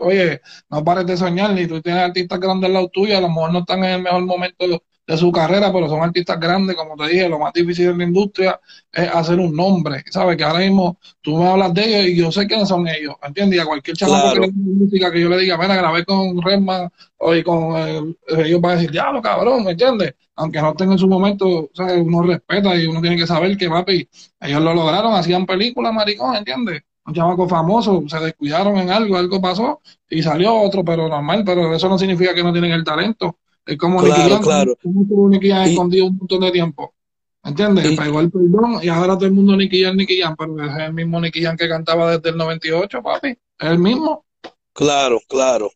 oye, 0.00 0.40
no 0.70 0.82
pares 0.82 1.06
de 1.06 1.16
soñar, 1.16 1.52
ni 1.52 1.66
tú 1.66 1.82
tienes 1.82 2.02
artistas 2.02 2.40
grandes 2.40 2.68
al 2.68 2.74
lado 2.74 2.88
tuyo, 2.88 3.18
a 3.18 3.20
lo 3.20 3.28
mejor 3.28 3.52
no 3.52 3.58
están 3.60 3.84
en 3.84 3.90
el 3.90 4.02
mejor 4.02 4.24
momento 4.24 4.82
de 5.10 5.16
su 5.16 5.32
carrera, 5.32 5.72
pero 5.72 5.88
son 5.88 6.00
artistas 6.02 6.38
grandes, 6.38 6.76
como 6.76 6.94
te 6.94 7.08
dije, 7.08 7.28
lo 7.28 7.40
más 7.40 7.52
difícil 7.52 7.88
en 7.88 7.98
la 7.98 8.04
industria 8.04 8.60
es 8.92 9.08
hacer 9.12 9.40
un 9.40 9.52
nombre, 9.56 10.04
¿sabes? 10.08 10.36
Que 10.36 10.44
ahora 10.44 10.60
mismo 10.60 10.98
tú 11.20 11.36
me 11.36 11.48
hablas 11.48 11.74
de 11.74 11.84
ellos 11.84 12.10
y 12.12 12.16
yo 12.16 12.30
sé 12.30 12.46
quiénes 12.46 12.68
son 12.68 12.86
ellos, 12.86 13.16
¿entiendes? 13.20 13.58
Y 13.58 13.60
a 13.60 13.66
cualquier 13.66 13.96
chamaco 13.96 14.30
Claro. 14.30 14.42
que 14.42 14.52
música 14.52 15.10
que 15.10 15.20
yo 15.20 15.28
le 15.28 15.38
diga, 15.38 15.58
mira, 15.58 15.74
grabé 15.74 16.04
con 16.04 16.40
Redman 16.40 16.88
o 17.18 17.34
y 17.34 17.42
con 17.42 17.76
eh, 17.76 18.14
ellos 18.38 18.60
van 18.60 18.70
a 18.70 18.74
decir, 18.76 18.92
diablo, 18.92 19.20
cabrón, 19.20 19.64
¿me 19.64 19.72
entiendes? 19.72 20.14
Aunque 20.36 20.60
no 20.60 20.70
estén 20.70 20.92
en 20.92 20.98
su 20.98 21.08
momento, 21.08 21.70
¿sabes? 21.74 22.00
Uno 22.00 22.22
respeta 22.22 22.76
y 22.76 22.86
uno 22.86 23.00
tiene 23.00 23.16
que 23.16 23.26
saber 23.26 23.56
que, 23.56 23.68
papi, 23.68 24.08
ellos 24.40 24.62
lo 24.62 24.74
lograron, 24.74 25.12
hacían 25.14 25.44
películas, 25.44 25.92
maricón, 25.92 26.36
¿entiendes? 26.36 26.82
Un 27.04 27.14
chamaco 27.14 27.48
famoso, 27.48 28.04
se 28.06 28.20
descuidaron 28.20 28.76
en 28.78 28.90
algo, 28.90 29.16
algo 29.16 29.40
pasó 29.40 29.80
y 30.08 30.22
salió 30.22 30.54
otro, 30.54 30.84
pero 30.84 31.08
normal, 31.08 31.42
pero 31.44 31.74
eso 31.74 31.88
no 31.88 31.98
significa 31.98 32.32
que 32.32 32.44
no 32.44 32.52
tienen 32.52 32.70
el 32.70 32.84
talento. 32.84 33.38
Es 33.66 33.76
como 33.76 34.02
Claro, 34.02 34.28
Nicky 34.34 34.42
claro. 34.42 34.76
como 34.82 35.02
estuvo 35.02 35.28
Nicky 35.28 35.50
Jam 35.50 35.62
escondido 35.64 36.06
un 36.06 36.16
montón 36.16 36.40
de 36.40 36.50
tiempo. 36.50 36.94
¿Entiendes? 37.42 37.90
Y- 37.92 37.96
Pegó 37.96 38.20
el 38.20 38.30
perdón 38.30 38.80
y 38.82 38.88
ahora 38.88 39.14
todo 39.14 39.26
el 39.26 39.32
mundo 39.32 39.56
Nicky 39.56 39.82
Jam, 39.82 39.96
Nicky 39.96 40.20
Jam, 40.20 40.34
pero 40.38 40.62
es 40.64 40.76
el 40.78 40.92
mismo 40.92 41.20
Nicky 41.20 41.42
Jam 41.42 41.56
que 41.56 41.68
cantaba 41.68 42.10
desde 42.16 42.30
el 42.30 42.36
98, 42.36 43.02
papi. 43.02 43.28
Es 43.28 43.38
el 43.70 43.78
mismo. 43.78 44.24
Claro, 44.72 45.20
claro. 45.28 45.70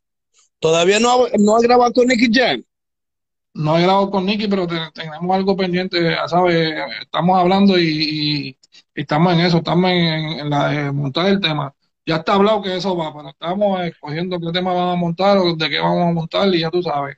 Todavía 0.58 0.98
no 1.00 1.10
ha, 1.10 1.28
no 1.38 1.56
ha 1.56 1.60
grabado 1.60 1.92
con 1.92 2.06
Nicky 2.06 2.28
Jam. 2.32 2.62
No 3.54 3.78
he 3.78 3.82
grabado 3.82 4.10
con 4.10 4.26
Nicky, 4.26 4.48
pero 4.48 4.66
te- 4.66 4.90
tenemos 4.92 5.34
algo 5.34 5.56
pendiente, 5.56 6.02
ya 6.02 6.26
¿sabes? 6.26 6.74
Estamos 7.02 7.38
hablando 7.38 7.78
y, 7.78 7.84
y- 8.48 8.58
estamos 8.94 9.32
en 9.34 9.40
eso, 9.40 9.58
estamos 9.58 9.90
en, 9.90 9.96
en 10.40 10.50
la 10.50 10.68
de 10.68 10.92
montar 10.92 11.26
el 11.26 11.40
tema. 11.40 11.72
Ya 12.06 12.16
está 12.16 12.34
hablado 12.34 12.60
que 12.60 12.76
eso 12.76 12.96
va, 12.96 13.14
pero 13.14 13.28
estamos 13.30 13.80
escogiendo 13.82 14.38
qué 14.40 14.52
tema 14.52 14.72
vamos 14.74 14.94
a 14.94 15.00
montar 15.00 15.38
o 15.38 15.54
de 15.54 15.70
qué 15.70 15.78
vamos 15.78 16.08
a 16.08 16.12
montar 16.12 16.52
y 16.54 16.60
ya 16.60 16.70
tú 16.70 16.82
sabes. 16.82 17.16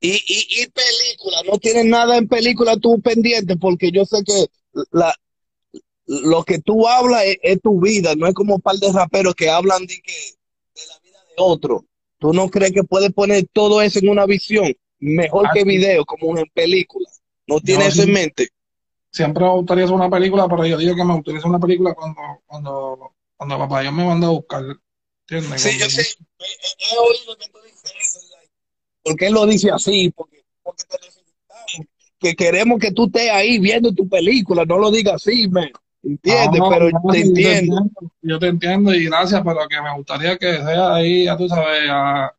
Y, 0.00 0.10
y, 0.10 0.62
y 0.62 0.66
película, 0.66 1.38
no 1.50 1.58
tienes 1.58 1.86
nada 1.86 2.16
en 2.18 2.28
película 2.28 2.76
tú 2.76 3.00
pendiente, 3.00 3.56
porque 3.56 3.90
yo 3.90 4.04
sé 4.04 4.22
que 4.24 4.46
la, 4.92 5.14
lo 6.06 6.44
que 6.44 6.58
tú 6.60 6.86
hablas 6.86 7.24
es, 7.24 7.38
es 7.42 7.60
tu 7.62 7.80
vida, 7.80 8.14
no 8.14 8.26
es 8.26 8.34
como 8.34 8.56
un 8.56 8.60
par 8.60 8.76
de 8.76 8.92
raperos 8.92 9.34
que 9.34 9.50
hablan 9.50 9.86
de, 9.86 10.00
que, 10.00 10.12
de 10.12 10.86
la 10.88 10.98
vida 11.00 11.18
de 11.28 11.34
otro. 11.38 11.86
¿Tú 12.18 12.32
no 12.32 12.48
crees 12.48 12.72
que 12.72 12.84
puedes 12.84 13.12
poner 13.12 13.46
todo 13.52 13.82
eso 13.82 13.98
en 13.98 14.08
una 14.08 14.26
visión 14.26 14.72
mejor 14.98 15.48
que 15.52 15.64
video, 15.64 16.04
como 16.04 16.36
en 16.38 16.46
película? 16.54 17.08
¿No 17.46 17.60
tienes 17.60 17.88
eso 17.88 18.02
en 18.02 18.08
sí. 18.08 18.12
mente? 18.12 18.48
Siempre 19.12 19.44
me 19.44 19.50
gustaría 19.52 19.84
hacer 19.84 19.94
una 19.96 20.10
película, 20.10 20.46
pero 20.48 20.66
yo 20.66 20.76
digo 20.76 20.94
que 20.94 21.04
me 21.04 21.14
gustaría 21.14 21.38
hacer 21.38 21.48
una 21.50 21.58
película 21.60 21.94
cuando, 21.94 22.20
cuando, 22.46 23.12
cuando 23.36 23.58
papá 23.58 23.80
Dios 23.80 23.92
me 23.94 24.04
manda 24.04 24.26
a 24.26 24.30
buscar. 24.30 24.62
¿Entiendes? 25.28 25.62
Sí, 25.62 25.78
yo 25.78 25.86
he- 25.86 26.94
he 26.94 26.98
oído 26.98 27.36
que 27.36 27.48
tú 27.48 27.58
dices 27.64 27.92
eso. 27.98 28.25
Like, 29.06 29.10
¿Por 29.10 29.16
qué 29.16 29.26
él 29.26 29.34
lo 29.34 29.46
dice 29.46 29.70
así? 29.70 30.10
Porque, 30.10 30.44
porque 30.62 30.84
te 30.84 30.96
necesitamos. 30.98 31.88
Que 32.18 32.34
queremos 32.34 32.78
que 32.78 32.92
tú 32.92 33.06
estés 33.06 33.30
ahí 33.30 33.58
viendo 33.58 33.92
tu 33.92 34.08
película, 34.08 34.64
no 34.64 34.78
lo 34.78 34.90
digas 34.90 35.14
así, 35.16 35.48
man. 35.48 35.68
¿Entiendes? 36.02 36.60
No, 36.60 36.68
Pero 36.70 36.90
no, 36.90 37.00
te 37.10 37.18
yo 37.18 37.24
entiendo. 37.26 37.76
Yo 38.22 38.38
te 38.38 38.46
entiendo 38.46 38.94
y 38.94 39.04
gracias, 39.06 39.42
pero 39.44 39.66
que 39.68 39.80
me 39.82 39.94
gustaría 39.96 40.38
que 40.38 40.56
sea 40.56 40.94
ahí, 40.94 41.24
ya 41.24 41.36
tú 41.36 41.48
sabes, 41.48 41.88
a, 41.90 42.32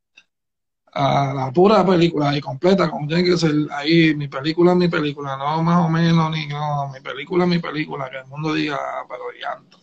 a 0.93 1.33
la 1.33 1.51
pura 1.51 1.85
película 1.85 2.35
y 2.35 2.41
completa, 2.41 2.89
como 2.89 3.07
tiene 3.07 3.23
que 3.23 3.37
ser 3.37 3.51
ahí, 3.71 4.15
mi 4.15 4.27
película 4.27 4.71
es 4.71 4.77
mi 4.77 4.87
película, 4.87 5.37
no 5.37 5.61
más 5.61 5.85
o 5.85 5.89
menos, 5.89 6.31
ni 6.31 6.47
no, 6.47 6.89
mi 6.89 6.99
película 7.01 7.43
es 7.43 7.49
mi 7.49 7.59
película, 7.59 8.09
que 8.09 8.17
el 8.17 8.25
mundo 8.27 8.53
diga, 8.53 8.77
"Ah, 8.79 9.05
pero 9.07 9.23
llanto. 9.39 9.77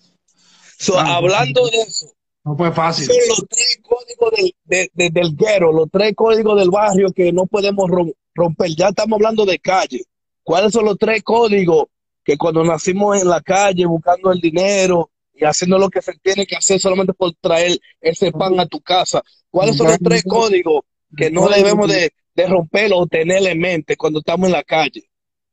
So, 0.78 0.98
hablando 0.98 1.66
de 1.68 1.78
eso, 1.82 2.06
No 2.44 2.56
fue 2.56 2.72
fácil. 2.72 3.06
son 3.06 3.16
los 3.28 3.44
tres 3.48 3.78
códigos 3.82 4.30
del, 4.36 4.54
de- 4.64 4.90
de- 4.92 5.10
del 5.10 5.34
guero, 5.34 5.72
los 5.72 5.88
tres 5.90 6.12
códigos 6.14 6.58
del 6.58 6.70
barrio 6.70 7.10
que 7.12 7.32
no 7.32 7.46
podemos 7.46 7.88
rom- 7.88 8.14
romper. 8.34 8.70
Ya 8.76 8.88
estamos 8.88 9.16
hablando 9.16 9.46
de 9.46 9.58
calle. 9.58 10.02
¿Cuáles 10.42 10.72
son 10.72 10.84
los 10.84 10.98
tres 10.98 11.22
códigos 11.22 11.86
que 12.22 12.36
cuando 12.36 12.62
nacimos 12.64 13.20
en 13.20 13.28
la 13.28 13.40
calle 13.40 13.86
buscando 13.86 14.30
el 14.30 14.40
dinero 14.40 15.10
y 15.32 15.44
haciendo 15.44 15.78
lo 15.78 15.88
que 15.88 16.02
se 16.02 16.12
tiene 16.22 16.46
que 16.46 16.56
hacer 16.56 16.78
solamente 16.78 17.14
por 17.14 17.32
traer 17.40 17.78
ese 18.00 18.30
pan 18.30 18.60
a 18.60 18.66
tu 18.66 18.80
casa? 18.80 19.22
¿Cuáles 19.50 19.76
son 19.76 19.86
los 19.86 19.98
tres 19.98 20.22
códigos 20.24 20.82
que 21.16 21.30
no 21.30 21.48
debemos 21.48 21.88
de, 21.88 22.12
de 22.34 22.46
romperlo 22.46 22.98
o 22.98 23.06
tener 23.06 23.46
en 23.46 23.58
mente 23.58 23.96
cuando 23.96 24.18
estamos 24.18 24.46
en 24.48 24.52
la 24.52 24.62
calle? 24.64 25.08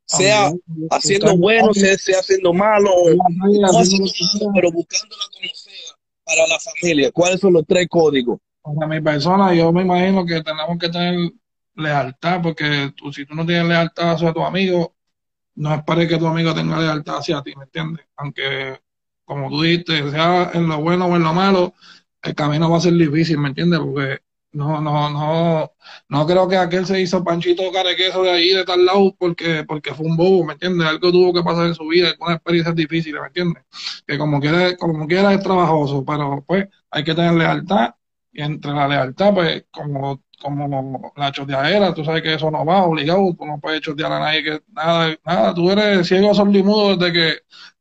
Sea 0.06 0.52
haciendo 0.90 1.38
bueno, 1.38 1.74
sea, 1.74 1.98
sea 1.98 2.20
haciendo 2.20 2.52
malo, 2.52 2.90
no 3.16 3.80
haciendo 3.80 4.12
malo, 4.12 4.52
pero 4.54 4.72
buscándola 4.74 5.24
como 5.32 5.56
sea 5.56 5.91
para 6.26 6.48
la 6.48 6.60
familia. 6.60 7.12
¿Cuáles 7.12 7.40
son 7.40 7.54
los 7.54 7.66
tres 7.68 7.88
códigos? 7.90 8.40
Para 8.62 8.88
mi 8.88 9.02
persona, 9.02 9.54
yo 9.54 9.72
me 9.72 9.82
imagino 9.82 10.26
que 10.26 10.44
tenemos 10.44 10.78
que 10.78 10.90
tener 10.90 11.32
lealtad, 11.76 12.42
porque 12.42 12.94
tú, 12.96 13.12
si 13.12 13.26
tú 13.26 13.34
no 13.34 13.46
tienes 13.46 13.68
lealtad 13.68 14.12
hacia 14.12 14.34
tu 14.34 14.44
amigo, 14.44 14.96
no 15.56 15.74
esperes 15.74 16.08
que 16.08 16.18
tu 16.18 16.28
amigo 16.28 16.54
tenga 16.54 16.80
lealtad 16.80 17.18
hacia 17.18 17.42
ti, 17.42 17.56
¿me 17.56 17.64
entiendes? 17.64 18.06
Aunque, 18.18 18.80
como 19.26 19.50
tú 19.50 19.62
dijiste, 19.62 20.10
sea 20.12 20.52
en 20.54 20.68
lo 20.68 20.82
bueno 20.82 21.08
o 21.08 21.16
en 21.16 21.24
lo 21.24 21.34
malo, 21.34 21.74
el 22.22 22.36
camino 22.36 22.70
va 22.70 22.78
a 22.78 22.82
ser 22.82 22.94
difícil, 22.94 23.38
¿me 23.38 23.50
entiendes? 23.50 23.80
Porque 23.80 24.20
no, 24.54 24.82
no, 24.82 25.10
no, 25.10 25.72
no 26.10 26.28
creo 26.28 26.48
que 26.48 26.58
aquel 26.58 26.86
se 26.86 27.00
hizo 27.02 27.24
panchito 27.24 27.72
carequeso 27.72 28.24
de 28.24 28.32
ahí, 28.32 28.50
de 28.50 28.66
tal 28.66 28.86
lado, 28.86 29.16
porque, 29.18 29.64
porque 29.68 29.94
fue 29.94 30.06
un 30.06 30.18
bobo, 30.18 30.46
¿me 30.46 30.54
entiendes? 30.54 30.88
Algo 30.88 31.12
tuvo 31.12 31.34
que 31.34 31.44
pasar 31.44 31.68
en 31.68 31.76
su 31.76 31.88
vida, 31.88 32.14
una 32.20 32.36
experiencia 32.36 32.74
difícil, 32.74 33.14
¿me 33.14 33.28
entiendes? 33.28 33.64
Que 34.06 34.18
como 34.18 34.40
quiera, 34.40 34.76
como 34.78 35.08
quiera 35.08 35.34
es 35.34 35.42
trabajoso, 35.42 36.04
pero 36.06 36.44
pues 36.46 36.68
hay 36.92 37.04
que 37.04 37.16
tener 37.16 37.34
lealtad 37.34 37.92
y 38.32 38.42
entre 38.42 38.72
la 38.74 38.88
lealtad, 38.88 39.34
pues, 39.34 39.66
como, 39.72 40.22
como 40.42 41.14
la 41.18 41.32
choteadera, 41.32 41.94
tú 41.94 42.04
sabes 42.06 42.22
que 42.24 42.34
eso 42.36 42.50
no 42.52 42.66
va 42.66 42.84
obligado, 42.86 43.36
tú 43.38 43.46
no 43.46 43.60
puedes 43.60 43.82
chotear 43.82 44.12
a 44.14 44.20
nadie 44.20 44.44
que 44.44 44.62
nada, 44.74 45.16
nada, 45.26 45.54
tú 45.54 45.70
eres 45.72 46.08
ciego, 46.08 46.34
sordo 46.34 46.58
y 46.58 46.64
mudo 46.64 46.96
desde 46.96 47.14
que, 47.14 47.34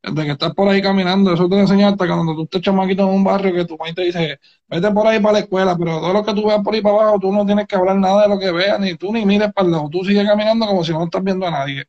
desde 0.03 0.25
que 0.27 0.33
estás 0.33 0.55
por 0.55 0.69
ahí 0.69 0.83
caminando, 0.83 1.33
eso 1.35 1.49
te 1.49 1.59
enseña 1.59 1.89
hasta 1.89 2.07
cuando 2.07 2.35
tú 2.35 2.43
estés 2.45 2.63
chamaquito 2.63 3.03
en 3.03 3.09
un 3.11 3.25
barrio 3.25 3.55
que 3.55 3.65
tu 3.65 3.77
mamá 3.77 3.93
te 3.95 4.03
dice, 4.03 4.41
vete 4.69 4.91
por 4.91 5.07
ahí 5.07 5.21
para 5.21 5.35
la 5.35 5.39
escuela, 5.41 5.77
pero 5.79 6.01
todo 6.01 6.13
lo 6.13 6.25
que 6.25 6.35
tú 6.35 6.47
veas 6.47 6.63
por 6.63 6.75
ahí 6.75 6.81
para 6.83 6.95
abajo, 6.97 7.19
tú 7.21 7.33
no 7.33 7.47
tienes 7.47 7.67
que 7.67 7.77
hablar 7.77 7.97
nada 7.97 8.23
de 8.23 8.29
lo 8.29 8.39
que 8.39 8.51
veas, 8.51 8.81
ni 8.81 8.97
tú 8.97 9.13
ni 9.13 9.25
mires 9.27 9.53
para 9.53 9.67
el 9.67 9.73
lado, 9.73 9.89
tú 9.91 10.05
sigues 10.05 10.27
caminando 10.27 10.67
como 10.67 10.85
si 10.85 10.93
no 10.93 11.05
estás 11.05 11.23
viendo 11.23 11.47
a 11.47 11.51
nadie, 11.51 11.85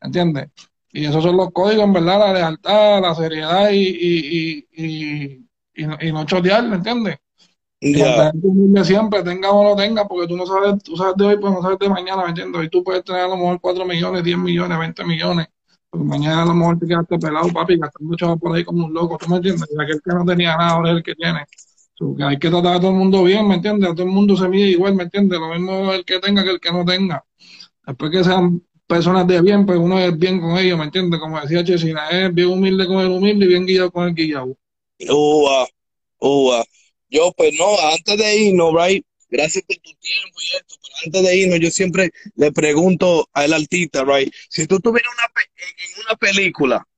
¿entiendes? 0.00 0.48
Y 0.92 1.06
esos 1.06 1.22
son 1.24 1.36
los 1.36 1.50
códigos, 1.52 1.84
en 1.84 1.92
verdad, 1.94 2.18
la 2.20 2.32
lealtad, 2.34 3.00
la 3.02 3.14
seriedad 3.14 3.70
y, 3.70 3.78
y, 3.78 4.66
y, 4.72 5.48
y, 5.74 5.86
y, 6.08 6.12
no- 6.12 6.24
chotear, 6.26 6.64
¿me 6.68 6.76
entiendes? 6.76 7.18
Y 7.84 7.98
Ya, 7.98 8.06
mantenerte 8.16 8.46
humilde 8.46 8.84
siempre, 8.84 9.22
tenga 9.24 9.50
o 9.50 9.64
no 9.64 9.74
tenga, 9.76 10.06
porque 10.06 10.28
tú 10.28 10.36
no 10.36 10.46
sabes, 10.46 10.80
tú 10.84 10.96
sabes 10.96 11.16
de 11.16 11.24
hoy, 11.24 11.36
pues 11.36 11.52
no 11.52 11.60
sabes 11.62 11.78
de 11.80 11.88
mañana, 11.88 12.22
¿me 12.22 12.28
entiendes? 12.28 12.60
Hoy 12.60 12.70
tú 12.70 12.84
puedes 12.84 13.02
tener 13.02 13.22
a 13.22 13.28
lo 13.28 13.36
mejor 13.36 13.60
4 13.60 13.84
millones, 13.84 14.22
10 14.22 14.38
millones, 14.38 14.78
20 14.78 15.04
millones, 15.04 15.48
pero 15.90 16.04
mañana 16.04 16.42
a 16.42 16.46
lo 16.46 16.54
mejor 16.54 16.78
te 16.78 16.86
quedaste 16.86 17.18
pelado, 17.18 17.52
papi, 17.52 17.76
gastando 17.78 18.16
chavos 18.16 18.38
por 18.38 18.54
ahí 18.54 18.62
como 18.64 18.86
un 18.86 18.94
loco, 18.94 19.18
¿tú 19.18 19.28
me 19.28 19.36
entiendes? 19.38 19.68
Y 19.76 19.82
aquel 19.82 20.00
que 20.00 20.14
no 20.14 20.24
tenía 20.24 20.56
nada 20.56 20.70
ahora 20.70 20.90
es 20.92 20.96
el 20.98 21.02
que 21.02 21.14
tiene. 21.16 21.40
So, 21.94 22.14
que 22.14 22.22
hay 22.22 22.38
que 22.38 22.50
tratar 22.50 22.76
a 22.76 22.80
todo 22.80 22.92
el 22.92 22.96
mundo 22.98 23.24
bien, 23.24 23.48
¿me 23.48 23.56
entiendes? 23.56 23.90
A 23.90 23.94
todo 23.94 24.06
el 24.06 24.12
mundo 24.12 24.36
se 24.36 24.48
mide 24.48 24.68
igual, 24.68 24.94
¿me 24.94 25.02
entiendes? 25.02 25.40
Lo 25.40 25.48
mismo 25.48 25.92
el 25.92 26.04
que 26.04 26.20
tenga 26.20 26.44
que 26.44 26.50
el 26.50 26.60
que 26.60 26.72
no 26.72 26.84
tenga. 26.84 27.24
Después 27.86 28.12
que 28.12 28.24
sean 28.24 28.62
personas 28.86 29.26
de 29.26 29.40
bien, 29.42 29.66
pues 29.66 29.78
uno 29.78 29.98
es 29.98 30.16
bien 30.16 30.40
con 30.40 30.56
ellos, 30.56 30.78
¿me 30.78 30.84
entiendes? 30.84 31.18
Como 31.18 31.40
decía 31.40 31.64
Chesina, 31.64 32.08
es 32.10 32.32
bien 32.32 32.48
humilde 32.48 32.86
con 32.86 33.00
el 33.00 33.10
humilde 33.10 33.44
y 33.46 33.48
bien 33.48 33.66
guiado 33.66 33.90
con 33.90 34.08
el 34.08 34.14
guiado. 34.14 34.56
ua, 35.08 35.66
ua. 36.20 36.64
Yo, 37.12 37.30
pues 37.36 37.52
no, 37.58 37.66
antes 37.92 38.16
de 38.16 38.36
irnos, 38.36 38.72
right, 38.74 39.04
gracias 39.28 39.62
por 39.66 39.76
tu 39.76 39.92
tiempo 40.00 40.40
y 40.40 40.56
esto, 40.56 40.74
pero 40.82 40.94
antes 41.04 41.22
de 41.22 41.36
irnos, 41.36 41.60
yo 41.60 41.70
siempre 41.70 42.10
le 42.36 42.50
pregunto 42.52 43.28
al 43.34 43.52
artista, 43.52 44.02
right, 44.02 44.32
si 44.48 44.66
tú 44.66 44.80
tuvieras 44.80 45.12
una 45.12 45.28
pe- 45.34 45.50
en 45.84 46.04
una 46.06 46.16
película, 46.16 46.88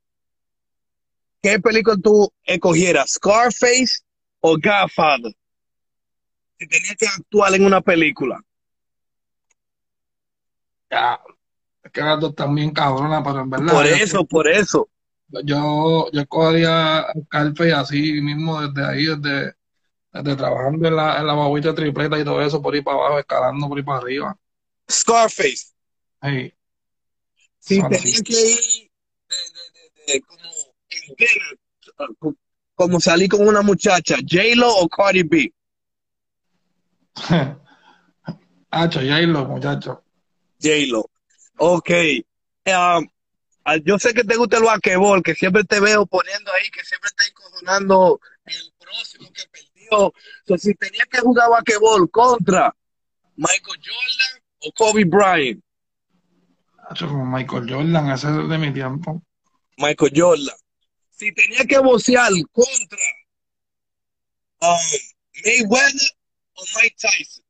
¿qué 1.43 1.59
película 1.59 1.97
tú 2.01 2.33
escogieras? 2.45 3.11
¿Scarface 3.15 4.05
o 4.39 4.57
Godfather? 4.57 5.35
Si 6.61 6.69
tenía 6.69 6.95
que 6.95 7.07
actuar 7.09 7.53
en 7.57 7.65
una 7.65 7.81
película. 7.81 8.41
Ya, 10.89 11.21
es 11.83 11.91
que 11.91 12.01
las 12.03 12.21
dos 12.21 12.31
están 12.31 12.55
bien 12.55 12.71
cabronas, 12.71 13.21
pero 13.25 13.41
en 13.41 13.51
verdad. 13.51 13.75
Por 13.75 13.85
yo- 13.89 13.97
eso, 13.97 14.25
por 14.25 14.49
eso. 14.49 14.89
Yo, 15.43 16.09
yo 16.13 16.21
escogería 16.21 17.07
Scarface 17.25 17.73
así 17.73 18.13
mismo 18.21 18.61
desde 18.61 18.89
ahí, 18.89 19.07
desde, 19.07 19.55
desde 20.15 20.37
trabajando 20.37 20.87
en 20.89 20.97
la, 20.97 21.19
en 21.19 21.27
la 21.27 21.35
babuita 21.35 21.75
tripleta 21.75 22.19
y 22.19 22.25
todo 22.25 22.41
eso, 22.41 22.63
por 22.63 22.75
ahí 22.75 22.81
para 22.83 22.97
abajo, 22.99 23.19
escalando 23.19 23.69
por 23.69 23.79
ahí 23.79 23.85
para 23.85 23.99
arriba. 23.99 24.39
Scarface. 24.91 25.73
Hey, 26.23 26.55
Si 27.59 27.81
Son 27.81 27.91
tenía 27.91 28.13
así. 28.13 28.23
que 28.23 28.33
ir 28.33 28.91
de, 29.29 29.37
de- 29.37 29.91
de- 30.07 30.15
de- 30.15 30.21
como 30.23 30.43
en 32.29 32.37
como 32.77 33.01
salir 33.01 33.29
con 33.29 33.47
una 33.47 33.63
muchacha, 33.63 34.17
J-Lo 34.17 34.69
o 34.69 34.89
Cardi 34.89 35.23
B. 35.23 35.53
Hacho, 38.71 39.01
J-Lo, 39.01 39.45
muchacho. 39.47 40.03
J-Lo. 40.61 41.09
Ok. 41.59 41.91
Um, 42.67 43.07
ah, 43.65 43.77
yo 43.85 43.99
sé 43.99 44.13
que 44.13 44.25
te 44.25 44.37
gusta 44.37 44.57
el 44.57 44.65
basquetbol, 44.65 45.23
que 45.23 45.35
siempre 45.35 45.63
te 45.65 45.79
veo 45.81 46.05
poniendo 46.07 46.51
ahí, 46.53 46.69
que 46.71 46.85
siempre 46.85 47.09
está 47.09 47.25
encojonando 47.29 48.21
el 48.47 48.73
próximo 48.79 49.31
que 49.33 49.43
So, 49.91 50.13
si 50.59 50.75
tenía 50.75 51.05
que 51.11 51.21
jugar 51.21 51.51
basquetbol 51.51 52.11
contra 52.11 52.75
Michael 53.37 53.81
Jordan 53.83 54.43
o 54.61 54.73
Kobe 54.73 55.05
Bryant, 55.05 55.65
Hacho, 56.89 57.09
como 57.09 57.25
Michael 57.25 57.67
Jordan, 57.69 58.11
ese 58.11 58.29
es 58.29 58.49
de 58.49 58.59
mi 58.59 58.73
tiempo. 58.73 59.23
Michael 59.79 60.13
Jordan. 60.15 60.57
Si 61.11 61.33
tenía 61.33 61.65
que 61.65 61.79
boxear 61.79 62.31
contra 62.53 62.99
um, 64.61 64.79
Mayweather 65.45 66.11
o 66.55 66.63
Mike 66.77 66.97
Tyson. 67.01 67.45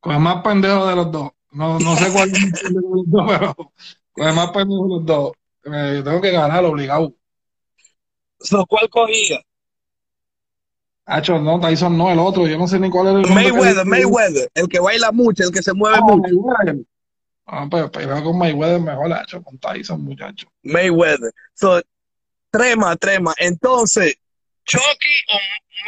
Con 0.00 0.14
el 0.14 0.20
más 0.20 0.42
pendejo 0.42 0.86
de 0.86 0.96
los 0.96 1.12
dos. 1.12 1.30
No, 1.50 1.78
no 1.78 1.96
sé 1.96 2.12
cuál 2.12 2.30
es 2.30 2.42
el 2.42 2.50
más 2.50 2.60
pendejo 2.60 2.88
de 2.88 2.96
los 2.96 3.10
dos, 3.10 3.24
pero 3.28 3.72
con 4.12 4.28
el 4.28 4.34
más 4.34 4.50
pendejo 4.50 4.84
de 4.84 4.94
los 4.94 5.06
dos. 5.06 5.32
Eh, 5.64 6.02
tengo 6.04 6.20
que 6.20 6.30
ganar 6.30 6.64
obligado. 6.64 7.14
So, 8.40 8.64
¿Cuál 8.66 8.88
cogía? 8.88 9.40
Hacho, 11.08 11.38
no, 11.38 11.60
Tyson 11.60 11.96
no, 11.96 12.10
el 12.10 12.18
otro. 12.18 12.48
Yo 12.48 12.58
no 12.58 12.66
sé 12.66 12.80
ni 12.80 12.90
cuál 12.90 13.06
es 13.08 13.14
el 13.14 13.22
que 13.26 13.30
Mayweather, 13.34 13.86
Mayweather, 13.86 14.50
el 14.54 14.68
que 14.68 14.80
baila 14.80 15.12
mucho, 15.12 15.44
el 15.44 15.52
que 15.52 15.62
se 15.62 15.72
mueve 15.72 15.98
Ah, 15.98 16.00
mucho. 16.02 16.34
Mayweather. 16.34 16.84
Ah, 17.46 17.66
pues 17.70 17.88
pelea 17.90 18.22
con 18.24 18.36
Mayweather 18.36 18.80
mejor, 18.80 19.12
hacho, 19.12 19.40
con 19.40 19.56
Tyson, 19.58 20.02
muchacho. 20.02 20.48
Mayweather. 20.64 21.32
So, 21.54 21.80
trema, 22.50 22.96
trema. 22.96 23.32
Entonces, 23.38 24.16
Chucky 24.64 25.14
o 25.32 25.38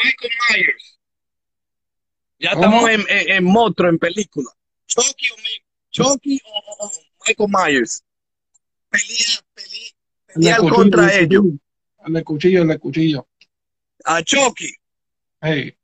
Michael 0.05 0.33
Myers. 0.51 0.99
Ya 2.39 2.53
¿Cómo? 2.55 2.87
estamos 2.87 2.91
en, 2.91 3.01
en, 3.19 3.31
en 3.33 3.45
monstruo, 3.45 3.91
en 3.91 3.99
película. 3.99 4.49
Chucky 4.87 5.31
o, 5.33 5.37
Chucky 5.91 6.41
o, 6.47 6.91
Michael 7.27 7.51
Myers. 7.51 8.05
Pelea, 8.89 9.41
pelea, 9.53 10.55
El 10.55 10.61
cuchillo, 10.63 10.75
contra 10.77 11.13
el 11.13 11.25
ellos. 11.25 11.45
El 12.07 12.25
cuchillo, 12.25 12.63
el 12.63 12.79
cuchillo. 12.79 13.27
A 14.05 14.23
Chucky. 14.23 14.73
Hey, 15.41 15.75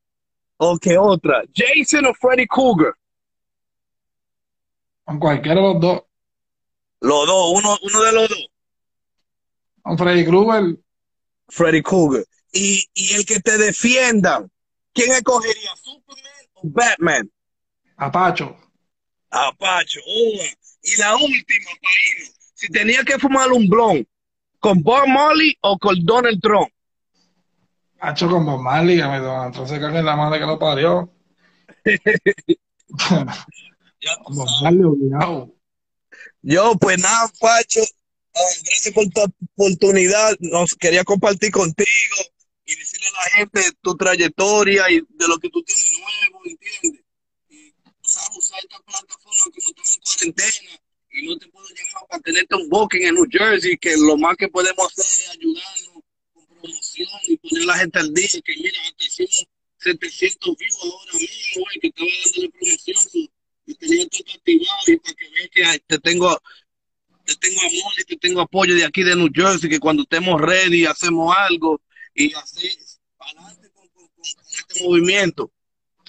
O 0.57 0.79
que 0.79 0.97
otra. 0.99 1.43
Jason 1.55 2.07
o 2.07 2.15
Freddy 2.15 2.47
Krueger. 2.47 2.95
con 5.05 5.19
cualquiera 5.19 5.61
de 5.61 5.67
los 5.75 5.81
dos. 5.81 6.03
Los 7.01 7.27
dos, 7.27 7.53
uno, 7.59 7.79
uno 7.83 8.03
de 8.03 8.13
los 8.13 8.29
dos. 8.29 8.47
Con 9.83 9.99
Freddy 9.99 10.25
Krueger, 10.25 10.79
Freddy 11.49 11.83
Krueger. 11.83 12.25
Y, 12.53 12.85
y 12.95 13.13
el 13.15 13.27
que 13.27 13.41
te 13.41 13.59
defienda. 13.59 14.47
¿Quién 14.95 15.13
escogería? 15.13 15.71
¿Superman 15.83 16.33
o 16.55 16.61
Batman? 16.65 17.31
Apacho. 17.97 18.57
Apacho, 19.31 20.01
una. 20.07 20.45
Y 20.83 20.97
la 20.99 21.15
última, 21.17 21.71
Paino. 21.83 22.31
Si 22.55 22.69
tenía 22.69 23.03
que 23.05 23.19
fumar 23.19 23.51
un 23.53 23.69
blon, 23.69 24.07
¿con 24.61 24.83
Bob 24.83 25.07
Marley 25.09 25.57
o 25.61 25.77
con 25.79 25.97
Donald 26.05 26.41
Trump? 26.41 26.69
Hacho 28.07 28.29
con 28.29 28.45
Bob 28.45 28.61
Marley, 28.61 28.99
que 28.99 29.05
me 29.05 29.17
entonces 29.17 29.79
cae 29.79 29.99
en 29.99 30.05
la 30.05 30.15
madre 30.17 30.39
que 30.39 30.47
lo 30.47 30.59
parió. 30.59 31.11
Bob. 34.29 34.49
Marley, 34.63 34.85
obligado. 34.85 35.55
Yo, 36.43 36.75
pues 36.77 36.99
nada, 36.99 37.33
Pacho. 37.41 37.81
ah, 38.35 38.41
gracias 38.65 38.95
por 38.95 39.09
tu 39.09 39.23
oportunidad. 39.55 40.37
Nos 40.41 40.75
quería 40.75 41.03
compartir 41.05 41.51
contigo 41.51 42.17
y 42.67 42.77
decirle 42.77 43.07
a 43.09 43.13
la 43.13 43.31
gente 43.37 43.63
tu 43.81 43.97
trayectoria 43.97 44.91
y 44.91 45.01
de 45.01 45.29
lo 45.29 45.39
que 45.39 45.49
tú 45.49 45.63
tienes 45.63 45.93
nuevo, 45.99 46.41
¿entiendes? 46.45 47.05
Y 47.49 47.71
tú 47.71 48.09
sabes 48.09 48.37
usar 48.37 48.59
esta 48.61 48.79
plataforma 48.81 49.45
como 49.45 49.69
estamos 49.69 49.97
en 49.97 50.33
cuarentena 50.33 50.81
y 51.11 51.27
no 51.27 51.39
te 51.39 51.49
puedo 51.49 51.67
llamar 51.69 52.09
para 52.09 52.23
tenerte 52.23 52.55
un 52.57 52.69
booking 52.69 53.07
en 53.07 53.15
New 53.15 53.27
Jersey, 53.31 53.79
que 53.79 53.97
lo 53.97 54.19
más 54.19 54.37
que 54.37 54.49
podemos 54.49 54.87
hacer 54.87 55.05
es 55.05 55.31
ayudarnos 55.31 55.84
y 56.97 57.37
poner 57.37 57.63
a 57.63 57.67
la 57.67 57.79
gente 57.79 57.99
al 57.99 58.13
día, 58.15 58.29
que 58.45 58.57
mira, 58.57 58.79
hicimos 58.99 59.47
700 59.79 60.57
views 60.57 60.79
ahora 60.83 61.19
mismo, 61.19 61.65
güey, 61.65 61.81
que 61.81 61.87
estaba 61.89 62.09
dándole 62.25 62.51
promoción 62.51 63.31
y 63.67 63.75
tenía 63.75 64.09
todo 64.09 64.35
activado 64.35 64.83
y 64.87 64.97
para 64.97 65.15
que 65.15 65.31
veas 65.31 65.51
que 65.51 65.85
te 65.87 65.99
tengo 65.99 66.39
te 67.25 67.35
tengo 67.37 67.61
amor 67.61 67.93
y 67.99 68.05
te 68.05 68.17
tengo 68.17 68.41
apoyo 68.43 68.75
de 68.75 68.85
aquí 68.85 69.03
de 69.03 69.17
New 69.17 69.31
Jersey, 69.35 69.71
que 69.71 69.81
cuando 69.81 70.03
estemos 70.03 70.41
ready 70.41 70.85
hacemos 70.85 71.35
algo 71.37 71.81
y 72.15 72.31
para 72.31 73.31
adelante 73.31 73.71
con 73.75 73.85
este 74.23 74.85
movimiento. 74.85 75.51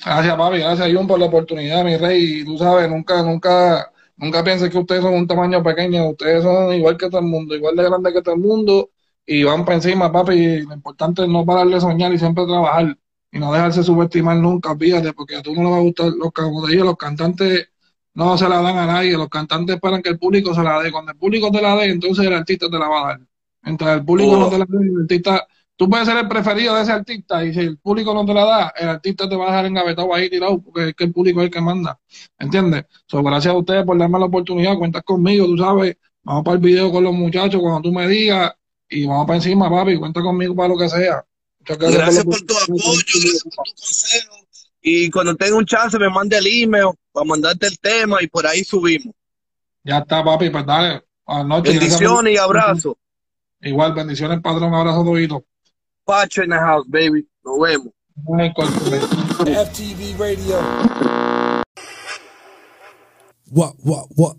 Gracias, 0.04 0.36
papi, 0.36 0.58
gracias, 0.60 0.94
Jun, 0.94 1.08
por 1.08 1.20
la 1.20 1.26
oportunidad, 1.26 1.84
mi 1.84 1.98
rey. 1.98 2.42
Y 2.42 2.46
tú 2.46 2.58
sabes, 2.58 2.90
nunca, 2.90 3.24
nunca, 3.24 3.92
nunca 4.18 4.44
pienses 4.44 4.70
que 4.70 4.78
ustedes 4.78 5.02
son 5.02 5.14
un 5.14 5.28
tamaño 5.28 5.64
pequeño. 5.64 6.10
Ustedes 6.10 6.44
son 6.44 6.74
igual 6.74 6.98
que 6.98 7.10
todo 7.10 7.22
el 7.22 7.28
mundo, 7.28 7.56
igual 7.56 7.76
de 7.76 7.84
grande 7.84 8.14
que 8.14 8.22
todo 8.22 8.36
el 8.36 8.42
mundo. 8.42 8.92
Y 9.26 9.44
van 9.44 9.66
para 9.66 9.76
encima, 9.78 10.12
papi. 10.12 10.62
Lo 10.62 10.74
importante 10.74 11.24
es 11.24 11.30
no 11.30 11.46
pararle 11.46 11.76
de 11.76 11.82
soñar 11.82 12.14
y 12.14 12.20
siempre 12.20 12.46
trabajar. 12.46 12.98
Y 13.32 13.40
no 13.40 13.52
dejarse 13.52 13.84
subestimar 13.84 14.38
nunca, 14.38 14.72
olvídate, 14.72 15.14
porque 15.14 15.36
a 15.36 15.42
tú 15.42 15.54
no 15.56 15.64
le 15.64 15.70
va 15.72 15.78
a 15.78 15.82
gustar. 15.82 16.08
Los, 16.08 16.32
como 16.32 16.66
te 16.66 16.76
los 16.76 16.96
cantantes 16.96 17.70
no 18.14 18.38
se 18.38 18.48
la 18.48 18.62
dan 18.62 18.78
a 18.78 18.86
nadie. 18.86 19.18
Los 19.18 19.30
cantantes 19.30 19.76
esperan 19.76 20.02
que 20.02 20.10
el 20.10 20.20
público 20.20 20.54
se 20.54 20.64
la 20.64 20.82
dé. 20.82 20.92
Cuando 20.92 21.12
el 21.12 21.18
público 21.18 21.52
te 21.52 21.62
la 21.62 21.76
dé, 21.76 21.86
entonces 21.86 22.26
el 22.26 22.34
artista 22.34 22.70
te 22.70 22.80
la 22.80 22.88
va 22.88 23.04
a 23.04 23.08
dar. 23.10 23.22
Mientras 23.64 23.98
el 23.98 24.06
público 24.06 24.32
Oh. 24.32 24.40
no 24.40 24.50
te 24.50 24.58
la 24.60 24.66
dé, 24.68 24.78
el 24.78 25.02
artista 25.02 25.48
tú 25.76 25.90
puedes 25.90 26.08
ser 26.08 26.18
el 26.18 26.28
preferido 26.28 26.76
de 26.76 26.84
ese 26.84 26.92
artista 26.92 27.44
y 27.44 27.54
si 27.54 27.60
el 27.60 27.78
público 27.78 28.14
no 28.14 28.26
te 28.26 28.34
la 28.34 28.46
da, 28.46 28.74
el 28.78 28.90
artista 28.90 29.28
te 29.28 29.36
va 29.36 29.46
a 29.46 29.48
dejar 29.50 29.66
engavetado 29.66 30.14
ahí 30.14 30.30
tirado 30.30 30.62
porque 30.62 30.90
es 30.90 30.96
que 30.96 31.04
el 31.06 31.12
público 31.12 31.42
es 31.42 31.46
el 31.46 31.52
que 31.52 31.62
manda. 31.62 32.00
¿Entiendes? 32.40 32.86
So, 33.08 33.22
gracias 33.24 33.54
a 33.54 33.58
ustedes 33.58 33.84
por 33.86 33.98
darme 33.98 34.20
la 34.20 34.26
oportunidad, 34.26 34.78
cuentas 34.78 35.04
conmigo, 35.04 35.46
tú 35.46 35.58
sabes, 35.58 35.98
vamos 36.24 36.44
para 36.44 36.56
el 36.56 36.62
video 36.62 36.92
con 36.92 37.04
los 37.04 37.14
muchachos 37.14 37.62
cuando 37.62 37.82
tú 37.82 37.92
me 37.94 38.08
digas 38.08 38.54
y 38.90 39.06
vamos 39.06 39.26
para 39.28 39.38
encima, 39.38 39.70
papi, 39.70 39.98
cuenta 39.98 40.22
conmigo 40.22 40.56
para 40.56 40.70
lo 40.70 40.78
que 40.78 40.90
sea. 40.90 41.24
Muchas 41.60 41.78
Gracias 41.78 42.18
la 42.18 42.24
por 42.24 42.42
tu 42.42 42.58
apoyo, 42.58 42.80
gracias 42.84 43.44
por 43.44 43.66
tu 43.66 43.74
consejo. 43.82 44.36
Y 44.82 45.10
cuando 45.10 45.36
tenga 45.36 45.56
un 45.58 45.66
chance 45.66 45.98
me 45.98 46.10
mande 46.10 46.38
el 46.38 46.46
email 46.48 46.90
para 47.12 47.26
mandarte 47.26 47.68
el 47.68 47.80
tema 47.80 48.22
y 48.22 48.28
por 48.28 48.46
ahí 48.46 48.64
subimos. 48.64 49.14
Ya 49.84 50.00
está, 50.00 50.24
papi, 50.24 50.50
pues 50.50 50.66
dale. 50.66 51.04
Gracias 51.28 51.48
por- 51.48 51.64
Bendiciones 51.64 52.34
y 52.34 52.38
abrazos. 52.38 52.96
Igual, 53.62 53.94
bendiciones, 53.94 54.42
padrón, 54.42 54.74
abrazo, 54.76 55.04
todito. 55.04 55.44
Pacho 56.04 56.44
in 56.44 56.52
the 56.52 56.56
house, 56.56 56.86
baby. 56.88 57.28
Nos 57.44 57.60
vemos. 57.60 57.88
FTV 59.40 60.16
Radio. 60.20 60.60
What, 63.52 63.74
what, 63.84 64.08
what? 64.16 64.38